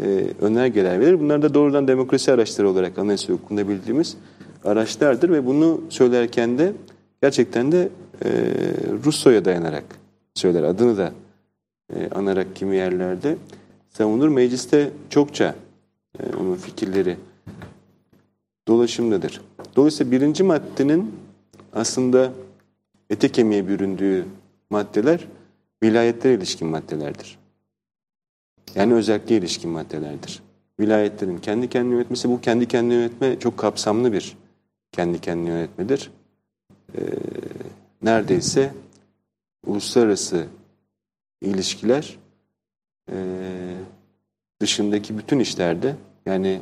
e, 0.00 0.26
önergeler 0.40 1.00
verir. 1.00 1.20
Bunlar 1.20 1.42
da 1.42 1.54
doğrudan 1.54 1.88
demokrasi 1.88 2.32
araçları 2.32 2.68
olarak 2.68 2.98
anayasa 2.98 3.32
hukukunda 3.32 3.68
bildiğimiz 3.68 4.16
araçlardır 4.64 5.30
ve 5.30 5.46
bunu 5.46 5.80
söylerken 5.88 6.58
de 6.58 6.72
gerçekten 7.22 7.72
de 7.72 7.88
e, 8.24 8.30
Russo'ya 9.04 9.44
dayanarak 9.44 9.84
söyler. 10.34 10.62
Adını 10.62 10.96
da 10.96 11.12
e, 11.94 12.08
anarak 12.14 12.56
kimi 12.56 12.76
yerlerde 12.76 13.36
savunur. 13.88 14.28
Mecliste 14.28 14.90
çokça 15.10 15.54
e, 16.20 16.36
onun 16.40 16.54
fikirleri 16.54 17.16
dolaşımdadır. 18.68 19.40
Dolayısıyla 19.76 20.12
birinci 20.12 20.42
maddenin 20.42 21.14
aslında 21.72 22.32
ete 23.10 23.28
kemiğe 23.28 23.68
büründüğü 23.68 24.26
maddeler 24.70 25.28
vilayetlere 25.82 26.34
ilişkin 26.34 26.68
maddelerdir. 26.68 27.38
Yani 28.74 28.94
özelliğe 28.94 29.38
ilişkin 29.38 29.70
maddelerdir. 29.70 30.42
Vilayetlerin 30.80 31.38
kendi 31.38 31.68
kendini 31.68 31.94
yönetmesi, 31.94 32.28
bu 32.28 32.40
kendi 32.40 32.68
kendini 32.68 32.94
yönetme 32.94 33.38
çok 33.38 33.58
kapsamlı 33.58 34.12
bir 34.12 34.36
kendi 34.92 35.20
kendini 35.20 35.48
yönetmedir. 35.48 36.10
Ee, 36.96 37.00
neredeyse 38.02 38.74
uluslararası 39.66 40.46
ilişkiler 41.40 42.18
e, 43.10 43.16
dışındaki 44.60 45.18
bütün 45.18 45.38
işlerde 45.38 45.96
yani 46.26 46.60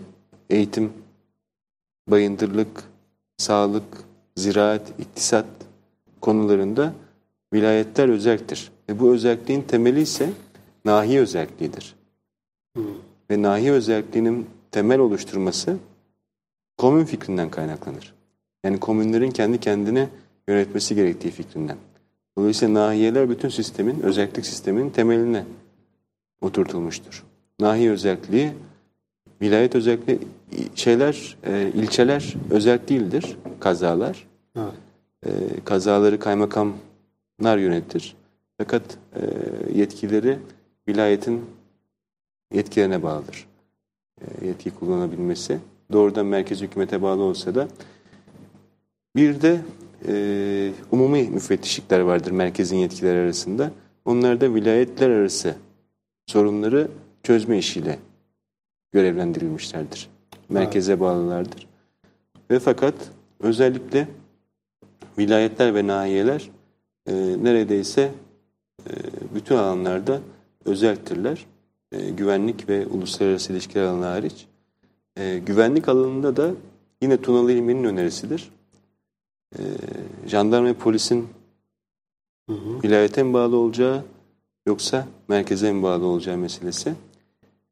eğitim, 0.51 0.93
bayındırlık, 2.09 2.85
sağlık, 3.37 4.10
ziraat, 4.41 4.93
iktisat 4.99 5.47
konularında 6.21 6.93
vilayetler 7.53 8.09
özelliktir. 8.09 8.71
Ve 8.89 9.01
bu 9.01 9.13
özelliğin 9.13 9.63
temeli 9.63 10.01
ise 10.01 10.31
nahi 10.85 11.21
özelliğidir. 11.21 11.95
Ve 13.31 13.43
nahi 13.43 13.73
özelliğinin 13.73 14.47
temel 14.71 14.99
oluşturması 14.99 15.77
komün 16.79 17.05
fikrinden 17.05 17.51
kaynaklanır. 17.51 18.15
Yani 18.65 18.81
komünlerin 18.81 19.31
kendi 19.31 19.61
kendine 19.61 20.09
yönetmesi 20.49 20.95
gerektiği 20.95 21.31
fikrinden. 21.31 21.77
Dolayısıyla 22.39 22.75
nahiyeler 22.75 23.31
bütün 23.31 23.49
sistemin, 23.49 24.01
özellik 24.01 24.47
sisteminin 24.47 24.91
temeline 24.91 25.45
oturtulmuştur. 26.41 27.25
Nahi 27.61 27.91
özelliği, 27.91 28.53
vilayet 29.43 29.75
özelliği, 29.75 30.19
şeyler, 30.75 31.37
e, 31.45 31.73
ilçeler 31.75 32.35
özel 32.51 32.81
değildir, 32.89 33.37
kazalar. 33.61 34.30
Evet. 34.57 34.75
E, 35.27 35.31
kazaları 35.65 36.19
kaymakamlar 36.19 37.59
yönetir. 37.59 38.17
Fakat 38.59 38.83
e, 39.15 39.21
yetkileri 39.79 40.39
vilayetin 40.89 41.45
yetkilerine 42.55 43.03
bağlıdır. 43.03 43.47
E, 44.21 44.47
yetki 44.47 44.71
kullanabilmesi. 44.71 45.59
Doğrudan 45.93 46.27
merkez 46.27 46.61
hükümete 46.61 47.03
bağlı 47.03 47.23
olsa 47.23 47.55
da 47.55 47.69
bir 49.17 49.43
de 49.43 49.61
e, 50.09 50.73
umumi 50.91 51.23
müfettişlikler 51.23 52.01
vardır 52.01 52.31
merkezin 52.31 52.77
yetkileri 52.77 53.19
arasında. 53.19 53.71
Onlar 54.05 54.41
da 54.41 54.55
vilayetler 54.55 55.11
arası 55.11 55.57
sorunları 56.27 56.89
çözme 57.23 57.59
işiyle 57.59 57.99
görevlendirilmişlerdir. 58.93 60.11
Merkeze 60.49 61.01
bağlılardır. 61.01 61.67
Ve 62.51 62.59
fakat 62.59 62.95
özellikle 63.41 64.09
vilayetler 65.21 65.75
ve 65.75 65.87
nahiyeler 65.87 66.51
e, 67.07 67.13
neredeyse 67.43 68.13
e, 68.87 68.93
bütün 69.35 69.57
alanlarda 69.57 70.21
özeltirler. 70.65 71.47
E, 71.93 72.11
güvenlik 72.11 72.69
ve 72.69 72.87
uluslararası 72.87 73.53
ilişkiler 73.53 73.83
alanı 73.85 74.05
hariç. 74.05 74.47
E, 75.17 75.39
güvenlik 75.39 75.89
alanında 75.89 76.37
da 76.37 76.51
yine 77.03 77.23
Tunalı 77.23 77.53
İlmi'nin 77.53 77.85
önerisidir. 77.85 78.51
E, 79.59 79.61
jandarma 80.27 80.69
ve 80.69 80.75
polisin 80.75 81.29
Hı 82.51 82.57
hı. 82.57 82.83
vilayete 82.83 83.23
mi 83.23 83.33
bağlı 83.33 83.57
olacağı 83.57 84.05
yoksa 84.67 85.07
merkeze 85.29 85.73
mi 85.73 85.83
bağlı 85.83 86.07
olacağı 86.07 86.37
meselesi. 86.37 86.95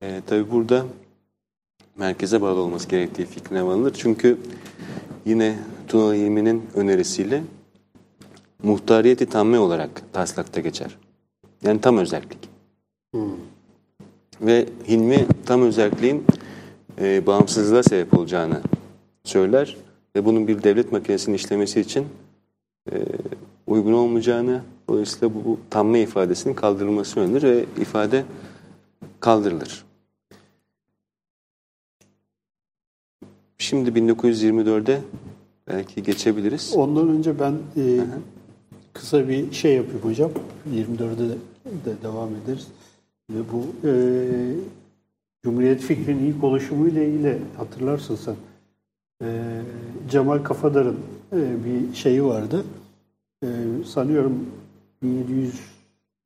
E, 0.03 0.23
Tabi 0.27 0.51
burada 0.51 0.87
merkeze 1.97 2.43
bağlı 2.43 2.61
olması 2.61 2.89
gerektiği 2.89 3.27
fikrine 3.27 3.65
varılır. 3.67 3.95
Çünkü 3.99 4.39
yine 5.29 5.59
Tunalı 5.89 6.17
İlmi'nin 6.17 6.63
önerisiyle 6.75 7.43
muhtariyeti 8.63 9.27
tamme 9.27 9.59
olarak 9.59 9.91
taslakta 10.13 10.61
geçer. 10.61 10.99
Yani 11.63 11.81
tam 11.81 11.99
özellik. 11.99 12.39
Hı. 13.15 13.21
Ve 14.41 14.67
Hilmi 14.89 15.27
tam 15.47 15.63
özelliğin 15.63 16.25
e, 17.01 17.27
bağımsızlığa 17.27 17.83
sebep 17.83 18.19
olacağını 18.19 18.61
söyler 19.25 19.77
ve 20.17 20.25
bunun 20.25 20.49
bir 20.49 20.63
devlet 20.63 20.93
makinesinin 20.93 21.37
işlemesi 21.37 21.81
için 21.81 22.07
e, 22.93 23.05
uygun 23.67 23.93
olmayacağını 23.93 24.63
dolayısıyla 24.89 25.35
bu, 25.35 25.45
bu 25.45 25.59
tamme 25.71 26.01
ifadesinin 26.01 26.55
kaldırılması 26.55 27.21
önerilir 27.21 27.43
ve 27.43 27.65
ifade 27.81 28.25
kaldırılır. 29.21 29.88
Şimdi 33.59 33.91
1924'e 33.91 35.01
belki 35.69 36.03
geçebiliriz. 36.03 36.73
Ondan 36.77 37.09
önce 37.09 37.41
ben 37.41 37.53
e, 37.77 38.01
kısa 38.93 39.29
bir 39.29 39.53
şey 39.53 39.75
yapayım 39.75 40.01
hocam. 40.03 40.31
24'de 40.75 41.29
de, 41.29 41.35
de 41.85 42.03
devam 42.03 42.29
ederiz. 42.45 42.67
Ve 43.31 43.39
bu 43.53 43.89
e, 43.89 43.93
Cumhuriyet 45.45 45.81
fikrinin 45.81 46.27
ilk 46.27 46.45
oluşumuyla 46.45 47.03
ilgili 47.03 47.39
hatırlarsın 47.57 48.17
sen. 48.17 48.37
E, 49.23 49.61
Cemal 50.11 50.39
Kafadar'ın 50.39 50.97
e, 51.33 51.37
bir 51.65 51.97
şeyi 51.97 52.25
vardı. 52.25 52.65
E, 53.43 53.49
sanıyorum 53.87 54.47
1700'lerin 55.05 55.53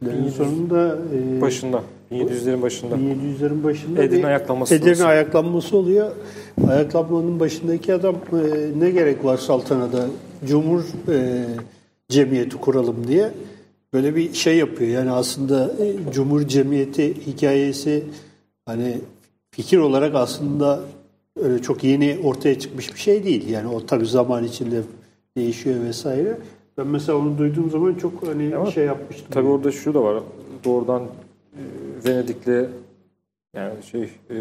1700 0.03 0.35
sonunda 0.37 0.99
e, 1.14 1.41
Başında. 1.41 1.83
1700'lerin 2.12 2.62
başında. 2.62 2.94
1700'lerin 2.94 3.64
başında 3.64 4.02
Edirne 4.02 4.26
ayaklanması 4.26 4.74
Edirne 4.74 5.04
ayaklanması 5.04 5.76
oluyor. 5.76 6.10
Ayaklanmanın 6.68 7.40
başındaki 7.40 7.94
adam 7.94 8.14
e, 8.14 8.80
ne 8.80 8.90
gerek 8.90 9.24
var 9.24 9.36
saltanada 9.36 10.06
cumhur 10.46 10.82
e, 11.08 11.44
cemiyeti 12.08 12.56
kuralım 12.56 13.08
diye 13.08 13.30
böyle 13.92 14.16
bir 14.16 14.32
şey 14.32 14.56
yapıyor. 14.56 14.90
Yani 14.90 15.10
aslında 15.10 15.64
e, 15.64 16.12
cumhur 16.12 16.46
cemiyeti 16.46 17.26
hikayesi 17.26 18.04
hani 18.66 18.98
fikir 19.50 19.78
olarak 19.78 20.14
aslında 20.14 20.80
öyle 21.36 21.62
çok 21.62 21.84
yeni 21.84 22.18
ortaya 22.24 22.58
çıkmış 22.58 22.94
bir 22.94 23.00
şey 23.00 23.24
değil. 23.24 23.48
Yani 23.48 23.68
o 23.68 23.86
tabii 23.86 24.06
zaman 24.06 24.44
içinde 24.44 24.80
değişiyor 25.36 25.84
vesaire. 25.84 26.38
Ben 26.78 26.86
mesela 26.86 27.18
onu 27.18 27.38
duyduğum 27.38 27.70
zaman 27.70 27.94
çok 27.94 28.12
hani 28.26 28.56
Ama 28.56 28.70
şey 28.70 28.84
yapmıştım. 28.84 29.26
Tabii 29.30 29.48
orada 29.48 29.72
şu 29.72 29.94
da 29.94 30.02
var. 30.02 30.22
Doğrudan 30.64 31.02
Venedik'le 32.07 32.68
yani 33.57 33.82
şey 33.82 34.03
e, 34.30 34.38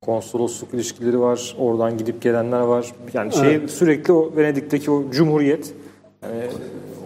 konsolosluk 0.00 0.74
ilişkileri 0.74 1.20
var. 1.20 1.56
Oradan 1.58 1.98
gidip 1.98 2.22
gelenler 2.22 2.60
var. 2.60 2.92
Yani 3.14 3.32
şey 3.32 3.68
sürekli 3.68 4.12
o 4.12 4.36
Venedik'teki 4.36 4.90
o 4.90 5.10
cumhuriyet 5.10 5.74
yani 6.22 6.42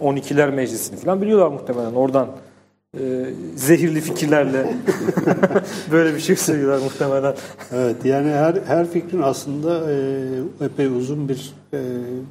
12'ler 0.03 0.53
meclisini 0.53 0.99
falan 0.99 1.21
biliyorlar 1.21 1.47
muhtemelen. 1.47 1.93
Oradan 1.93 2.27
e, 2.99 3.25
zehirli 3.55 4.01
fikirlerle 4.01 4.73
böyle 5.91 6.15
bir 6.15 6.19
şey 6.19 6.35
söylüyorlar 6.35 6.83
muhtemelen. 6.83 7.35
Evet 7.73 8.05
yani 8.05 8.29
her 8.29 8.55
her 8.67 8.87
fikrin 8.89 9.21
aslında 9.21 9.91
e, 9.91 9.95
epey 10.65 10.85
uzun 10.85 11.29
bir 11.29 11.53
e, 11.73 11.79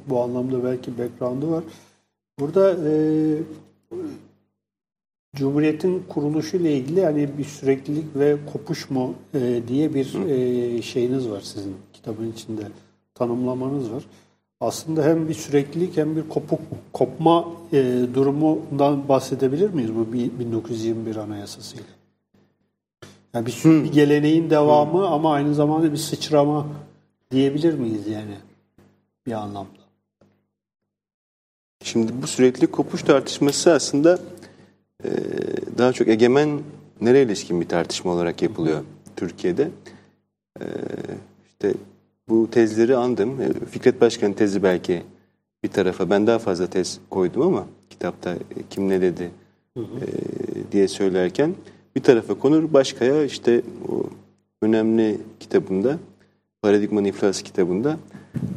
bu 0.07 0.21
anlamda 0.21 0.63
belki 0.63 0.97
background'u 0.97 1.51
var. 1.51 1.63
Burada 2.39 2.71
e, 2.71 2.91
Cumhuriyet'in 5.35 6.03
kuruluşu 6.09 6.57
ile 6.57 6.77
ilgili 6.77 7.05
hani 7.05 7.37
bir 7.37 7.43
süreklilik 7.43 8.15
ve 8.15 8.37
kopuş 8.53 8.89
mu 8.89 9.13
e, 9.33 9.61
diye 9.67 9.93
bir 9.93 10.13
e, 10.29 10.81
şeyiniz 10.81 11.29
var 11.29 11.41
sizin 11.41 11.75
kitabın 11.93 12.31
içinde 12.31 12.61
tanımlamanız 13.15 13.91
var. 13.91 14.03
Aslında 14.61 15.03
hem 15.03 15.29
bir 15.29 15.33
süreklilik 15.33 15.97
hem 15.97 16.15
bir 16.15 16.29
kopuk 16.29 16.59
kopma 16.93 17.47
e, 17.73 18.01
durumundan 18.13 19.09
bahsedebilir 19.09 19.69
miyiz 19.69 19.95
bu 19.95 20.13
bir- 20.13 20.39
1921 20.39 21.15
Anayasası'yla? 21.15 21.85
Yani 23.33 23.45
bir, 23.45 23.63
bir 23.83 23.91
geleneğin 23.91 24.49
devamı 24.49 25.07
ama 25.07 25.33
aynı 25.33 25.55
zamanda 25.55 25.91
bir 25.91 25.97
sıçrama 25.97 26.67
diyebilir 27.31 27.73
miyiz 27.73 28.07
yani 28.07 28.35
bir 29.27 29.31
anlamda? 29.31 29.85
Şimdi 31.83 32.11
bu 32.21 32.27
sürekli 32.27 32.67
kopuş 32.67 33.03
tartışması 33.03 33.73
aslında 33.73 34.19
e, 35.03 35.09
daha 35.77 35.93
çok 35.93 36.07
egemenlere 36.07 37.21
ilişkin 37.21 37.61
bir 37.61 37.67
tartışma 37.67 38.11
olarak 38.11 38.41
yapılıyor 38.41 38.83
Türkiye'de. 39.15 39.69
E, 40.59 40.65
işte 41.47 41.73
bu 42.29 42.49
tezleri 42.51 42.95
andım. 42.95 43.41
E, 43.41 43.65
Fikret 43.71 44.01
Başkan'ın 44.01 44.33
tezi 44.33 44.63
belki 44.63 45.03
bir 45.63 45.69
tarafa. 45.69 46.09
Ben 46.09 46.27
daha 46.27 46.39
fazla 46.39 46.67
tez 46.67 46.99
koydum 47.09 47.41
ama 47.41 47.65
kitapta 47.89 48.33
e, 48.33 48.39
kim 48.69 48.89
ne 48.89 49.01
dedi 49.01 49.31
e, 49.77 49.81
diye 50.71 50.87
söylerken 50.87 51.55
bir 51.95 52.03
tarafa 52.03 52.33
konur. 52.33 52.73
Başkaya 52.73 53.23
işte 53.23 53.61
o 53.89 54.03
önemli 54.61 55.17
kitabında 55.39 55.97
Paradigmanın 56.61 57.05
İflası 57.05 57.43
kitabında 57.43 57.97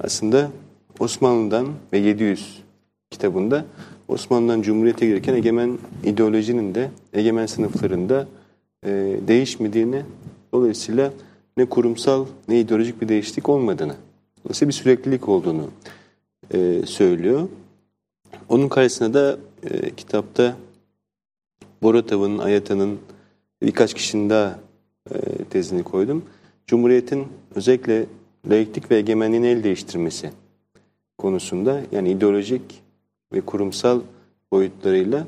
aslında 0.00 0.50
Osmanlı'dan 0.98 1.68
ve 1.92 1.98
700 1.98 2.62
kitabında 3.10 3.64
Osmanlı'dan 4.08 4.62
Cumhuriyet'e 4.62 5.06
girerken 5.06 5.34
egemen 5.34 5.78
ideolojinin 6.04 6.74
de 6.74 6.90
egemen 7.12 7.46
sınıflarında 7.46 8.28
e, 8.84 8.90
değişmediğini 9.28 10.02
dolayısıyla 10.52 11.12
ne 11.56 11.64
kurumsal 11.64 12.26
ne 12.48 12.60
ideolojik 12.60 13.02
bir 13.02 13.08
değişiklik 13.08 13.48
olmadığını 13.48 13.94
dolayısıyla 14.44 14.68
bir 14.68 14.74
süreklilik 14.74 15.28
olduğunu 15.28 15.70
e, 16.54 16.82
söylüyor. 16.86 17.48
Onun 18.48 18.68
karşısına 18.68 19.14
da 19.14 19.38
e, 19.70 19.94
kitapta 19.94 20.56
Boratav'ın, 21.82 22.38
Ayata'nın 22.38 22.98
birkaç 23.62 23.94
kişinin 23.94 24.30
daha 24.30 24.58
e, 25.10 25.44
tezini 25.44 25.82
koydum. 25.82 26.24
Cumhuriyetin 26.66 27.26
özellikle 27.54 28.06
laiklik 28.50 28.90
ve 28.90 28.96
egemenliğin 28.96 29.42
el 29.42 29.64
değiştirmesi 29.64 30.30
konusunda 31.18 31.80
yani 31.92 32.10
ideolojik 32.10 32.62
ve 33.32 33.40
kurumsal 33.40 34.00
boyutlarıyla 34.52 35.26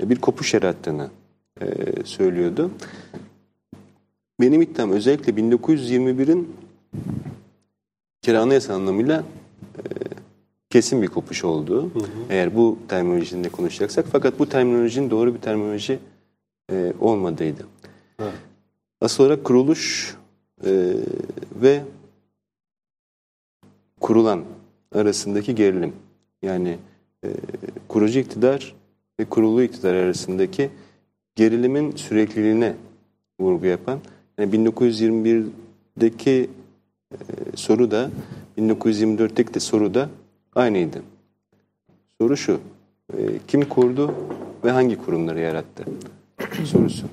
bir 0.00 0.16
kopuş 0.16 0.54
yarattığını 0.54 1.10
e, 1.60 1.66
söylüyordu. 2.04 2.70
Benim 4.40 4.62
iddiam 4.62 4.90
özellikle 4.90 5.32
1921'in 5.32 6.56
kere 8.22 8.38
anayasa 8.38 8.74
anlamıyla 8.74 9.24
e, 9.78 9.82
kesin 10.70 11.02
bir 11.02 11.08
kopuş 11.08 11.44
olduğu. 11.44 11.90
Eğer 12.30 12.56
bu 12.56 12.78
terminolojinde 12.88 13.48
konuşacaksak. 13.48 14.06
Fakat 14.12 14.38
bu 14.38 14.48
terminolojinin 14.48 15.10
doğru 15.10 15.34
bir 15.34 15.40
terminoloji 15.40 15.98
e, 16.72 16.92
olmadığıydı. 17.00 17.66
Evet. 18.18 18.32
Asıl 19.00 19.24
olarak 19.24 19.44
kuruluş 19.44 20.16
e, 20.64 20.94
ve 21.62 21.82
kurulan 24.00 24.44
arasındaki 24.94 25.54
gerilim. 25.54 25.92
Yani 26.42 26.78
e, 27.24 27.28
kurucu 27.88 28.18
iktidar 28.18 28.74
ve 29.20 29.24
kurulu 29.24 29.62
iktidar 29.62 29.94
arasındaki 29.94 30.70
gerilimin 31.36 31.96
sürekliliğine 31.96 32.74
vurgu 33.40 33.66
yapan. 33.66 33.98
Yani 34.38 34.54
1921'deki 34.56 36.50
e, 37.12 37.16
soru 37.56 37.90
da 37.90 38.10
1924'teki 38.58 39.54
de 39.54 39.60
soru 39.60 39.94
da 39.94 40.08
aynıydı. 40.54 41.02
Soru 42.18 42.36
şu, 42.36 42.60
e, 43.12 43.18
kim 43.48 43.68
kurdu 43.68 44.14
ve 44.64 44.70
hangi 44.70 44.96
kurumları 44.96 45.40
yarattı 45.40 45.84
sorusu. 46.64 47.06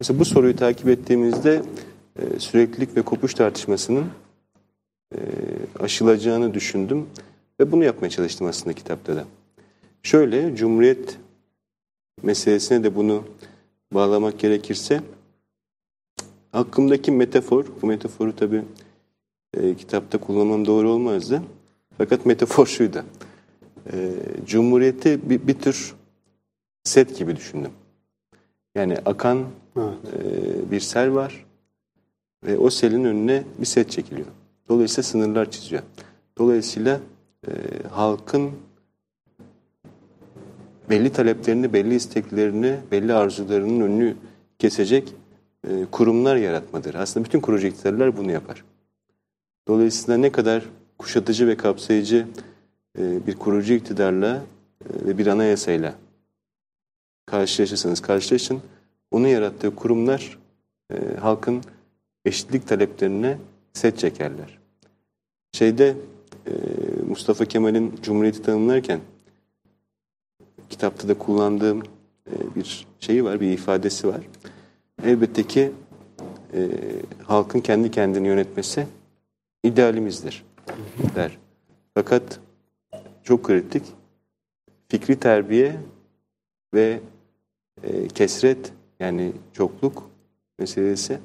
Mesela 0.00 0.20
bu 0.20 0.24
soruyu 0.24 0.56
takip 0.56 0.88
ettiğimizde 0.88 1.62
e, 2.18 2.40
süreklilik 2.40 2.96
ve 2.96 3.02
kopuş 3.02 3.34
tartışmasının 3.34 4.04
e, 5.14 5.18
aşılacağını 5.80 6.54
düşündüm 6.54 7.06
ve 7.60 7.72
bunu 7.72 7.84
yapmaya 7.84 8.10
çalıştım 8.10 8.46
aslında 8.46 8.72
kitapta 8.72 9.16
da. 9.16 9.24
Şöyle, 10.02 10.56
Cumhuriyet 10.56 11.18
meselesine 12.22 12.84
de 12.84 12.94
bunu 12.94 13.24
bağlamak 13.94 14.38
gerekirse 14.38 15.00
aklımdaki 16.52 17.10
metafor, 17.12 17.64
bu 17.82 17.86
metaforu 17.86 18.36
tabii 18.36 18.62
e, 19.54 19.74
kitapta 19.74 20.18
kullanmam 20.18 20.66
doğru 20.66 20.90
olmazdı. 20.90 21.42
Fakat 21.98 22.26
metafor 22.26 22.66
şuydu. 22.76 23.04
E, 23.92 24.14
Cumhuriyeti 24.46 25.30
bir, 25.30 25.46
bir 25.46 25.54
tür 25.54 25.94
set 26.84 27.18
gibi 27.18 27.36
düşündüm. 27.36 27.70
Yani 28.74 28.98
akan 29.06 29.44
Evet. 29.76 29.94
e, 30.14 30.70
bir 30.70 30.80
sel 30.80 31.14
var 31.14 31.46
ve 32.44 32.58
o 32.58 32.70
selin 32.70 33.04
önüne 33.04 33.42
bir 33.58 33.66
set 33.66 33.90
çekiliyor. 33.90 34.26
Dolayısıyla 34.68 35.02
sınırlar 35.02 35.50
çiziyor. 35.50 35.82
Dolayısıyla 36.38 37.00
e, 37.48 37.88
halkın 37.88 38.52
belli 40.90 41.12
taleplerini, 41.12 41.72
belli 41.72 41.94
isteklerini, 41.94 42.76
belli 42.90 43.14
arzularının 43.14 43.80
önünü 43.80 44.16
kesecek 44.58 45.14
e, 45.68 45.84
kurumlar 45.90 46.36
yaratmadır. 46.36 46.94
Aslında 46.94 47.26
bütün 47.26 47.38
iktidarlar 47.68 48.16
bunu 48.16 48.32
yapar. 48.32 48.64
Dolayısıyla 49.68 50.16
ne 50.16 50.32
kadar 50.32 50.64
kuşatıcı 50.98 51.46
ve 51.46 51.56
kapsayıcı 51.56 52.26
e, 52.98 53.26
bir 53.26 53.36
kurucu 53.36 53.74
iktidarla 53.74 54.42
e, 54.84 55.06
ve 55.06 55.18
bir 55.18 55.26
anayasayla 55.26 55.94
karşılaşırsanız 57.26 58.00
karşılaşın, 58.00 58.60
onun 59.10 59.28
yarattığı 59.28 59.74
kurumlar 59.74 60.38
e, 60.92 61.16
halkın 61.20 61.62
eşitlik 62.24 62.68
taleplerine 62.68 63.38
set 63.72 63.98
çekerler. 63.98 64.58
Şeyde 65.52 65.96
Mustafa 67.08 67.44
Kemal'in 67.44 67.94
Cumhuriyeti 68.02 68.42
tanımlarken 68.42 69.00
kitapta 70.70 71.08
da 71.08 71.18
kullandığım 71.18 71.82
e, 72.26 72.54
bir 72.54 72.86
şeyi 73.00 73.24
var, 73.24 73.40
bir 73.40 73.52
ifadesi 73.52 74.08
var. 74.08 74.20
Elbette 75.04 75.42
ki 75.42 75.72
e, 76.54 76.68
halkın 77.24 77.60
kendi 77.60 77.90
kendini 77.90 78.28
yönetmesi 78.28 78.86
idealimizdir 79.62 80.44
der. 81.14 81.38
Fakat 81.94 82.40
çok 83.22 83.44
kritik 83.44 83.82
fikri 84.88 85.20
terbiye 85.20 85.76
ve 86.74 87.00
e, 87.82 88.08
kesret 88.08 88.72
yani 89.00 89.32
çokluk 89.52 90.10
meselesi 90.58 91.18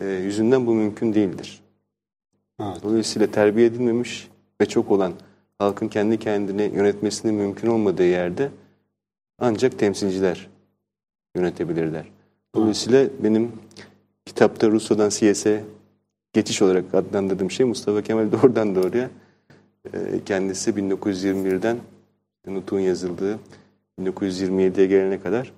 e, 0.00 0.06
yüzünden 0.06 0.66
bu 0.66 0.74
mümkün 0.74 1.14
değildir. 1.14 1.62
Evet. 2.62 2.82
Dolayısıyla 2.82 3.30
terbiye 3.30 3.66
edilmemiş 3.66 4.28
ve 4.60 4.66
çok 4.66 4.90
olan 4.90 5.12
halkın 5.58 5.88
kendi 5.88 6.18
kendine 6.18 6.64
yönetmesinin 6.64 7.34
mümkün 7.34 7.68
olmadığı 7.68 8.06
yerde 8.06 8.50
ancak 9.38 9.78
temsilciler 9.78 10.48
yönetebilirler. 11.36 12.06
Dolayısıyla 12.54 13.08
benim 13.22 13.52
kitapta 14.26 14.70
Rusya'dan 14.70 15.08
CS'e 15.08 15.64
geçiş 16.32 16.62
olarak 16.62 16.94
adlandırdığım 16.94 17.50
şey 17.50 17.66
Mustafa 17.66 18.02
Kemal 18.02 18.32
doğrudan 18.32 18.74
doğruya 18.74 19.10
e, 19.94 19.98
kendisi 20.26 20.70
1921'den 20.70 21.76
Nut'un 22.46 22.78
yazıldığı 22.78 23.38
1927'ye 24.00 24.86
gelene 24.86 25.20
kadar 25.20 25.52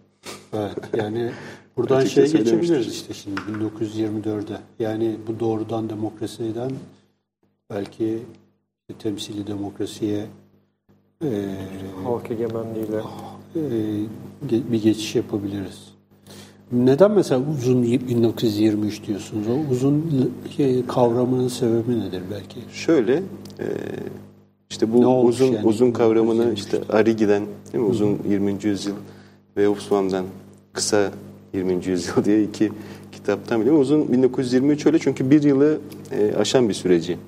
Evet 0.52 0.76
yani 0.96 1.30
buradan 1.78 2.04
şeye 2.04 2.26
geçebiliriz 2.26 2.86
işte 2.86 3.14
şimdi 3.14 3.40
1924'e. 3.40 4.56
Yani 4.78 5.16
bu 5.26 5.40
doğrudan 5.40 5.90
demokrasiden 5.90 6.70
belki 7.70 8.18
işte 8.80 9.02
temsili 9.02 9.46
demokrasiye 9.46 10.26
e, 11.24 11.28
Halk 12.04 12.30
egemenliğiyle. 12.30 13.00
e, 13.56 13.62
bir 14.72 14.82
geçiş 14.82 15.14
yapabiliriz. 15.14 15.88
Neden 16.72 17.10
mesela 17.10 17.42
uzun 17.50 17.82
1923 17.82 19.06
diyorsunuz? 19.06 19.46
O 19.48 19.72
uzun 19.72 20.32
kavramının 20.88 21.48
sebebi 21.48 22.00
nedir 22.00 22.22
belki? 22.30 22.60
Şöyle 22.72 23.14
e, 23.58 23.66
işte 24.70 24.92
bu 24.92 25.22
uzun 25.22 25.46
yani? 25.46 25.66
uzun 25.66 25.90
kavramını 25.90 26.42
1923'te? 26.42 26.54
işte 26.54 26.80
Arigi'den 26.88 27.42
değil 27.72 27.84
mi? 27.84 27.90
uzun 27.90 28.18
20. 28.30 28.56
yüzyıl 28.62 28.94
ve 29.56 29.66
Hobsbawm'dan 29.66 30.24
kısa 30.72 31.10
20. 31.54 31.86
yüzyıl 31.86 32.24
diye 32.24 32.42
iki 32.42 32.72
kitaptan 33.12 33.60
biliyorum. 33.60 33.80
Uzun 33.82 34.12
1923 34.12 34.86
öyle 34.86 34.98
çünkü 34.98 35.30
bir 35.30 35.42
yılı 35.42 35.78
e, 36.12 36.34
aşan 36.34 36.68
bir 36.68 36.74
süreci 36.74 37.18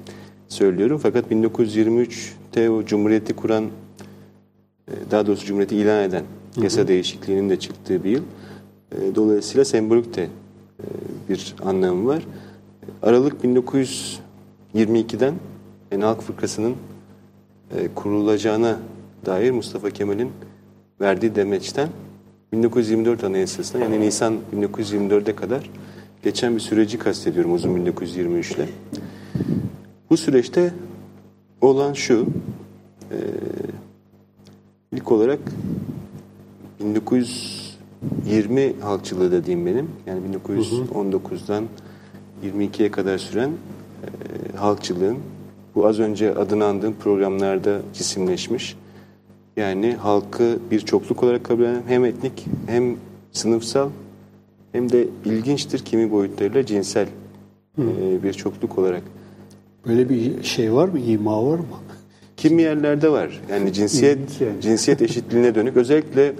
söylüyorum. 0.48 1.00
Fakat 1.02 1.32
1923'te 1.32 2.70
o 2.70 2.84
Cumhuriyeti 2.84 3.32
kuran 3.36 3.64
e, 3.64 4.92
daha 5.10 5.26
doğrusu 5.26 5.46
Cumhuriyeti 5.46 5.76
ilan 5.76 6.02
eden 6.04 6.22
yasa 6.62 6.88
değişikliğinin 6.88 7.50
de 7.50 7.58
çıktığı 7.58 8.04
bir 8.04 8.10
yıl. 8.10 8.22
E, 8.92 9.14
Dolayısıyla 9.14 9.64
sembolik 9.64 10.16
de 10.16 10.22
e, 10.22 10.28
bir 11.28 11.54
anlamı 11.64 12.06
var. 12.06 12.22
Aralık 13.02 13.44
1922'den 13.44 15.34
yani 15.92 16.04
Halk 16.04 16.22
Fırkası'nın 16.22 16.74
e, 17.76 17.88
kurulacağına 17.94 18.78
dair 19.26 19.50
Mustafa 19.50 19.90
Kemal'in 19.90 20.30
verdiği 21.00 21.34
demeçten 21.34 21.88
1924 22.52 23.24
Anayasası'na 23.24 23.82
yani 23.84 24.00
Nisan 24.00 24.38
1924'e 24.56 25.36
kadar 25.36 25.70
geçen 26.22 26.54
bir 26.54 26.60
süreci 26.60 26.98
kastediyorum 26.98 27.54
uzun 27.54 27.76
1923 27.76 28.52
ile. 28.52 28.68
Bu 30.10 30.16
süreçte 30.16 30.74
olan 31.60 31.92
şu, 31.92 32.26
e, 33.10 33.16
ilk 34.92 35.12
olarak 35.12 35.38
1920 36.80 38.72
halkçılığı 38.80 39.32
dediğim 39.32 39.66
benim, 39.66 39.90
yani 40.06 40.20
1919'dan 40.36 41.64
22'ye 42.44 42.90
kadar 42.90 43.18
süren 43.18 43.50
e, 43.50 44.56
halkçılığın 44.56 45.18
bu 45.74 45.86
az 45.86 45.98
önce 45.98 46.34
adını 46.34 46.64
andığım 46.64 46.94
programlarda 46.94 47.80
cisimleşmiş. 47.94 48.76
Yani 49.56 49.94
halkı 49.94 50.58
bir 50.70 50.80
çokluk 50.80 51.22
olarak 51.22 51.44
kabul 51.44 51.62
eden 51.62 51.82
hem 51.86 52.04
etnik 52.04 52.46
hem 52.66 52.96
sınıfsal 53.32 53.88
hem 54.72 54.92
de 54.92 55.06
ilginçtir 55.24 55.78
kimi 55.78 56.10
boyutlarıyla 56.10 56.66
cinsel 56.66 57.06
e, 57.78 58.22
bir 58.22 58.32
çokluk 58.32 58.78
olarak. 58.78 59.02
Böyle 59.86 60.08
bir 60.08 60.42
şey 60.42 60.72
var 60.72 60.88
mı? 60.88 60.98
İma 60.98 61.46
var 61.46 61.58
mı? 61.58 61.64
Kimi 62.36 62.62
yerlerde 62.62 63.08
var. 63.12 63.40
Yani 63.50 63.72
cinsiyet 63.72 64.18
yani. 64.40 64.60
cinsiyet 64.60 65.02
eşitliğine 65.02 65.54
dönük. 65.54 65.76
Özellikle 65.76 66.32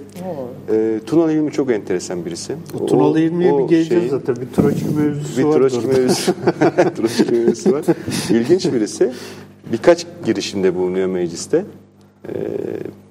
e, 0.73 0.99
Tunalı 1.05 1.33
İlmi 1.33 1.51
çok 1.51 1.71
enteresan 1.71 2.25
birisi. 2.25 2.55
O 2.81 2.85
Tunalı 2.85 3.19
İlmi'ye 3.19 3.51
bir 3.57 3.63
geleceğiz 3.63 3.87
şeyi- 3.87 4.09
zaten. 4.09 4.35
Bir 4.35 4.55
Troçki 4.55 4.85
mevzusu 4.85 5.37
Bir 5.37 5.43
var. 5.43 5.53
Troçki 5.53 5.77
orada. 5.87 5.97
mevzusu. 5.99 6.33
Troçki 6.97 7.31
mevzusu 7.33 7.71
var. 7.71 7.85
İlginç 8.29 8.73
birisi. 8.73 9.11
Birkaç 9.71 10.05
girişimde 10.25 10.75
bulunuyor 10.75 11.07
mecliste. 11.07 11.65
Ee, 12.27 12.33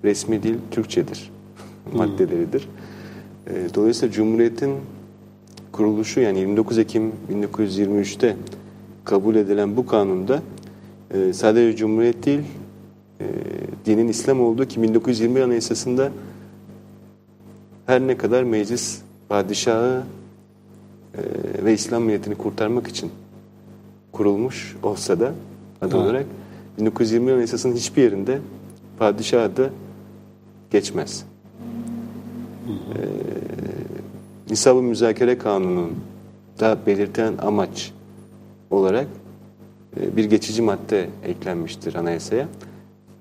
Resmi 0.04 0.44
dil 0.44 0.56
Türkçedir 0.72 1.32
maddeleridir. 1.94 2.68
Ee, 3.48 3.68
dolayısıyla 3.76 4.14
Cumhuriyet'in 4.14 4.76
kuruluşu 5.72 6.20
yani 6.20 6.40
29 6.40 6.78
Ekim 6.78 7.12
1923'te 7.34 8.36
kabul 9.04 9.36
edilen 9.36 9.78
bu 9.78 9.86
kanunda 9.86 10.42
e, 11.14 11.34
sadece 11.34 11.78
Cumhuriyet 11.78 12.26
değil 12.26 12.42
e, 13.22 13.26
dinin 13.86 14.08
İslam 14.08 14.42
olduğu 14.42 14.66
ki 14.66 14.82
1921 14.82 15.42
Anayasası'nda 15.42 16.12
her 17.86 18.02
ne 18.02 18.18
kadar 18.18 18.44
meclis 18.44 19.02
padişahı 19.30 20.04
e, 21.14 21.20
ve 21.66 21.74
İslam 21.74 22.04
milletini 22.04 22.36
kurtarmak 22.36 22.88
için 22.88 23.12
kurulmuş 24.12 24.76
olsa 24.84 25.20
da 25.20 25.26
adı 25.26 25.34
Evet. 25.82 25.94
olarak 25.94 26.26
1920 26.80 27.32
Anayasası'nın 27.32 27.76
hiçbir 27.76 28.04
yerinde 28.04 28.40
padişah 29.00 29.44
adı 29.44 29.74
geçmez. 30.72 31.26
Ee, 32.66 32.72
Nisab-ı 34.50 34.82
Müzakere 34.82 35.38
Kanunu'nda 35.38 36.78
belirten 36.88 37.34
amaç 37.42 37.94
olarak 38.72 39.08
e, 40.02 40.18
bir 40.18 40.26
geçici 40.26 40.62
madde 40.62 41.10
eklenmiştir 41.24 41.96
anayasaya. 41.96 42.48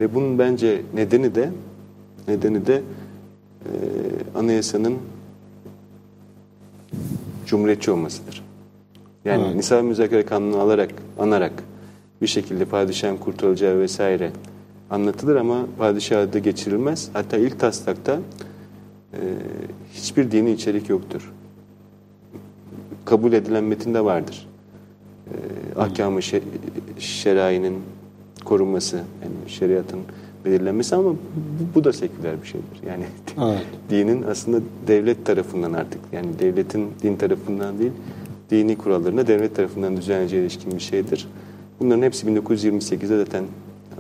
Ve 0.01 0.15
bunun 0.15 0.39
bence 0.39 0.83
nedeni 0.95 1.35
de 1.35 1.51
nedeni 2.29 2.67
de 2.67 2.75
e, 2.75 3.71
anayasanın 4.39 4.97
cumhuriyetçi 7.47 7.91
olmasıdır. 7.91 8.45
Yani 9.25 9.43
Evet. 9.45 9.57
Nisab-ı 9.57 9.83
Müzakere 9.83 10.25
Kanunu 10.25 10.59
alarak, 10.61 10.91
anarak 11.19 11.53
bir 12.23 12.27
şekilde 12.27 12.65
padişahın 12.65 13.17
kurtulacağı 13.17 13.79
vesaire 13.79 14.31
anlatılır 14.91 15.37
ama 15.37 15.67
padişah 15.79 16.21
adı 16.21 16.39
geçirilmez. 16.39 17.11
Hatta 17.13 17.37
ilk 17.37 17.61
taslakta 17.61 18.21
e, 19.15 19.27
hiçbir 19.93 20.31
dini 20.31 20.51
içerik 20.53 20.89
yoktur. 20.89 21.33
Kabul 23.05 23.33
edilen 23.33 23.65
metinde 23.65 24.05
vardır. 24.05 24.49
E, 25.27 25.35
ahkamı 25.81 26.21
şe- 26.21 26.43
şerainin 26.99 27.79
korunması, 28.45 28.97
yani 28.97 29.35
şeriatın 29.47 30.01
belirlenmesi 30.45 30.97
ama 30.97 31.11
bu, 31.11 31.17
bu 31.75 31.85
da 31.85 31.93
seküler 31.93 32.43
bir 32.43 32.47
şeydir. 32.47 32.81
Yani 32.89 33.05
Evet. 33.45 33.67
dinin 33.91 34.23
aslında 34.23 34.61
devlet 34.87 35.27
tarafından 35.27 35.73
artık 35.73 36.01
yani 36.13 36.39
devletin 36.39 36.89
din 37.03 37.17
tarafından 37.17 37.79
değil 37.79 37.93
dini 38.51 38.79
kurallarına 38.79 39.27
devlet 39.27 39.57
tarafından 39.57 39.97
düzenleneceği 39.97 40.43
ilişkin 40.43 40.73
bir 40.73 40.81
şeydir. 40.81 41.29
Bunların 41.81 42.03
hepsi 42.03 42.27
1928'de 42.27 43.19
zaten 43.25 43.45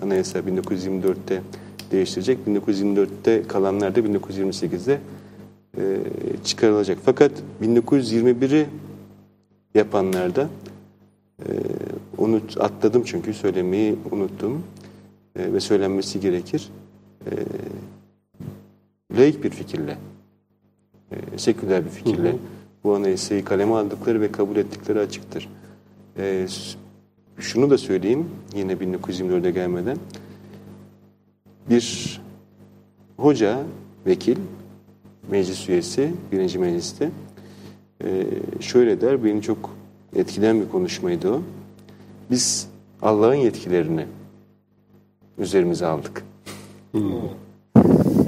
anayasa 0.02 0.38
1924'te 0.38 1.42
değiştirecek. 1.94 2.38
1924'te 2.48 3.42
kalanlar 3.42 3.94
da 3.94 4.00
1928'de 4.00 5.00
e, 5.78 5.82
çıkarılacak. 6.44 6.98
Fakat 7.04 7.32
1921'i 7.62 8.66
yapanlarda 9.74 10.48
e, 11.38 11.48
onu 12.18 12.40
atladım 12.60 13.02
çünkü 13.06 13.34
söylemeyi 13.34 13.96
unuttum 14.10 14.62
e, 15.36 15.52
ve 15.52 15.60
söylenmesi 15.60 16.20
gerekir. 16.20 16.68
E, 17.26 17.32
laik 19.18 19.44
bir 19.44 19.50
fikirle, 19.50 19.98
e, 21.10 21.38
seküler 21.38 21.84
bir 21.84 21.90
fikirle 21.90 22.36
bu 22.84 22.94
anayasayı 22.94 23.44
kaleme 23.44 23.74
aldıkları 23.74 24.20
ve 24.20 24.32
kabul 24.32 24.56
ettikleri 24.56 24.98
açıktır. 24.98 25.48
E, 26.18 26.46
şunu 27.38 27.70
da 27.70 27.78
söyleyeyim 27.78 28.26
yine 28.54 28.72
1924'e 28.72 29.50
gelmeden. 29.50 29.98
Bir 31.70 32.20
hoca, 33.16 33.62
vekil, 34.06 34.36
meclis 35.30 35.68
üyesi, 35.68 36.14
birinci 36.32 36.58
mecliste 36.58 37.10
e, 38.04 38.26
şöyle 38.60 39.00
der, 39.00 39.24
beni 39.24 39.42
çok 39.42 39.70
etkileyen 40.16 40.60
bir 40.60 40.68
konuşmaydı 40.68 41.32
o. 41.32 41.42
Biz 42.30 42.68
Allah'ın 43.02 43.34
yetkilerini 43.34 44.06
üzerimize 45.38 45.86
aldık. 45.86 46.24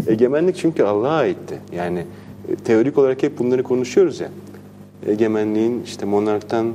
Egemenlik 0.07 0.57
çünkü 0.57 0.82
Allah'a 0.82 1.16
aitti. 1.16 1.59
Yani 1.72 2.05
e, 2.49 2.57
teorik 2.57 2.99
olarak 2.99 3.22
hep 3.22 3.39
bunları 3.39 3.62
konuşuyoruz 3.62 4.20
ya. 4.20 4.28
Egemenliğin 5.07 5.82
işte 5.82 6.07
monarktan 6.07 6.72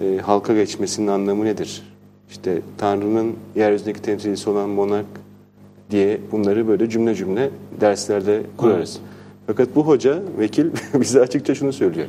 e, 0.00 0.18
halka 0.18 0.54
geçmesinin 0.54 1.06
anlamı 1.06 1.44
nedir? 1.44 1.82
İşte 2.30 2.62
Tanrı'nın 2.78 3.36
yeryüzündeki 3.56 4.02
temsilcisi 4.02 4.50
olan 4.50 4.68
monark 4.68 5.06
diye 5.90 6.20
bunları 6.32 6.68
böyle 6.68 6.90
cümle 6.90 7.14
cümle 7.14 7.50
derslerde 7.80 8.42
kurarız. 8.56 8.98
Fakat 9.46 9.68
bu 9.76 9.86
hoca, 9.86 10.22
vekil 10.38 10.66
bize 11.00 11.20
açıkça 11.20 11.54
şunu 11.54 11.72
söylüyor. 11.72 12.06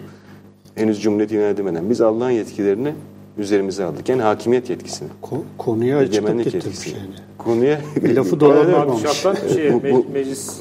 Henüz 0.76 1.02
cumhuriyet 1.02 1.32
ilan 1.32 1.44
edemeden 1.44 1.90
biz 1.90 2.02
Allah'ın 2.02 2.30
yetkilerini 2.32 2.94
üzerimize 3.38 3.84
aldık. 3.84 4.10
Yani 4.10 4.22
hakimiyet 4.22 4.70
yetkisini. 4.70 5.10
Ko- 5.24 5.42
konuya 5.58 5.98
açıklık 5.98 6.44
getirmiş 6.44 6.54
yetkisi. 6.66 6.90
yani. 6.90 7.10
Konuya 7.38 7.80
Bir 8.04 8.16
lafı. 8.16 8.40
Padişahtan 8.40 9.48
şey, 9.54 9.74
Bu- 9.74 9.82
bu- 9.84 9.86
me- 9.86 10.12
meclis 10.14 10.60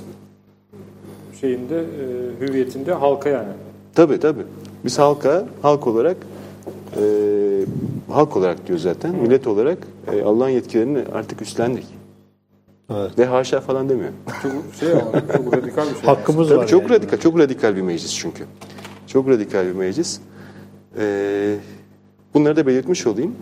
şeyinde 1.41 1.79
e, 1.81 1.85
hüviyetinde 2.41 2.93
halka 2.93 3.29
yani. 3.29 3.49
Tabii 3.95 4.21
tabii. 4.21 4.43
Biz 4.85 4.99
halka, 4.99 5.45
halk 5.63 5.87
olarak 5.87 6.17
e, 6.97 7.03
halk 8.11 8.37
olarak 8.37 8.67
diyor 8.69 8.79
zaten, 8.79 9.15
millet 9.15 9.47
olarak 9.47 9.79
e, 10.13 10.23
Allah'ın 10.23 10.49
yetkilerini 10.49 10.99
artık 11.15 11.43
üstlendik. 11.43 11.85
Evet. 12.91 13.19
Ve 13.19 13.27
haşa 13.27 13.61
falan 13.61 13.89
demiyor. 13.89 14.11
Çok 14.43 14.53
şey 14.81 14.93
ama 14.93 15.13
çok 15.37 15.57
radikal 15.57 15.83
bir 15.83 15.95
şey. 15.95 16.03
Hakkımız 16.03 16.49
Tabii 16.49 16.59
var. 16.59 16.67
çok 16.67 16.83
yani. 16.83 16.91
radikal, 16.91 17.19
çok 17.19 17.39
radikal 17.39 17.77
bir 17.77 17.83
meclis 17.83 18.15
çünkü. 18.15 18.45
Çok 19.07 19.29
radikal 19.29 19.67
bir 19.67 19.73
meclis. 19.73 20.21
E, 20.99 21.57
bunları 22.35 22.57
da 22.57 22.67
belirtmiş 22.67 23.07
olayım. 23.07 23.35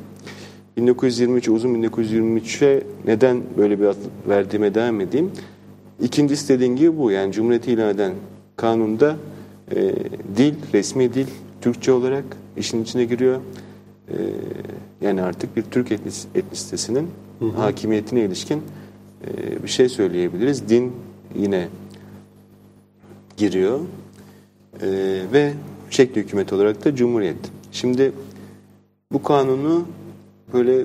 1923 0.76 1.48
uzun 1.48 1.74
1923'e 1.74 2.82
neden 3.06 3.42
böyle 3.58 3.80
bir 3.80 3.86
ad 3.86 3.96
verdiğime 4.28 4.74
devam 4.74 5.00
edeyim. 5.00 5.30
İkincisi 6.02 6.48
dediğim 6.48 6.76
gibi 6.76 6.98
bu. 6.98 7.10
Yani 7.10 7.32
Cumhuriyeti 7.32 7.72
ilan 7.72 7.88
eden 7.88 8.12
kanunda 8.56 9.16
e, 9.70 9.94
dil, 10.36 10.54
resmi 10.74 11.14
dil 11.14 11.26
Türkçe 11.60 11.92
olarak 11.92 12.24
işin 12.56 12.82
içine 12.82 13.04
giriyor. 13.04 13.40
E, 14.08 14.16
yani 15.00 15.22
artık 15.22 15.56
bir 15.56 15.62
Türk 15.62 15.92
etnis, 15.92 16.26
etnisitesinin 16.34 17.10
hakimiyetine 17.56 18.20
ilişkin 18.20 18.62
bir 19.62 19.68
şey 19.68 19.88
söyleyebiliriz. 19.88 20.68
Din 20.68 20.92
yine 21.38 21.68
giriyor. 23.36 23.80
E, 24.82 24.86
ve 25.32 25.52
şekli 25.90 26.20
hükümet 26.20 26.52
olarak 26.52 26.84
da 26.84 26.94
Cumhuriyet. 26.96 27.36
Şimdi 27.72 28.12
bu 29.12 29.22
kanunu 29.22 29.84
böyle 30.52 30.84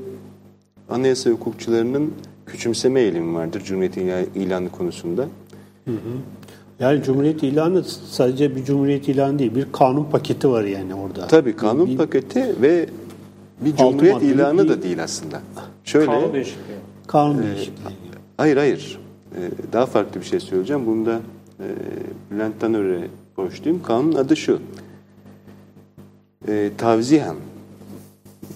anayasa 0.89 1.29
hukukçularının 1.29 2.13
küçümseme 2.45 3.01
eğilimi 3.01 3.35
vardır 3.35 3.61
Cumhuriyet 3.65 3.97
ila- 3.97 4.25
ilanı 4.35 4.69
konusunda. 4.69 5.27
Yani 6.79 7.03
Cumhuriyet 7.03 7.43
ilanı 7.43 7.83
sadece 7.83 8.55
bir 8.55 8.63
Cumhuriyet 8.65 9.07
ilanı 9.09 9.39
değil, 9.39 9.55
bir 9.55 9.67
kanun 9.71 10.03
paketi 10.03 10.49
var 10.49 10.63
yani 10.63 10.95
orada. 10.95 11.27
Tabii 11.27 11.55
kanun 11.55 11.87
Bir- 11.87 11.97
paketi 11.97 12.55
ve 12.61 12.89
bir 13.61 13.75
Cumhuriyet 13.75 14.21
ilanı 14.23 14.63
bir- 14.63 14.69
da 14.69 14.83
değil 14.83 15.03
aslında. 15.03 15.41
Şöyle, 15.83 16.05
Kanun 16.05 16.33
değişikliği. 16.33 16.77
Kanun 17.07 17.43
değişikliği. 17.43 18.08
Hayır 18.39 18.57
hayır, 18.57 18.99
Ee, 19.35 19.73
daha 19.73 19.85
farklı 19.85 20.21
bir 20.21 20.25
şey 20.25 20.39
söyleyeceğim. 20.39 20.85
Bunu 20.85 21.05
da 21.05 21.19
e, 21.59 21.65
Bülent 22.31 22.59
Tanör'e 22.59 23.07
borçluyum. 23.37 23.83
Kanunun 23.83 24.15
adı 24.15 24.35
şu, 24.35 24.59
e, 26.47 26.71
tavzihan 26.77 27.35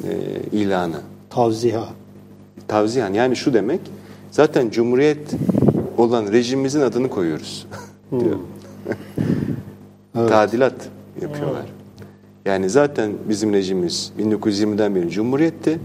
e, 0.03 0.11
ilanı. 0.51 1.01
Tavziha. 1.29 1.89
Tavzihan 2.67 3.13
yani 3.13 3.35
şu 3.35 3.53
demek, 3.53 3.79
zaten 4.31 4.69
Cumhuriyet 4.69 5.31
olan 5.97 6.31
rejimimizin 6.31 6.81
adını 6.81 7.09
koyuyoruz 7.09 7.67
diyor. 8.11 8.37
Tadilat 10.13 10.89
yapıyorlar. 11.21 11.65
Yani 12.45 12.69
zaten 12.69 13.11
bizim 13.29 13.53
rejimimiz 13.53 14.11
1920'den 14.19 14.95
beri 14.95 15.09
Cumhuriyet'ti. 15.09 15.79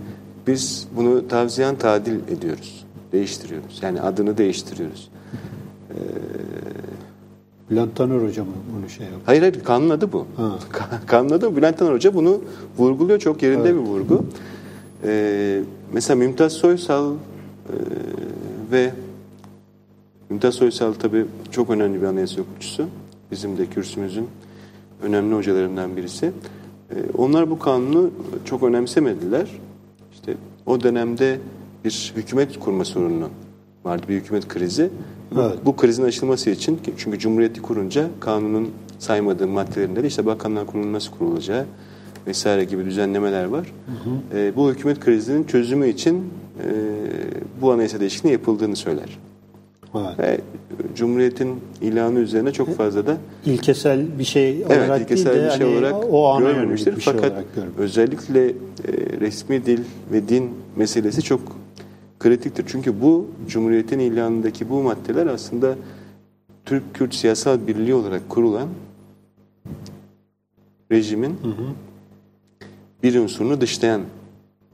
Biz 0.46 0.88
bunu 0.96 1.28
tavziyan 1.28 1.76
tadil 1.76 2.14
ediyoruz. 2.36 2.87
Değiştiriyoruz. 3.12 3.78
Yani 3.82 4.00
adını 4.00 4.38
değiştiriyoruz. 4.38 5.10
Bülent 7.70 7.96
Taner 7.96 8.28
hocam 8.28 8.46
bunu 8.76 8.88
şey 8.88 9.06
yaptı. 9.06 9.20
Hayır 9.26 9.40
hayır 9.40 9.64
kanun 9.64 9.90
adı 9.90 10.12
bu. 10.12 10.26
Ha. 10.36 10.58
Ka- 10.72 11.06
Kanun 11.06 11.30
adı 11.30 11.52
bu. 11.52 11.56
Bülent 11.56 11.78
Taner 11.78 11.92
Hoca 11.92 12.14
bunu 12.14 12.40
vurguluyor. 12.78 13.18
Çok 13.18 13.42
yerinde 13.42 13.74
bir 13.74 13.80
vurgu. 13.80 14.24
Ee, 15.04 15.60
mesela 15.92 16.16
Mümtaz 16.16 16.52
Soysal 16.52 17.12
e, 17.12 17.16
ve 18.72 18.92
Mümtaz 20.30 20.54
Soysal 20.54 20.92
tabii 20.92 21.26
çok 21.50 21.70
önemli 21.70 22.02
bir 22.02 22.06
anayasa 22.06 22.40
hukukçusu. 22.40 22.86
Bizim 23.30 23.58
de 23.58 23.66
kürsümüzün 23.66 24.26
önemli 25.02 25.34
hocalarından 25.34 25.96
birisi. 25.96 26.26
Ee, 26.90 26.94
onlar 27.18 27.50
bu 27.50 27.58
kanunu 27.58 28.10
çok 28.44 28.62
önemsemediler. 28.62 29.48
İşte 30.12 30.34
o 30.66 30.80
dönemde 30.80 31.38
bir 31.84 32.12
hükümet 32.16 32.60
kurma 32.60 32.84
sorunu 32.84 33.28
vardı. 33.84 34.02
Bir 34.08 34.14
hükümet 34.14 34.48
krizi. 34.48 34.90
Evet. 35.34 35.52
Bu 35.64 35.76
krizin 35.76 36.04
aşılması 36.04 36.50
için 36.50 36.80
çünkü 36.96 37.18
Cumhuriyeti 37.18 37.62
kurunca 37.62 38.08
kanunun 38.20 38.70
saymadığı 38.98 39.46
maddelerinde 39.48 40.02
de 40.02 40.06
işte 40.06 40.26
Bakanlar 40.26 40.66
Kurulu'nun 40.66 40.92
nasıl 40.92 41.12
kurulacağı 41.12 41.64
vesaire 42.26 42.64
gibi 42.64 42.84
düzenlemeler 42.84 43.44
var. 43.44 43.72
Ee, 44.34 44.52
bu 44.56 44.70
hükümet 44.70 45.00
krizinin 45.00 45.44
çözümü 45.44 45.88
için 45.88 46.16
e, 46.16 46.68
bu 47.60 47.72
anayasa 47.72 48.00
değişikliğinin 48.00 48.38
yapıldığını 48.38 48.76
söyler. 48.76 49.18
Evet. 49.94 50.18
Ve 50.18 50.40
Cumhuriyet'in 50.94 51.60
ilanı 51.80 52.18
üzerine 52.18 52.52
çok 52.52 52.76
fazla 52.76 53.06
da 53.06 53.16
İlkesel 53.46 54.18
bir 54.18 54.24
şey 54.24 54.64
olarak 54.66 54.88
evet 54.88 55.00
ilkesel 55.00 55.32
değil 55.32 55.42
de 55.42 55.46
bir 55.46 55.50
şey 55.50 55.66
hani 55.66 55.78
olarak 55.78 55.94
o 56.10 56.28
ana 56.28 56.50
görmemiştir. 56.50 56.96
bir 56.96 57.00
şey 57.00 57.14
Fakat 57.14 57.32
özellikle 57.78 58.48
e, 58.48 58.52
resmi 59.20 59.66
dil 59.66 59.80
ve 60.12 60.28
din 60.28 60.50
meselesi 60.76 61.22
çok 61.22 61.40
kritiktir. 62.18 62.64
Çünkü 62.68 63.00
bu 63.02 63.26
Cumhuriyet'in 63.48 63.98
ilanındaki 63.98 64.70
bu 64.70 64.82
maddeler 64.82 65.26
aslında 65.26 65.76
Türk-Kürt 66.64 67.14
siyasal 67.14 67.66
birliği 67.66 67.94
olarak 67.94 68.28
kurulan 68.28 68.68
rejimin 70.92 71.38
bir 73.02 73.14
unsurunu 73.20 73.60
dışlayan 73.60 74.02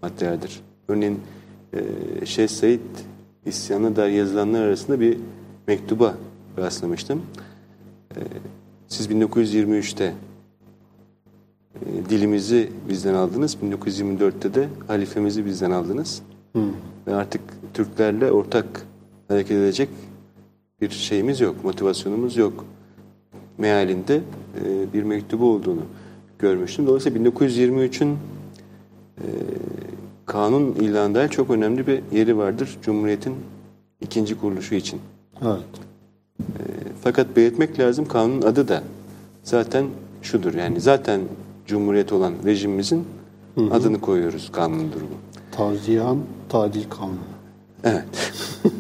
maddelerdir. 0.02 0.60
Örneğin 0.88 1.20
e, 1.72 2.26
Şeyh 2.26 2.48
Said 2.48 2.80
isyanına 3.46 3.96
dair 3.96 4.12
yazılanlar 4.12 4.62
arasında 4.62 5.00
bir 5.00 5.18
mektuba 5.66 6.14
rastlamıştım. 6.58 7.22
E, 8.16 8.20
siz 8.88 9.06
1923'te 9.06 10.04
e, 10.04 10.10
dilimizi 12.08 12.70
bizden 12.88 13.14
aldınız, 13.14 13.56
1924'te 13.64 14.54
de 14.54 14.68
halifemizi 14.86 15.46
bizden 15.46 15.70
aldınız. 15.70 16.22
Ve 17.06 17.14
artık 17.14 17.40
Türklerle 17.74 18.32
ortak 18.32 18.86
hareket 19.28 19.56
edecek 19.56 19.88
bir 20.80 20.90
şeyimiz 20.90 21.40
yok, 21.40 21.64
motivasyonumuz 21.64 22.36
yok. 22.36 22.64
Mealinde 23.58 24.20
e, 24.64 24.92
bir 24.92 25.02
mektubu 25.02 25.50
olduğunu 25.52 25.82
görmüştüm. 26.38 26.86
Dolayısıyla 26.86 27.30
1923'ün 27.30 28.18
e, 29.18 29.26
kanun 30.26 30.74
ilanında 30.74 31.28
çok 31.28 31.50
önemli 31.50 31.86
bir 31.86 32.00
yeri 32.12 32.36
vardır 32.36 32.78
Cumhuriyet'in 32.82 33.34
ikinci 34.00 34.40
kuruluşu 34.40 34.74
için. 34.74 35.00
Evet. 35.42 35.64
Fakat 37.02 37.36
belirtmek 37.36 37.78
lazım 37.78 38.08
kanunun 38.08 38.42
adı 38.42 38.68
da 38.68 38.82
zaten 39.42 39.86
şudur. 40.22 40.54
Yani 40.54 40.80
zaten 40.80 41.20
Cumhuriyet 41.66 42.12
olan 42.12 42.32
rejimimizin 42.44 43.04
adını 43.70 44.00
koyuyoruz 44.00 44.52
kanundur 44.52 45.00
bu. 45.00 45.33
Tazihan 45.56 46.18
Tadil 46.48 46.90
Kanunu. 46.90 47.18
Evet. 47.84 48.04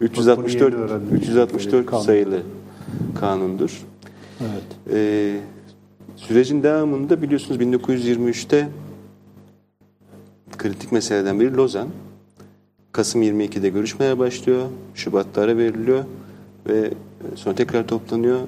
yeni 0.00 0.10
364 0.10 0.74
öğrendim. 0.74 1.16
364 1.16 1.86
Kanun. 1.86 2.02
sayılı 2.02 2.42
kanundur. 3.20 3.82
Evet. 4.40 4.96
Ee, 4.96 5.40
sürecin 6.16 6.62
devamında 6.62 7.22
biliyorsunuz 7.22 7.60
1923'te 7.60 8.68
kritik 10.58 10.92
meseleden 10.92 11.40
biri 11.40 11.56
Lozan. 11.56 11.88
Kasım 12.92 13.22
22'de 13.22 13.68
görüşmeye 13.68 14.18
başlıyor. 14.18 14.66
Şubat'ta 14.94 15.40
ara 15.40 15.56
veriliyor 15.56 16.04
ve 16.68 16.90
sonra 17.34 17.54
tekrar 17.54 17.86
toplanıyor. 17.86 18.40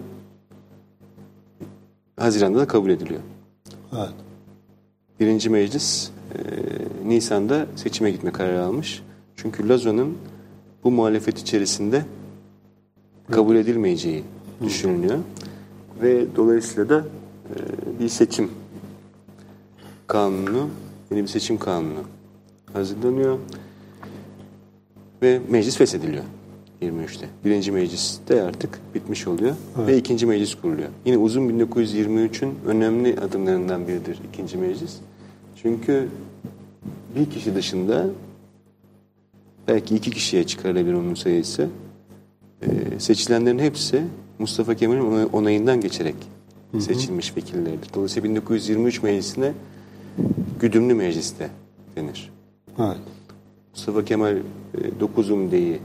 Haziran'da 2.20 2.58
da 2.58 2.66
kabul 2.66 2.90
ediliyor. 2.90 3.20
Evet. 3.96 4.14
Birinci 5.20 5.50
meclis 5.50 6.10
Nisan'da 7.04 7.66
seçime 7.76 8.10
gitme 8.10 8.30
kararı 8.32 8.64
almış. 8.64 9.02
Çünkü 9.36 9.68
Lozan'ın 9.68 10.18
bu 10.84 10.90
muhalefet 10.90 11.38
içerisinde 11.38 12.04
kabul 13.30 13.56
edilmeyeceği 13.56 14.24
düşünülüyor. 14.64 15.18
Ve 16.02 16.26
dolayısıyla 16.36 16.88
da 16.88 16.98
e, 16.98 17.54
bir 18.00 18.08
seçim 18.08 18.50
kanunu, 20.06 20.68
yeni 21.10 21.22
bir 21.22 21.28
seçim 21.28 21.58
kanunu 21.58 22.00
hazırlanıyor. 22.72 23.38
Ve 25.22 25.40
meclis 25.50 25.76
feshediliyor 25.76 26.24
23'te. 26.82 27.26
Birinci 27.44 27.72
meclis 27.72 28.18
de 28.28 28.42
artık 28.42 28.80
bitmiş 28.94 29.26
oluyor 29.26 29.54
ve 29.78 29.98
ikinci 29.98 30.26
meclis 30.26 30.54
kuruluyor. 30.54 30.88
Yine 31.04 31.18
uzun 31.18 31.48
1923'ün 31.48 32.54
önemli 32.66 33.20
adımlarından 33.20 33.88
biridir 33.88 34.18
ikinci 34.32 34.56
meclis. 34.56 34.96
Çünkü 35.64 36.08
bir 37.16 37.30
kişi 37.30 37.54
dışında 37.54 38.06
belki 39.68 39.94
iki 39.96 40.10
kişiye 40.10 40.44
çıkarılabilir 40.46 40.94
onun 40.94 41.14
sayısı. 41.14 41.68
Ee, 42.62 43.00
seçilenlerin 43.00 43.58
hepsi 43.58 44.02
Mustafa 44.38 44.74
Kemal'in 44.74 45.00
onay- 45.00 45.28
onayından 45.32 45.80
geçerek 45.80 46.14
seçilmiş 46.78 47.36
vekillerdir. 47.36 47.90
Dolayısıyla 47.94 48.28
1923 48.30 49.02
meclisine 49.02 49.52
güdümlü 50.60 50.94
mecliste 50.94 51.50
denir. 51.96 52.30
Evet. 52.78 52.96
Mustafa 53.74 54.04
Kemal 54.04 54.36
9 55.00 55.30
umdeyi 55.30 55.78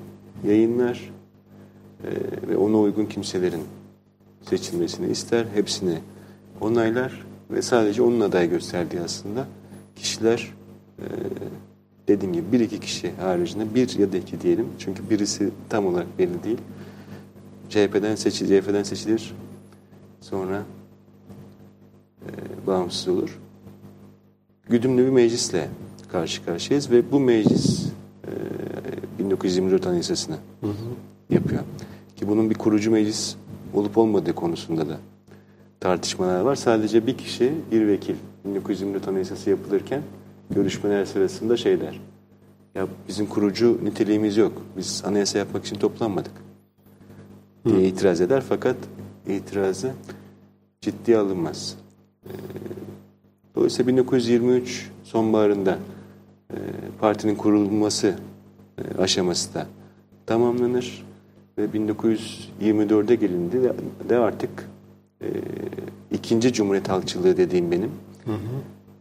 yayınlar 0.48 1.12
e, 2.04 2.10
ve 2.50 2.58
ona 2.58 2.80
uygun 2.80 3.06
kimselerin 3.06 3.62
seçilmesini 4.50 5.12
ister. 5.12 5.46
Hepsini 5.54 5.98
onaylar 6.62 7.26
ve 7.52 7.62
sadece 7.62 8.02
onun 8.02 8.20
aday 8.20 8.50
gösterdiği 8.50 9.02
aslında 9.02 9.48
kişiler 10.00 10.54
e, 11.00 11.06
dediğim 12.08 12.34
gibi 12.34 12.52
bir 12.52 12.60
iki 12.60 12.80
kişi 12.80 13.12
haricinde 13.12 13.76
bir 13.76 14.00
ya 14.00 14.12
da 14.12 14.18
iki 14.18 14.42
diyelim. 14.42 14.68
Çünkü 14.80 15.10
birisi 15.10 15.50
tam 15.70 15.86
olarak 15.86 16.20
belli 16.20 16.44
değil. 16.44 16.58
CHP'den 17.70 18.16
seçilir, 18.16 18.62
CHP'den 18.62 18.84
seçilir. 18.84 19.34
Sonra 20.22 20.64
e, 22.22 22.28
bağımsız 22.68 23.08
olur 23.08 23.40
güdümlü 24.70 25.06
bir 25.06 25.10
meclisle 25.10 25.70
karşı 26.12 26.46
karşıyayız 26.46 26.92
ve 26.92 27.12
bu 27.12 27.20
meclis 27.20 27.86
e, 28.24 28.32
1924 29.20 29.88
Anayasası'nı 29.88 30.38
yapıyor. 31.30 31.62
Ki 32.16 32.28
bunun 32.28 32.50
bir 32.50 32.56
kurucu 32.56 32.92
meclis 32.92 33.36
olup 33.74 33.98
olmadığı 33.98 34.36
konusunda 34.36 34.90
da 34.90 34.98
tartışmalar 35.80 36.42
var. 36.42 36.56
Sadece 36.56 37.08
bir 37.08 37.18
kişi, 37.18 37.54
bir 37.72 37.88
vekil 37.88 38.16
1924 38.46 39.08
Anayasası 39.08 39.50
yapılırken 39.50 40.02
görüşmeler 40.50 41.06
sırasında 41.06 41.58
şey 41.58 41.82
der. 41.82 42.02
Ya 42.76 42.88
bizim 43.08 43.26
kurucu 43.26 43.80
niteliğimiz 43.84 44.38
yok. 44.38 44.62
Biz 44.78 45.04
anayasa 45.06 45.38
yapmak 45.38 45.66
için 45.66 45.76
toplanmadık. 45.76 46.32
diye 47.66 47.88
itiraz 47.88 48.22
eder 48.22 48.44
fakat 48.50 48.76
itirazı 49.28 49.92
ciddiye 50.82 51.18
alınmaz. 51.18 51.78
Dolayısıyla 53.56 53.92
1923 53.92 54.90
sonbaharında 55.04 55.80
e, 56.52 56.56
partinin 57.00 57.36
kurulması 57.36 58.16
e, 58.78 59.02
aşaması 59.02 59.54
da 59.54 59.68
tamamlanır 60.26 61.06
ve 61.58 61.66
1924'e 61.66 63.16
gelindi 63.16 63.64
de, 63.64 63.74
de 64.10 64.18
artık 64.18 64.70
e, 65.22 65.28
ikinci 66.12 66.54
Cumhuriyet 66.54 66.90
halkçılığı 66.90 67.38
dediğim 67.38 67.72
benim 67.72 67.92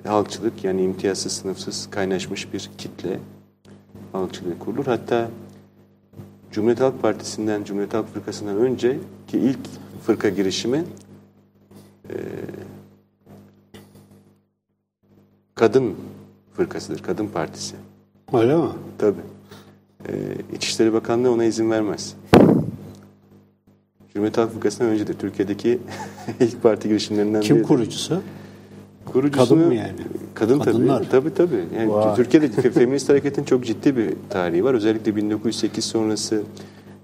halkçılık 0.06 0.64
yani 0.64 0.82
imtiyazsız 0.82 1.32
sınıfsız 1.32 1.90
kaynaşmış 1.90 2.52
bir 2.52 2.70
kitle 2.78 3.20
halkçılığı 4.12 4.58
kurulur. 4.58 4.86
Hatta 4.86 5.30
Cumhuriyet 6.52 6.80
Halk 6.80 7.02
Partisi'nden 7.02 7.64
Cumhuriyet 7.64 7.94
Halk 7.94 8.14
Fırkası'ndan 8.14 8.56
önce 8.56 8.98
ki 9.28 9.38
ilk 9.38 9.58
fırka 10.06 10.28
girişimi 10.28 10.84
e, 12.10 12.14
kadın 15.54 15.94
fırkasıdır, 16.56 17.02
kadın 17.02 17.26
partisi. 17.26 17.76
Öyle 18.32 18.56
mi? 18.56 18.62
Tabii. 18.98 19.20
Ee, 20.08 20.12
İçişleri 20.56 20.92
Bakanlığı 20.92 21.30
ona 21.32 21.44
izin 21.44 21.70
vermez. 21.70 22.14
Cumhuriyet 24.12 24.38
Halk 24.38 24.52
Fırkası'ndan 24.52 24.90
öncedir. 24.92 25.14
Türkiye'deki 25.14 25.78
ilk 26.40 26.62
parti 26.62 26.88
girişimlerinden 26.88 27.40
Kim 27.40 27.56
biridir. 27.56 27.68
kurucusu? 27.68 28.22
Kurucusunu, 29.12 29.48
Kadın 29.48 29.66
mı 29.66 29.74
yani? 29.74 29.92
Kadın 30.34 30.58
Kadınlar. 30.58 30.98
tabii. 30.98 31.08
Tabii 31.10 31.34
tabii. 31.34 31.64
Yani 31.78 31.92
Vay. 31.92 32.14
Türkiye'de 32.16 32.46
fe- 32.46 32.70
feminist 32.70 33.08
hareketin 33.08 33.44
çok 33.44 33.64
ciddi 33.64 33.96
bir 33.96 34.10
tarihi 34.30 34.64
var. 34.64 34.74
Özellikle 34.74 35.16
1908 35.16 35.84
sonrası 35.84 36.42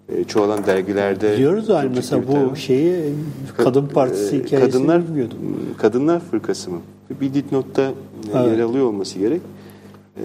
e, 0.08 0.24
çoğalan 0.24 0.66
dergilerde. 0.66 1.32
Biliyoruz 1.32 1.66
çok 1.66 1.84
mesela 1.96 2.22
bu 2.28 2.56
şeyi 2.56 2.94
Kadın 3.56 3.86
Partisi 3.86 4.36
Ee, 4.36 4.44
hikayesini 4.44 4.72
kadınlar, 4.72 5.08
bilmiyordum. 5.08 5.38
Kadınlar 5.78 6.20
Fırkası 6.20 6.70
mı? 6.70 6.78
Bir 7.20 7.34
dipnotta 7.34 7.82
e, 7.82 7.92
Evet. 8.34 8.52
yer 8.52 8.58
alıyor 8.64 8.84
olması 8.86 9.18
gerek. 9.18 9.40
Ee, 10.16 10.22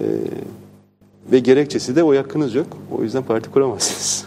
ve 1.32 1.38
gerekçesi 1.38 1.96
de 1.96 2.02
o 2.04 2.16
hakkınız 2.16 2.54
yok. 2.54 2.66
O 2.98 3.02
yüzden 3.02 3.22
parti 3.22 3.50
kuramazsınız. 3.50 4.26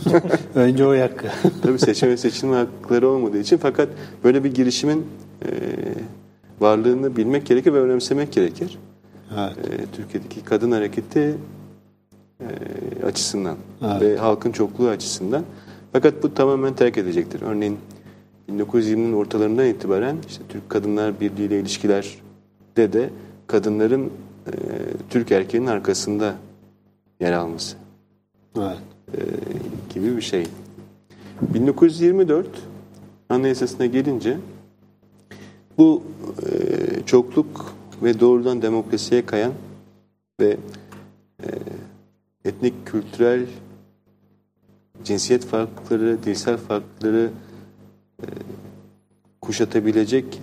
Önce 0.54 0.86
o 0.86 0.98
hakkı. 1.00 1.26
Tabii 1.62 1.78
seçim 1.78 2.08
ve 2.08 2.16
seçilme 2.16 2.56
hakları 2.56 3.08
olmadığı 3.08 3.38
için 3.38 3.56
fakat 3.56 3.88
böyle 4.24 4.44
bir 4.44 4.54
girişimin 4.54 5.06
e, 5.44 5.48
varlığını 6.60 7.16
bilmek 7.16 7.46
gerekir 7.46 7.72
ve 7.72 7.80
önemsemek 7.80 8.32
gerekir. 8.32 8.78
evet. 9.36 9.80
E, 9.80 9.86
Türkiye'deki 9.92 10.44
kadın 10.44 10.70
hareketi 10.70 11.34
e, 12.40 12.46
açısından 13.06 13.56
Evet. 13.82 14.02
ve 14.02 14.16
halkın 14.16 14.52
çokluğu 14.52 14.88
açısından. 14.88 15.44
Fakat 15.92 16.22
bu 16.22 16.34
tamamen 16.34 16.74
terk 16.74 16.98
edecektir. 16.98 17.42
Örneğin 17.42 17.78
1920'nin 18.48 19.12
ortalarından 19.12 19.66
itibaren 19.66 20.16
işte 20.28 20.42
Türk 20.48 20.70
Kadınlar 20.70 21.20
Birliği 21.20 21.46
ile 21.46 21.60
ilişkilerde 21.60 22.92
de 22.92 23.10
kadınların 23.46 24.04
e, 24.46 24.52
Türk 25.10 25.32
erkeğinin 25.32 25.66
arkasında 25.66 26.34
yer 27.20 27.32
alması 27.32 27.76
evet. 28.58 28.78
e, 29.14 29.18
gibi 29.94 30.16
bir 30.16 30.22
şey. 30.22 30.46
1924 31.54 32.46
Anayasası'na 33.28 33.86
gelince 33.86 34.36
bu 35.80 36.02
e, 36.42 37.06
çokluk 37.06 37.74
ve 38.02 38.20
doğrudan 38.20 38.62
demokrasiye 38.62 39.26
kayan 39.26 39.52
ve 40.40 40.56
e, 41.42 41.48
etnik, 42.44 42.86
kültürel, 42.86 43.46
cinsiyet 45.04 45.46
farklılıkları, 45.46 46.22
dilsel 46.22 46.56
farklılıkları 46.56 47.30
e, 48.22 48.26
kuşatabilecek 49.40 50.40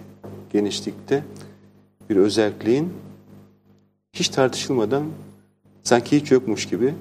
genişlikte 0.53 1.23
bir 2.09 2.15
özelliğin 2.15 2.93
hiç 4.13 4.29
tartışılmadan 4.29 5.03
sanki 5.83 6.17
hiç 6.21 6.31
yokmuş 6.31 6.65
gibi 6.65 6.93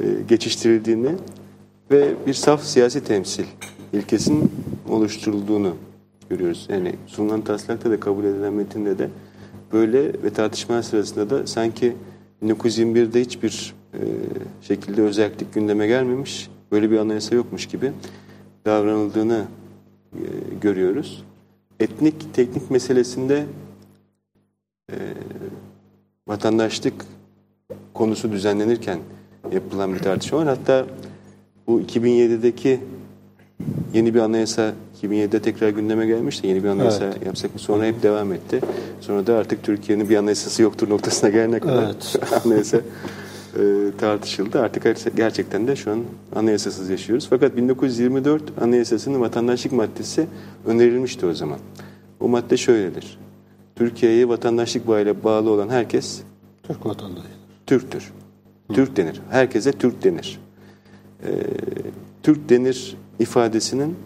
e, 0.00 0.04
geçiştirildiğini 0.28 1.14
ve 1.90 2.14
bir 2.26 2.34
saf 2.34 2.64
siyasi 2.64 3.04
temsil 3.04 3.46
ilkesinin 3.92 4.52
oluşturulduğunu 4.88 5.76
görüyoruz. 6.30 6.66
Yani 6.68 6.94
sunulan 7.06 7.40
taslakta 7.40 7.90
da 7.90 8.00
kabul 8.00 8.24
edilen 8.24 8.52
metinde 8.52 8.98
de 8.98 9.08
böyle 9.72 10.22
ve 10.22 10.30
tartışma 10.30 10.82
sırasında 10.82 11.30
da 11.30 11.46
sanki 11.46 11.96
1921'de 12.44 13.20
hiçbir 13.20 13.74
e, 13.94 14.00
şekilde 14.62 15.02
özellik 15.02 15.54
gündeme 15.54 15.86
gelmemiş, 15.86 16.50
böyle 16.72 16.90
bir 16.90 16.98
anayasa 16.98 17.34
yokmuş 17.34 17.66
gibi 17.66 17.92
davranıldığını 18.66 19.44
e, 20.12 20.20
görüyoruz. 20.60 21.24
Etnik, 21.80 22.34
teknik 22.34 22.70
meselesinde 22.70 23.46
e, 24.90 24.96
vatandaşlık 26.28 26.94
konusu 27.94 28.32
düzenlenirken 28.32 28.98
yapılan 29.52 29.94
bir 29.94 29.98
tartışma 29.98 30.38
var. 30.38 30.46
Hatta 30.46 30.86
bu 31.66 31.80
2007'deki 31.80 32.80
yeni 33.94 34.14
bir 34.14 34.20
anayasa 34.20 34.72
2007'de 35.02 35.42
tekrar 35.42 35.68
gündeme 35.68 36.06
gelmişti. 36.06 36.46
Yeni 36.46 36.64
bir 36.64 36.68
anayasa 36.68 37.04
Evet. 37.04 37.26
yapsak 37.26 37.54
mı? 37.54 37.60
Sonra 37.60 37.84
hep 37.84 38.02
devam 38.02 38.32
etti. 38.32 38.60
Sonra 39.00 39.26
da 39.26 39.34
artık 39.36 39.62
Türkiye'nin 39.62 40.08
bir 40.08 40.16
anayasası 40.16 40.62
yoktur 40.62 40.90
noktasına 40.90 41.30
gelene 41.30 41.58
kadar 41.60 41.82
Evet. 41.84 42.16
anayasa 42.46 42.76
e, 42.76 43.62
tartışıldı. 43.98 44.60
Artık 44.60 44.84
ger- 44.84 45.16
gerçekten 45.16 45.66
de 45.66 45.76
şu 45.76 45.90
an 45.90 46.00
anayasasız 46.36 46.90
yaşıyoruz. 46.90 47.26
Fakat 47.30 47.56
1924 47.56 48.42
anayasasının 48.62 49.20
vatandaşlık 49.20 49.72
maddesi 49.72 50.26
önerilmişti 50.66 51.26
o 51.26 51.32
zaman. 51.34 51.58
O 52.20 52.28
madde 52.28 52.56
şöyledir. 52.56 53.18
Türkiye'ye 53.76 54.28
vatandaşlık 54.28 54.88
bağıyla 54.88 55.24
bağlı 55.24 55.50
olan 55.50 55.68
herkes 55.68 56.20
Türk 56.62 56.86
vatandaşı. 56.86 57.26
Türktür. 57.66 58.10
Türk 58.72 58.96
denir. 58.96 59.20
Herkese 59.30 59.72
Türk 59.72 60.04
denir. 60.04 60.40
Ee, 61.24 61.28
Türk 62.22 62.48
denir 62.48 62.96
ifadesinin 63.20 63.96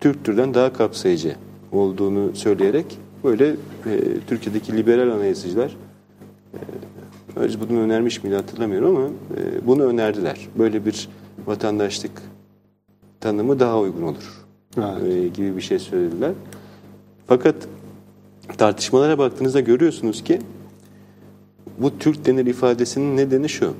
Türktür'den 0.00 0.54
daha 0.54 0.72
kapsayıcı 0.72 1.36
olduğunu 1.72 2.36
söyleyerek 2.36 2.98
böyle 3.24 3.48
e, 3.48 3.56
Türkiye'deki 4.26 4.76
liberal 4.76 5.10
anayasacılar 5.10 5.76
e, 6.54 6.58
Öz 7.36 7.60
bunu 7.60 7.78
önermiş 7.78 8.24
miydi 8.24 8.36
hatırlamıyorum 8.36 8.96
ama 8.96 9.06
e, 9.06 9.66
bunu 9.66 9.82
önerdiler. 9.82 10.48
Böyle 10.58 10.86
bir 10.86 11.08
vatandaşlık 11.46 12.22
tanımı 13.20 13.60
daha 13.60 13.80
uygun 13.80 14.02
olur 14.02 14.44
Evet. 14.78 15.24
e, 15.24 15.28
gibi 15.28 15.56
bir 15.56 15.60
şey 15.60 15.78
söylediler. 15.78 16.32
Fakat 17.26 17.54
tartışmalara 18.58 19.18
baktığınızda 19.18 19.60
görüyorsunuz 19.60 20.24
ki 20.24 20.38
bu 21.78 21.98
Türk 21.98 22.26
denir 22.26 22.46
ifadesinin 22.46 23.16
nedeni 23.16 23.48
şu. 23.48 23.74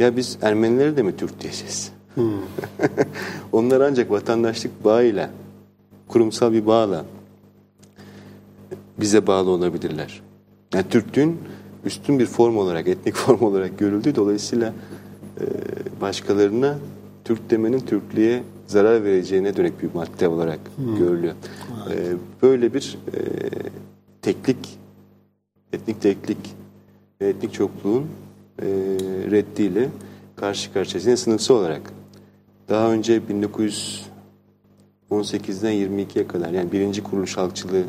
Ya 0.00 0.16
biz 0.16 0.38
Ermenilere 0.42 0.96
de 0.96 1.02
mi 1.02 1.16
Türk 1.16 1.40
diyeceğiz? 1.40 1.92
Onlar 3.52 3.80
ancak 3.80 4.10
vatandaşlık 4.10 4.84
bağıyla, 4.84 5.30
kurumsal 6.08 6.52
bir 6.52 6.66
bağla 6.66 7.04
bize 9.00 9.26
bağlı 9.26 9.50
olabilirler. 9.50 10.22
Yani 10.74 10.84
Türklüğün 10.90 11.38
üstün 11.84 12.18
bir 12.18 12.26
form 12.26 12.56
olarak, 12.56 12.88
etnik 12.88 13.14
form 13.16 13.42
olarak 13.42 13.78
görüldüğü 13.78 14.14
dolayısıyla 14.14 14.72
e, 15.40 15.44
başkalarına 16.00 16.78
Türk 17.24 17.50
demenin 17.50 17.80
Türklüğe 17.80 18.42
zarar 18.66 19.04
vereceğine 19.04 19.56
dönük 19.56 19.82
bir 19.82 19.94
madde 19.94 20.28
olarak 20.28 20.60
görülüyor. 20.98 21.34
E, 21.90 21.96
böyle 22.42 22.74
bir 22.74 22.98
e, 23.14 23.20
teklik, 24.22 24.78
etnik 25.72 26.02
teklik 26.02 26.54
ve 27.20 27.28
etnik 27.28 27.52
çokluğun 27.52 28.06
e, 28.58 28.66
reddiyle 29.30 29.88
karşı 30.36 30.72
karşıyayız. 30.72 31.06
Yine 31.06 31.16
sınıfsal 31.16 31.54
olarak. 31.54 32.01
Daha 32.72 32.92
önce 32.92 33.20
1918'den 35.10 35.72
22'ye 35.72 36.26
kadar 36.26 36.50
yani 36.50 36.72
birinci 36.72 37.02
kuruluş 37.02 37.36
halkçılığı 37.36 37.84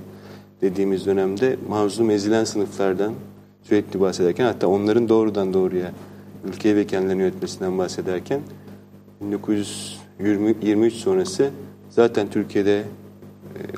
dediğimiz 0.61 1.05
dönemde 1.05 1.57
mazlum 1.69 2.09
ezilen 2.09 2.43
sınıflardan 2.43 3.13
sürekli 3.61 3.99
bahsederken 3.99 4.45
hatta 4.45 4.67
onların 4.67 5.09
doğrudan 5.09 5.53
doğruya 5.53 5.91
ülkeyi 6.47 6.75
ve 6.75 6.87
kendilerini 6.87 7.21
yönetmesinden 7.21 7.77
bahsederken 7.77 8.41
1923 9.21 10.93
sonrası 10.93 11.49
zaten 11.89 12.29
Türkiye'de 12.29 12.77
e, 12.77 12.83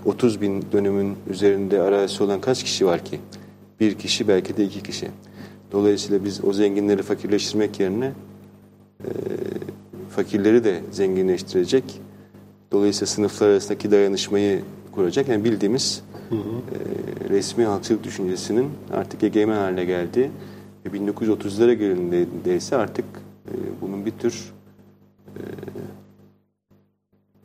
30 0.06 0.42
bin 0.42 0.66
dönümün 0.72 1.16
üzerinde 1.30 1.82
arazisi 1.82 2.24
olan 2.24 2.42
kaç 2.42 2.64
kişi 2.64 2.86
var 2.86 3.06
ki? 3.06 3.20
Bir 3.80 3.96
kişi 3.96 4.28
belki 4.28 4.58
de 4.58 4.64
iki 4.64 4.84
kişi. 4.84 5.08
Dolayısıyla 5.72 6.26
biz 6.26 6.46
o 6.46 6.54
zenginleri 6.54 7.02
fakirleştirmek 7.02 7.80
yerine 7.80 8.12
e, 9.04 9.10
fakirleri 10.16 10.64
de 10.64 10.82
zenginleştirecek. 10.92 12.02
Dolayısıyla 12.72 13.08
sınıflar 13.08 13.50
arasındaki 13.50 13.92
dayanışmayı 13.92 14.62
kuracak. 14.92 15.28
Yani 15.28 15.44
bildiğimiz 15.44 16.04
e, 16.32 16.36
resmi 17.30 17.66
halkçılık 17.66 18.04
düşüncesinin 18.04 18.70
artık 18.94 19.24
egemen 19.24 19.56
haline 19.56 19.86
geldiği 19.86 20.32
ve 20.86 20.98
1930'lara 20.98 21.74
gelindiğinde 21.74 22.56
ise 22.56 22.76
artık 22.76 23.06
e, 23.48 23.52
bunun 23.82 24.06
bir 24.06 24.12
tür 24.12 24.54
e, 25.36 25.42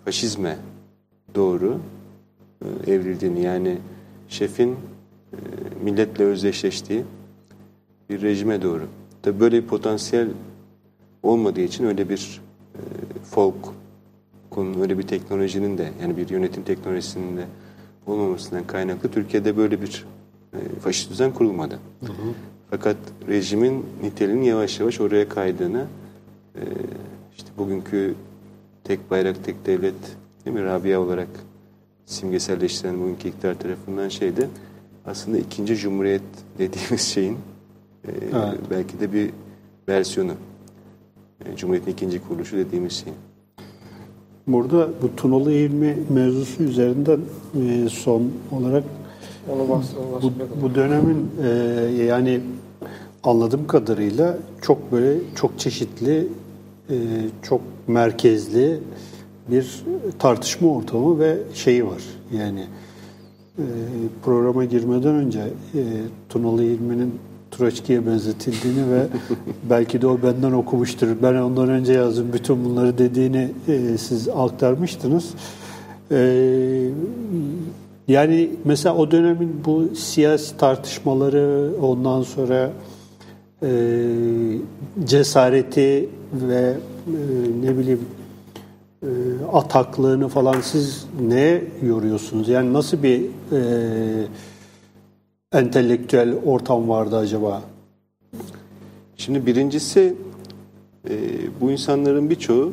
faşizme 0.04 0.56
doğru 1.34 1.80
e, 2.86 2.92
evrildiğini 2.92 3.42
yani 3.42 3.78
şefin 4.28 4.70
e, 4.70 4.76
milletle 5.84 6.24
özdeşleştiği 6.24 7.04
bir 8.10 8.22
rejime 8.22 8.62
doğru. 8.62 8.86
Tabii 9.22 9.40
böyle 9.40 9.62
bir 9.62 9.68
potansiyel 9.68 10.28
olmadığı 11.22 11.60
için 11.60 11.84
öyle 11.84 12.08
bir 12.08 12.40
folk 13.30 13.54
konunun 14.50 14.80
öyle 14.80 14.98
bir 14.98 15.02
teknolojinin 15.02 15.78
de 15.78 15.92
yani 16.02 16.16
bir 16.16 16.28
yönetim 16.28 16.62
teknolojisinin 16.62 17.36
de 17.36 17.46
olmamasından 18.06 18.66
kaynaklı 18.66 19.08
Türkiye'de 19.10 19.56
böyle 19.56 19.82
bir 19.82 20.06
e, 20.52 20.58
faşist 20.80 21.10
düzen 21.10 21.32
kurulmadı. 21.32 21.78
Fakat 22.70 22.96
rejimin 23.28 23.86
niteliğinin 24.02 24.42
yavaş 24.42 24.80
yavaş 24.80 25.00
oraya 25.00 25.28
kaydığını 25.28 25.86
e, 26.54 26.62
işte 27.36 27.48
bugünkü 27.58 28.14
tek 28.84 29.10
bayrak 29.10 29.44
tek 29.44 29.66
devlet 29.66 29.94
değil 30.44 30.56
mi 30.56 30.64
Rabia 30.64 31.00
olarak 31.00 31.28
simgeselleştiren 32.06 33.00
bugünkü 33.00 33.28
iktidar 33.28 33.58
tarafından 33.58 34.08
şeydi 34.08 34.48
aslında 35.06 35.38
ikinci 35.38 35.76
cumhuriyet 35.76 36.22
dediğimiz 36.58 37.00
şeyin 37.00 37.38
e, 38.04 38.10
Evet. 38.34 38.58
belki 38.70 39.00
de 39.00 39.12
bir 39.12 39.30
versiyonu. 39.88 40.32
E, 41.44 41.56
Cumhuriyetin 41.56 41.92
ikinci 41.92 42.22
kuruluşu 42.28 42.56
dediğimiz 42.56 42.92
şey. 42.92 43.12
Burada 44.46 44.88
bu 45.02 45.16
Tunalı 45.16 45.52
ilmi 45.52 45.98
mevzusu 46.08 46.62
üzerinden 46.62 47.20
e, 47.62 47.88
son 47.88 48.30
olarak 48.52 48.84
bu, 50.22 50.32
bu 50.62 50.74
dönemin 50.74 51.30
e, 51.44 51.48
yani 52.04 52.40
anladığım 53.24 53.66
kadarıyla 53.66 54.38
çok 54.62 54.92
böyle 54.92 55.18
çok 55.34 55.58
çeşitli 55.58 56.28
e, 56.90 56.96
çok 57.42 57.60
merkezli 57.88 58.80
bir 59.50 59.84
tartışma 60.18 60.68
ortamı 60.68 61.18
ve 61.18 61.38
şeyi 61.54 61.86
var. 61.86 62.02
Yani 62.32 62.64
e, 63.58 63.64
programa 64.24 64.64
girmeden 64.64 65.14
önce 65.14 65.40
e, 65.74 65.80
Tunalı 66.28 66.64
İlmi'nin 66.64 67.14
Troçki'ye 67.50 68.06
benzetildiğini 68.06 68.90
ve 68.92 69.06
belki 69.70 70.02
de 70.02 70.06
o 70.06 70.22
benden 70.22 70.52
okumuştur. 70.52 71.08
Ben 71.22 71.34
ondan 71.34 71.68
önce 71.68 71.92
yazdım 71.92 72.32
bütün 72.32 72.64
bunları 72.64 72.98
dediğini 72.98 73.48
e, 73.68 73.98
siz 73.98 74.28
aktarmıştınız. 74.28 75.30
E, 76.10 76.90
yani 78.08 78.50
mesela 78.64 78.96
o 78.96 79.10
dönemin 79.10 79.62
bu 79.64 79.96
siyasi 79.96 80.56
tartışmaları 80.56 81.70
ondan 81.82 82.22
sonra 82.22 82.70
e, 83.62 83.70
cesareti 85.04 86.08
ve 86.32 86.74
e, 87.06 87.16
ne 87.62 87.78
bileyim 87.78 88.00
e, 89.02 89.08
ataklığını 89.52 90.28
falan 90.28 90.60
siz 90.60 91.06
ne 91.28 91.62
yoruyorsunuz? 91.82 92.48
Yani 92.48 92.72
nasıl 92.72 93.02
bir 93.02 93.20
e, 93.52 93.60
entelektüel 95.52 96.34
ortam 96.44 96.88
vardı 96.88 97.16
acaba? 97.16 97.62
Şimdi 99.16 99.46
birincisi 99.46 100.14
e, 101.08 101.14
bu 101.60 101.70
insanların 101.70 102.30
birçoğu 102.30 102.72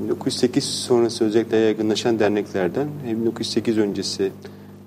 1908 0.00 0.64
sonrası 0.64 1.24
özellikle 1.24 1.56
yaygınlaşan 1.56 2.18
derneklerden 2.18 2.88
ve 3.06 3.20
1908 3.20 3.78
öncesi 3.78 4.32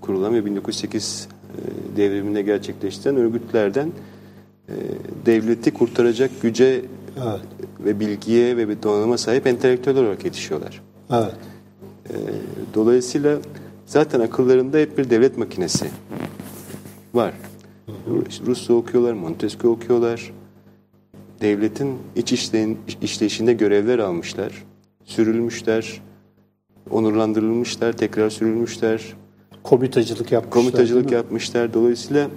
kurulan 0.01 0.33
ve 0.33 0.45
1908 0.45 1.27
e, 1.31 1.97
devriminde 1.97 2.41
gerçekleştiren 2.41 3.15
örgütlerden 3.15 3.91
e, 4.69 4.73
devleti 5.25 5.73
kurtaracak 5.73 6.31
güce 6.41 6.81
Evet. 7.23 7.39
ve 7.79 7.99
bilgiye 7.99 8.57
ve 8.57 8.69
bir 8.69 8.83
donanıma 8.83 9.17
sahip 9.17 9.47
entelektüel 9.47 9.97
olarak 9.97 10.25
yetişiyorlar. 10.25 10.81
Evet. 11.11 11.35
Dolayısıyla 12.73 13.37
zaten 13.85 14.19
akıllarında 14.19 14.77
hep 14.77 14.97
bir 14.97 15.09
devlet 15.09 15.37
makinesi 15.37 15.85
var. 17.13 17.33
Rousseau 18.47 18.77
okuyorlar, 18.79 19.13
Montesquieu 19.13 19.71
okuyorlar. 19.73 20.31
Devletin 21.41 21.97
iç 22.15 22.33
işleyin, 22.33 22.77
işleyişinde 23.01 23.53
görevler 23.53 23.99
almışlar. 23.99 24.65
Sürülmüşler, 25.05 26.01
onurlandırılmışlar, 26.89 27.93
tekrar 27.93 28.29
sürülmüşler, 28.29 29.15
Komitacılık 29.63 30.31
yapmışlar. 30.31 30.63
komitacılık 30.63 31.11
yapmışlar. 31.11 31.73
Dolayısıyla 31.73 32.29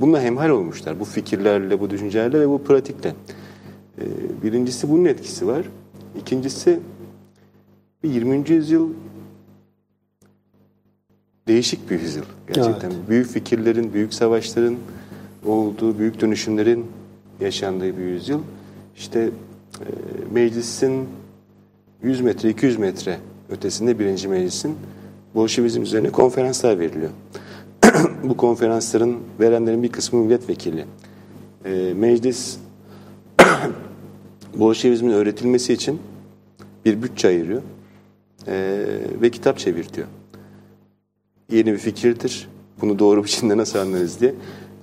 bununla 0.00 0.22
hemhal 0.22 0.48
olmuşlar. 0.48 1.00
Bu 1.00 1.04
fikirlerle, 1.04 1.80
bu 1.80 1.90
düşüncelerle 1.90 2.40
ve 2.40 2.48
bu 2.48 2.62
pratikle. 2.62 3.14
Ee, 3.98 4.02
Birincisi 4.42 4.90
bunun 4.90 5.04
etkisi 5.04 5.46
var. 5.46 5.66
İkincisi 6.20 6.80
bir 8.04 8.10
20. 8.10 8.50
yüzyıl 8.50 8.88
değişik 11.48 11.90
bir 11.90 12.00
yüzyıl 12.00 12.24
gerçekten. 12.46 12.92
Büyük 13.08 13.26
fikirlerin, 13.26 13.92
büyük 13.92 14.14
savaşların 14.14 14.76
olduğu, 15.46 15.98
büyük 15.98 16.20
dönüşümlerin 16.20 16.86
yaşandığı 17.40 17.98
bir 17.98 18.02
yüzyıl. 18.02 18.40
İşte 18.96 19.20
e, 19.20 19.86
meclisin 20.32 21.08
100 22.02 22.20
metre, 22.20 22.50
200 22.50 22.78
metre 22.78 23.18
ötesinde 23.50 23.98
birinci 23.98 24.28
meclisin 24.28 24.76
Bolşevizm 25.34 25.82
üzerine 25.82 26.10
konferanslar 26.10 26.78
veriliyor. 26.78 27.10
Bu 28.22 28.36
konferansların 28.36 29.18
verenlerin 29.40 29.82
bir 29.82 29.92
kısmı 29.92 30.20
milletvekili. 30.24 30.84
E, 31.64 31.92
meclis 31.96 32.56
Bolşevizmin 34.56 35.10
öğretilmesi 35.10 35.72
için 35.72 36.00
bir 36.84 37.02
bütçe 37.02 37.28
ayırıyor 37.28 37.62
e, 38.46 38.84
ve 39.22 39.30
kitap 39.30 39.58
çevirtiyor. 39.58 40.06
Yeni 41.52 41.72
bir 41.72 41.78
fikirdir. 41.78 42.48
Bunu 42.80 42.98
doğru 42.98 43.24
biçimde 43.24 43.56
nasıl 43.56 43.78
anlarız 43.78 44.20
diye. 44.20 44.34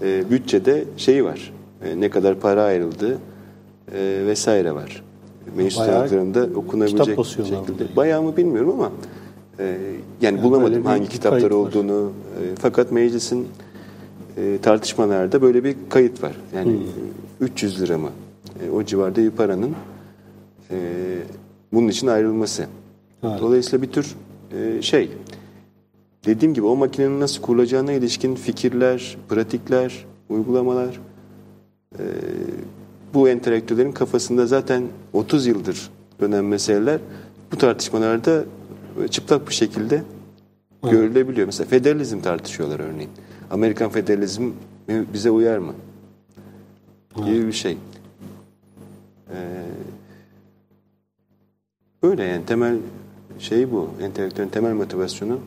E, 0.03 0.23
bütçede 0.31 0.83
şey 0.97 1.25
var. 1.25 1.53
E, 1.85 1.99
ne 2.01 2.09
kadar 2.09 2.39
para 2.39 2.63
ayrıldı 2.63 3.17
e, 3.95 4.23
vesaire 4.25 4.75
var. 4.75 5.03
Meclis 5.57 5.75
tutanaklarında 5.75 6.47
okunabilecek 6.55 7.25
şekilde. 7.25 7.95
Bayağı 7.95 8.21
mı 8.23 8.37
bilmiyorum 8.37 8.69
ama 8.71 8.91
e, 9.59 9.63
yani, 9.65 9.77
Yani 10.21 10.43
bulamadım 10.43 10.85
hangi 10.85 11.09
kitaplar 11.09 11.51
olduğunu. 11.51 12.11
E, 12.41 12.55
fakat 12.59 12.91
meclisin 12.91 13.47
e, 14.37 14.57
tartışmalarda 14.61 15.41
böyle 15.41 15.63
bir 15.63 15.75
kayıt 15.89 16.23
var. 16.23 16.35
Yani 16.55 16.71
Hmm. 16.71 17.47
300 17.47 17.81
lira 17.81 17.97
mı? 17.97 18.09
E, 18.65 18.69
o 18.69 18.83
civarda 18.83 19.21
bir 19.21 19.31
paranın 19.31 19.75
e, 20.71 20.77
bunun 21.73 21.87
için 21.87 22.07
ayrılması. 22.07 22.65
Evet. 23.23 23.41
Dolayısıyla 23.41 23.81
bir 23.87 23.91
tür 23.91 24.15
e, 24.51 24.81
şey 24.81 25.11
dediğim 26.25 26.53
gibi 26.53 26.65
o 26.65 26.75
makinenin 26.75 27.19
nasıl 27.19 27.41
kurulacağına 27.41 27.91
ilişkin 27.91 28.35
fikirler, 28.35 29.17
pratikler, 29.29 30.05
uygulamalar 30.29 30.99
e, 31.99 32.03
bu 33.13 33.29
entelektüellerin 33.29 33.91
kafasında 33.91 34.45
zaten 34.45 34.83
30 35.13 35.47
yıldır 35.47 35.89
dönen 36.21 36.45
meseleler 36.45 36.99
bu 37.51 37.57
tartışmalarda 37.57 38.45
çıplak 39.09 39.49
bir 39.49 39.53
şekilde 39.53 40.03
görülebiliyor. 40.83 41.45
Mesela 41.45 41.69
federalizm 41.69 42.19
tartışıyorlar 42.21 42.79
örneğin. 42.79 43.09
Amerikan 43.51 43.89
federalizmi 43.89 44.53
bize 45.13 45.31
uyar 45.31 45.57
mı? 45.57 45.73
Gibi 47.15 47.47
bir 47.47 47.53
şey. 47.53 47.77
Ee, 49.31 49.35
böyle 52.03 52.23
yani 52.23 52.45
temel 52.45 52.77
şey 53.39 53.71
bu. 53.71 53.89
Entelektüelin 54.01 54.49
temel 54.49 54.73
motivasyonu 54.73 55.39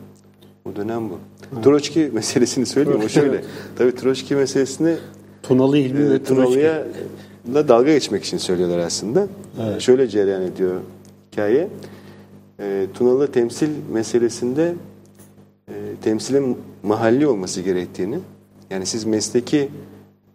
o 0.65 0.75
dönem 0.75 1.09
bu. 1.09 1.19
Troçki 1.63 1.99
meselesini 2.13 2.65
söyleyeyim 2.65 3.01
o 3.05 3.09
şöyle. 3.09 3.43
Tabii 3.77 3.95
Troçki 3.95 4.35
meselesini 4.35 4.95
Tunalı 5.43 5.77
İlmi 5.77 6.09
ve 6.09 6.15
e, 6.15 6.23
Troçki. 6.23 6.35
Tunalı'ya 6.35 6.83
da 7.53 7.67
dalga 7.67 7.93
geçmek 7.93 8.23
için 8.23 8.37
söylüyorlar 8.37 8.79
aslında. 8.79 9.27
Evet. 9.61 9.81
Şöyle 9.81 10.07
cereyan 10.07 10.41
ediyor 10.41 10.81
hikaye. 11.31 11.67
E, 12.59 12.87
Tunalı 12.93 13.31
temsil 13.31 13.69
meselesinde 13.93 14.73
e, 15.67 15.73
temsilin 16.01 16.57
mahalli 16.83 17.27
olması 17.27 17.61
gerektiğini 17.61 18.19
yani 18.69 18.85
siz 18.85 19.03
mesleki 19.05 19.69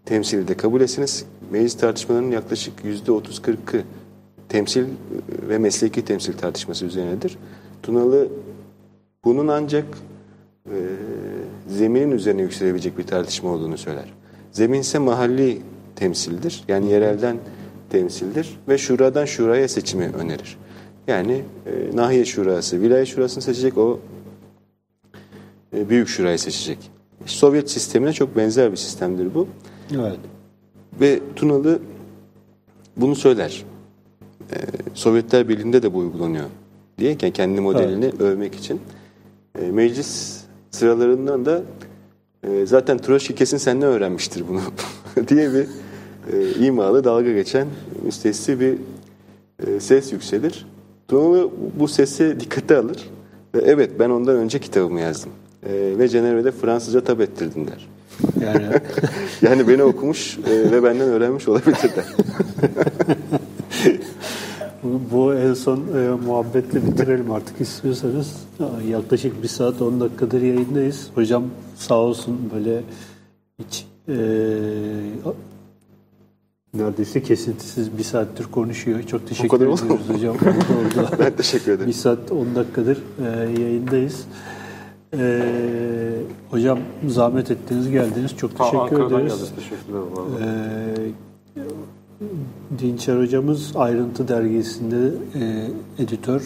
temsili 0.04 0.48
de 0.48 0.56
kabul 0.56 0.80
etsiniz. 0.80 1.24
Meclis 1.50 1.76
tartışmalarının 1.76 2.30
yaklaşık 2.30 2.84
yüzde 2.84 3.10
30-40'ı 3.10 3.82
temsil 4.48 4.84
ve 5.48 5.58
mesleki 5.58 6.04
temsil 6.04 6.32
tartışması 6.32 6.84
üzerinedir. 6.86 7.38
Tunalı 7.82 8.28
bunun 9.24 9.48
ancak 9.48 9.84
e, 10.74 10.78
zeminin 11.68 12.10
üzerine 12.10 12.42
yükselebilecek 12.42 12.98
bir 12.98 13.06
tartışma 13.06 13.50
olduğunu 13.50 13.78
söyler. 13.78 14.12
Zemin 14.52 14.80
ise 14.80 14.98
mahalli 14.98 15.62
temsildir. 15.96 16.64
Yani 16.68 16.90
yerelden 16.90 17.36
temsildir 17.90 18.58
ve 18.68 18.78
şuradan 18.78 19.24
şuraya 19.24 19.68
seçimi 19.68 20.04
önerir. 20.04 20.58
Yani 21.06 21.44
e, 21.66 21.96
nahiye 21.96 22.24
şurası, 22.24 22.80
vilayet 22.80 23.08
şurasını 23.08 23.42
seçecek 23.42 23.78
o 23.78 24.00
e, 25.76 25.88
büyük 25.88 26.08
şurayı 26.08 26.38
seçecek. 26.38 26.90
Sovyet 27.26 27.70
sistemine 27.70 28.12
çok 28.12 28.36
benzer 28.36 28.72
bir 28.72 28.76
sistemdir 28.76 29.34
bu. 29.34 29.48
Evet. 29.94 30.18
Ve 31.00 31.20
Tunalı 31.36 31.78
bunu 32.96 33.16
söyler. 33.16 33.64
Ee, 34.52 34.56
Sovyetler 34.94 35.48
Birliği'nde 35.48 35.82
de 35.82 35.94
bu 35.94 35.98
uygulanıyor 35.98 36.44
diye 36.98 37.16
yani 37.22 37.32
kendi 37.32 37.60
modelini 37.60 38.12
övmek 38.18 38.54
için. 38.54 38.80
Ee, 39.58 39.70
meclis 39.70 40.44
sıralarından 40.70 41.46
da 41.46 41.62
e, 42.42 42.66
zaten 42.66 42.98
Troşki 42.98 43.34
kesin 43.34 43.56
senden 43.56 43.88
öğrenmiştir 43.88 44.44
bunu 44.48 44.60
diye 45.28 45.50
bir 45.52 45.66
e, 46.32 46.54
imalı 46.66 47.04
dalga 47.04 47.32
geçen 47.32 47.66
müstesni 48.04 48.60
bir 48.60 48.74
e, 49.66 49.80
ses 49.80 50.12
yükselir. 50.12 50.66
Tunalı 51.08 51.50
bu 51.78 51.88
sesi 51.88 52.40
dikkate 52.40 52.76
alır 52.76 53.10
ve 53.54 53.58
evet 53.64 53.90
ben 53.98 54.10
ondan 54.10 54.36
önce 54.36 54.58
kitabımı 54.58 55.00
yazdım. 55.00 55.30
E, 55.66 55.98
ve 55.98 56.08
Cenevre'de 56.08 56.52
Fransızca 56.52 57.00
tab 57.00 57.20
ettirdim 57.20 57.66
der. 57.66 57.88
Yani 58.40 58.66
Yani 59.42 59.68
beni 59.68 59.82
okumuş 59.82 60.38
e, 60.38 60.70
ve 60.70 60.82
benden 60.82 61.08
öğrenmiş 61.08 61.48
olabilirler. 61.48 62.04
Bu, 64.82 65.00
bu 65.12 65.34
en 65.34 65.54
son 65.54 65.78
e, 65.78 66.10
muhabbetle 66.26 66.86
bitirelim 66.86 67.30
artık 67.30 67.60
istiyorsanız. 67.60 68.46
Yaklaşık 68.88 69.42
bir 69.42 69.48
saat 69.48 69.82
10 69.82 70.00
dakikadır 70.00 70.42
yayındayız. 70.42 71.10
Hocam 71.14 71.44
sağ 71.76 71.94
olsun 71.94 72.50
böyle 72.54 72.82
hiç 73.58 73.86
e, 74.08 74.16
neredeyse 76.74 77.22
kesintisiz 77.22 77.98
bir 77.98 78.02
saattir 78.02 78.44
konuşuyor. 78.44 79.02
Çok 79.02 79.28
teşekkür 79.28 79.48
kadar 79.48 79.66
oldu 79.66 79.84
ediyoruz 79.84 80.08
hocam. 80.08 80.36
Oldu, 80.36 81.00
oldu. 81.00 81.08
Ben 81.18 81.36
teşekkür 81.36 81.72
ederim. 81.72 81.86
Bir 81.86 81.92
saat 81.92 82.32
10 82.32 82.54
dakikadır 82.54 82.98
e, 83.26 83.60
yayındayız. 83.62 84.26
E, 85.18 85.42
hocam 86.50 86.78
zahmet 87.08 87.50
ettiniz 87.50 87.90
geldiniz. 87.90 88.36
Çok 88.36 88.58
teşekkür 88.58 88.78
Ankara'dan 88.78 89.20
ederiz. 89.20 89.52
Teşekkürler. 89.56 90.00
Ee, 90.40 91.60
Dinçer 92.78 93.20
hocamız 93.20 93.72
Ayrıntı 93.74 94.28
Dergisi'nde 94.28 95.12
e, 95.34 95.66
editör, 96.02 96.42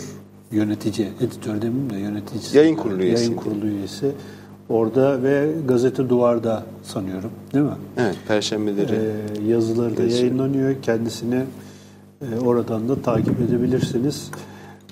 yönetici, 0.50 1.08
editör 1.20 1.62
demeyeyim 1.62 1.90
de 1.90 1.98
yönetici. 1.98 2.56
Yayın 2.56 2.76
kurulu 2.76 3.02
üyesi. 3.02 3.24
Yayın 3.24 3.36
kurulu 3.36 3.66
üyesi. 3.66 4.12
Orada 4.68 5.22
ve 5.22 5.50
Gazete 5.68 6.08
Duvar'da 6.08 6.62
sanıyorum 6.82 7.30
değil 7.54 7.64
mi? 7.64 7.70
Evet, 7.96 8.16
perşembeleri. 8.28 8.92
Ee, 8.92 9.42
yazıları 9.48 9.96
da 9.96 10.02
yayınlanıyor. 10.02 10.74
Kendisini 10.82 11.42
e, 12.22 12.38
oradan 12.44 12.88
da 12.88 13.02
takip 13.02 13.40
edebilirsiniz. 13.40 14.30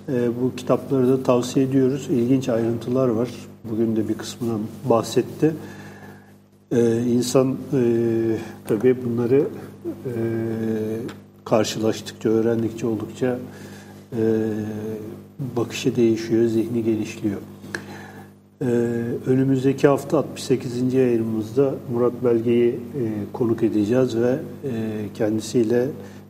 E, 0.09 0.28
bu 0.43 0.57
kitapları 0.57 1.09
da 1.09 1.22
tavsiye 1.22 1.66
ediyoruz. 1.66 2.09
İlginç 2.11 2.49
ayrıntılar 2.49 3.09
var. 3.09 3.28
Bugün 3.70 3.97
de 3.97 4.09
bir 4.09 4.14
kısmından 4.14 4.61
bahsetti. 4.85 5.55
Ee, 6.72 7.03
insan 7.03 7.57
e, 7.72 7.83
tabii 8.68 8.97
bunları 9.05 9.47
e, 9.87 10.12
karşılaştıkça, 11.45 12.28
öğrendikçe 12.28 12.87
oldukça 12.87 13.39
e, 14.12 14.22
bakışı 15.57 15.97
değişiyor, 15.97 16.47
zihni 16.47 16.85
genişliyor. 16.85 17.39
Ee, 18.62 18.66
önümüzdeki 19.26 19.89
hafta 19.89 20.18
68. 20.18 20.95
yayınımızda 20.95 21.74
Murat 21.93 22.12
Belge'yi 22.24 22.70
e, 22.70 22.78
konuk 23.33 23.62
edeceğiz 23.62 24.16
ve 24.16 24.39
e, 24.64 24.70
kendisiyle 25.14 25.89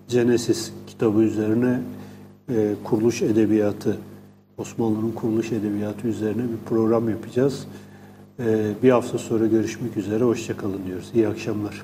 Genesis 0.08 0.72
kitabı 0.86 1.22
üzerine 1.22 1.80
e, 2.48 2.74
kuruluş 2.84 3.22
edebiyatı, 3.22 3.96
Osmanlı'nın 4.58 5.12
kuruluş 5.12 5.52
edebiyatı 5.52 6.08
üzerine 6.08 6.42
bir 6.42 6.68
program 6.68 7.08
yapacağız. 7.08 7.66
Ee, 8.40 8.70
bir 8.82 8.90
hafta 8.90 9.18
sonra 9.18 9.46
görüşmek 9.46 9.96
üzere, 9.96 10.24
hoşçakalın 10.24 10.86
diyoruz. 10.86 11.10
İyi 11.14 11.28
akşamlar. 11.28 11.82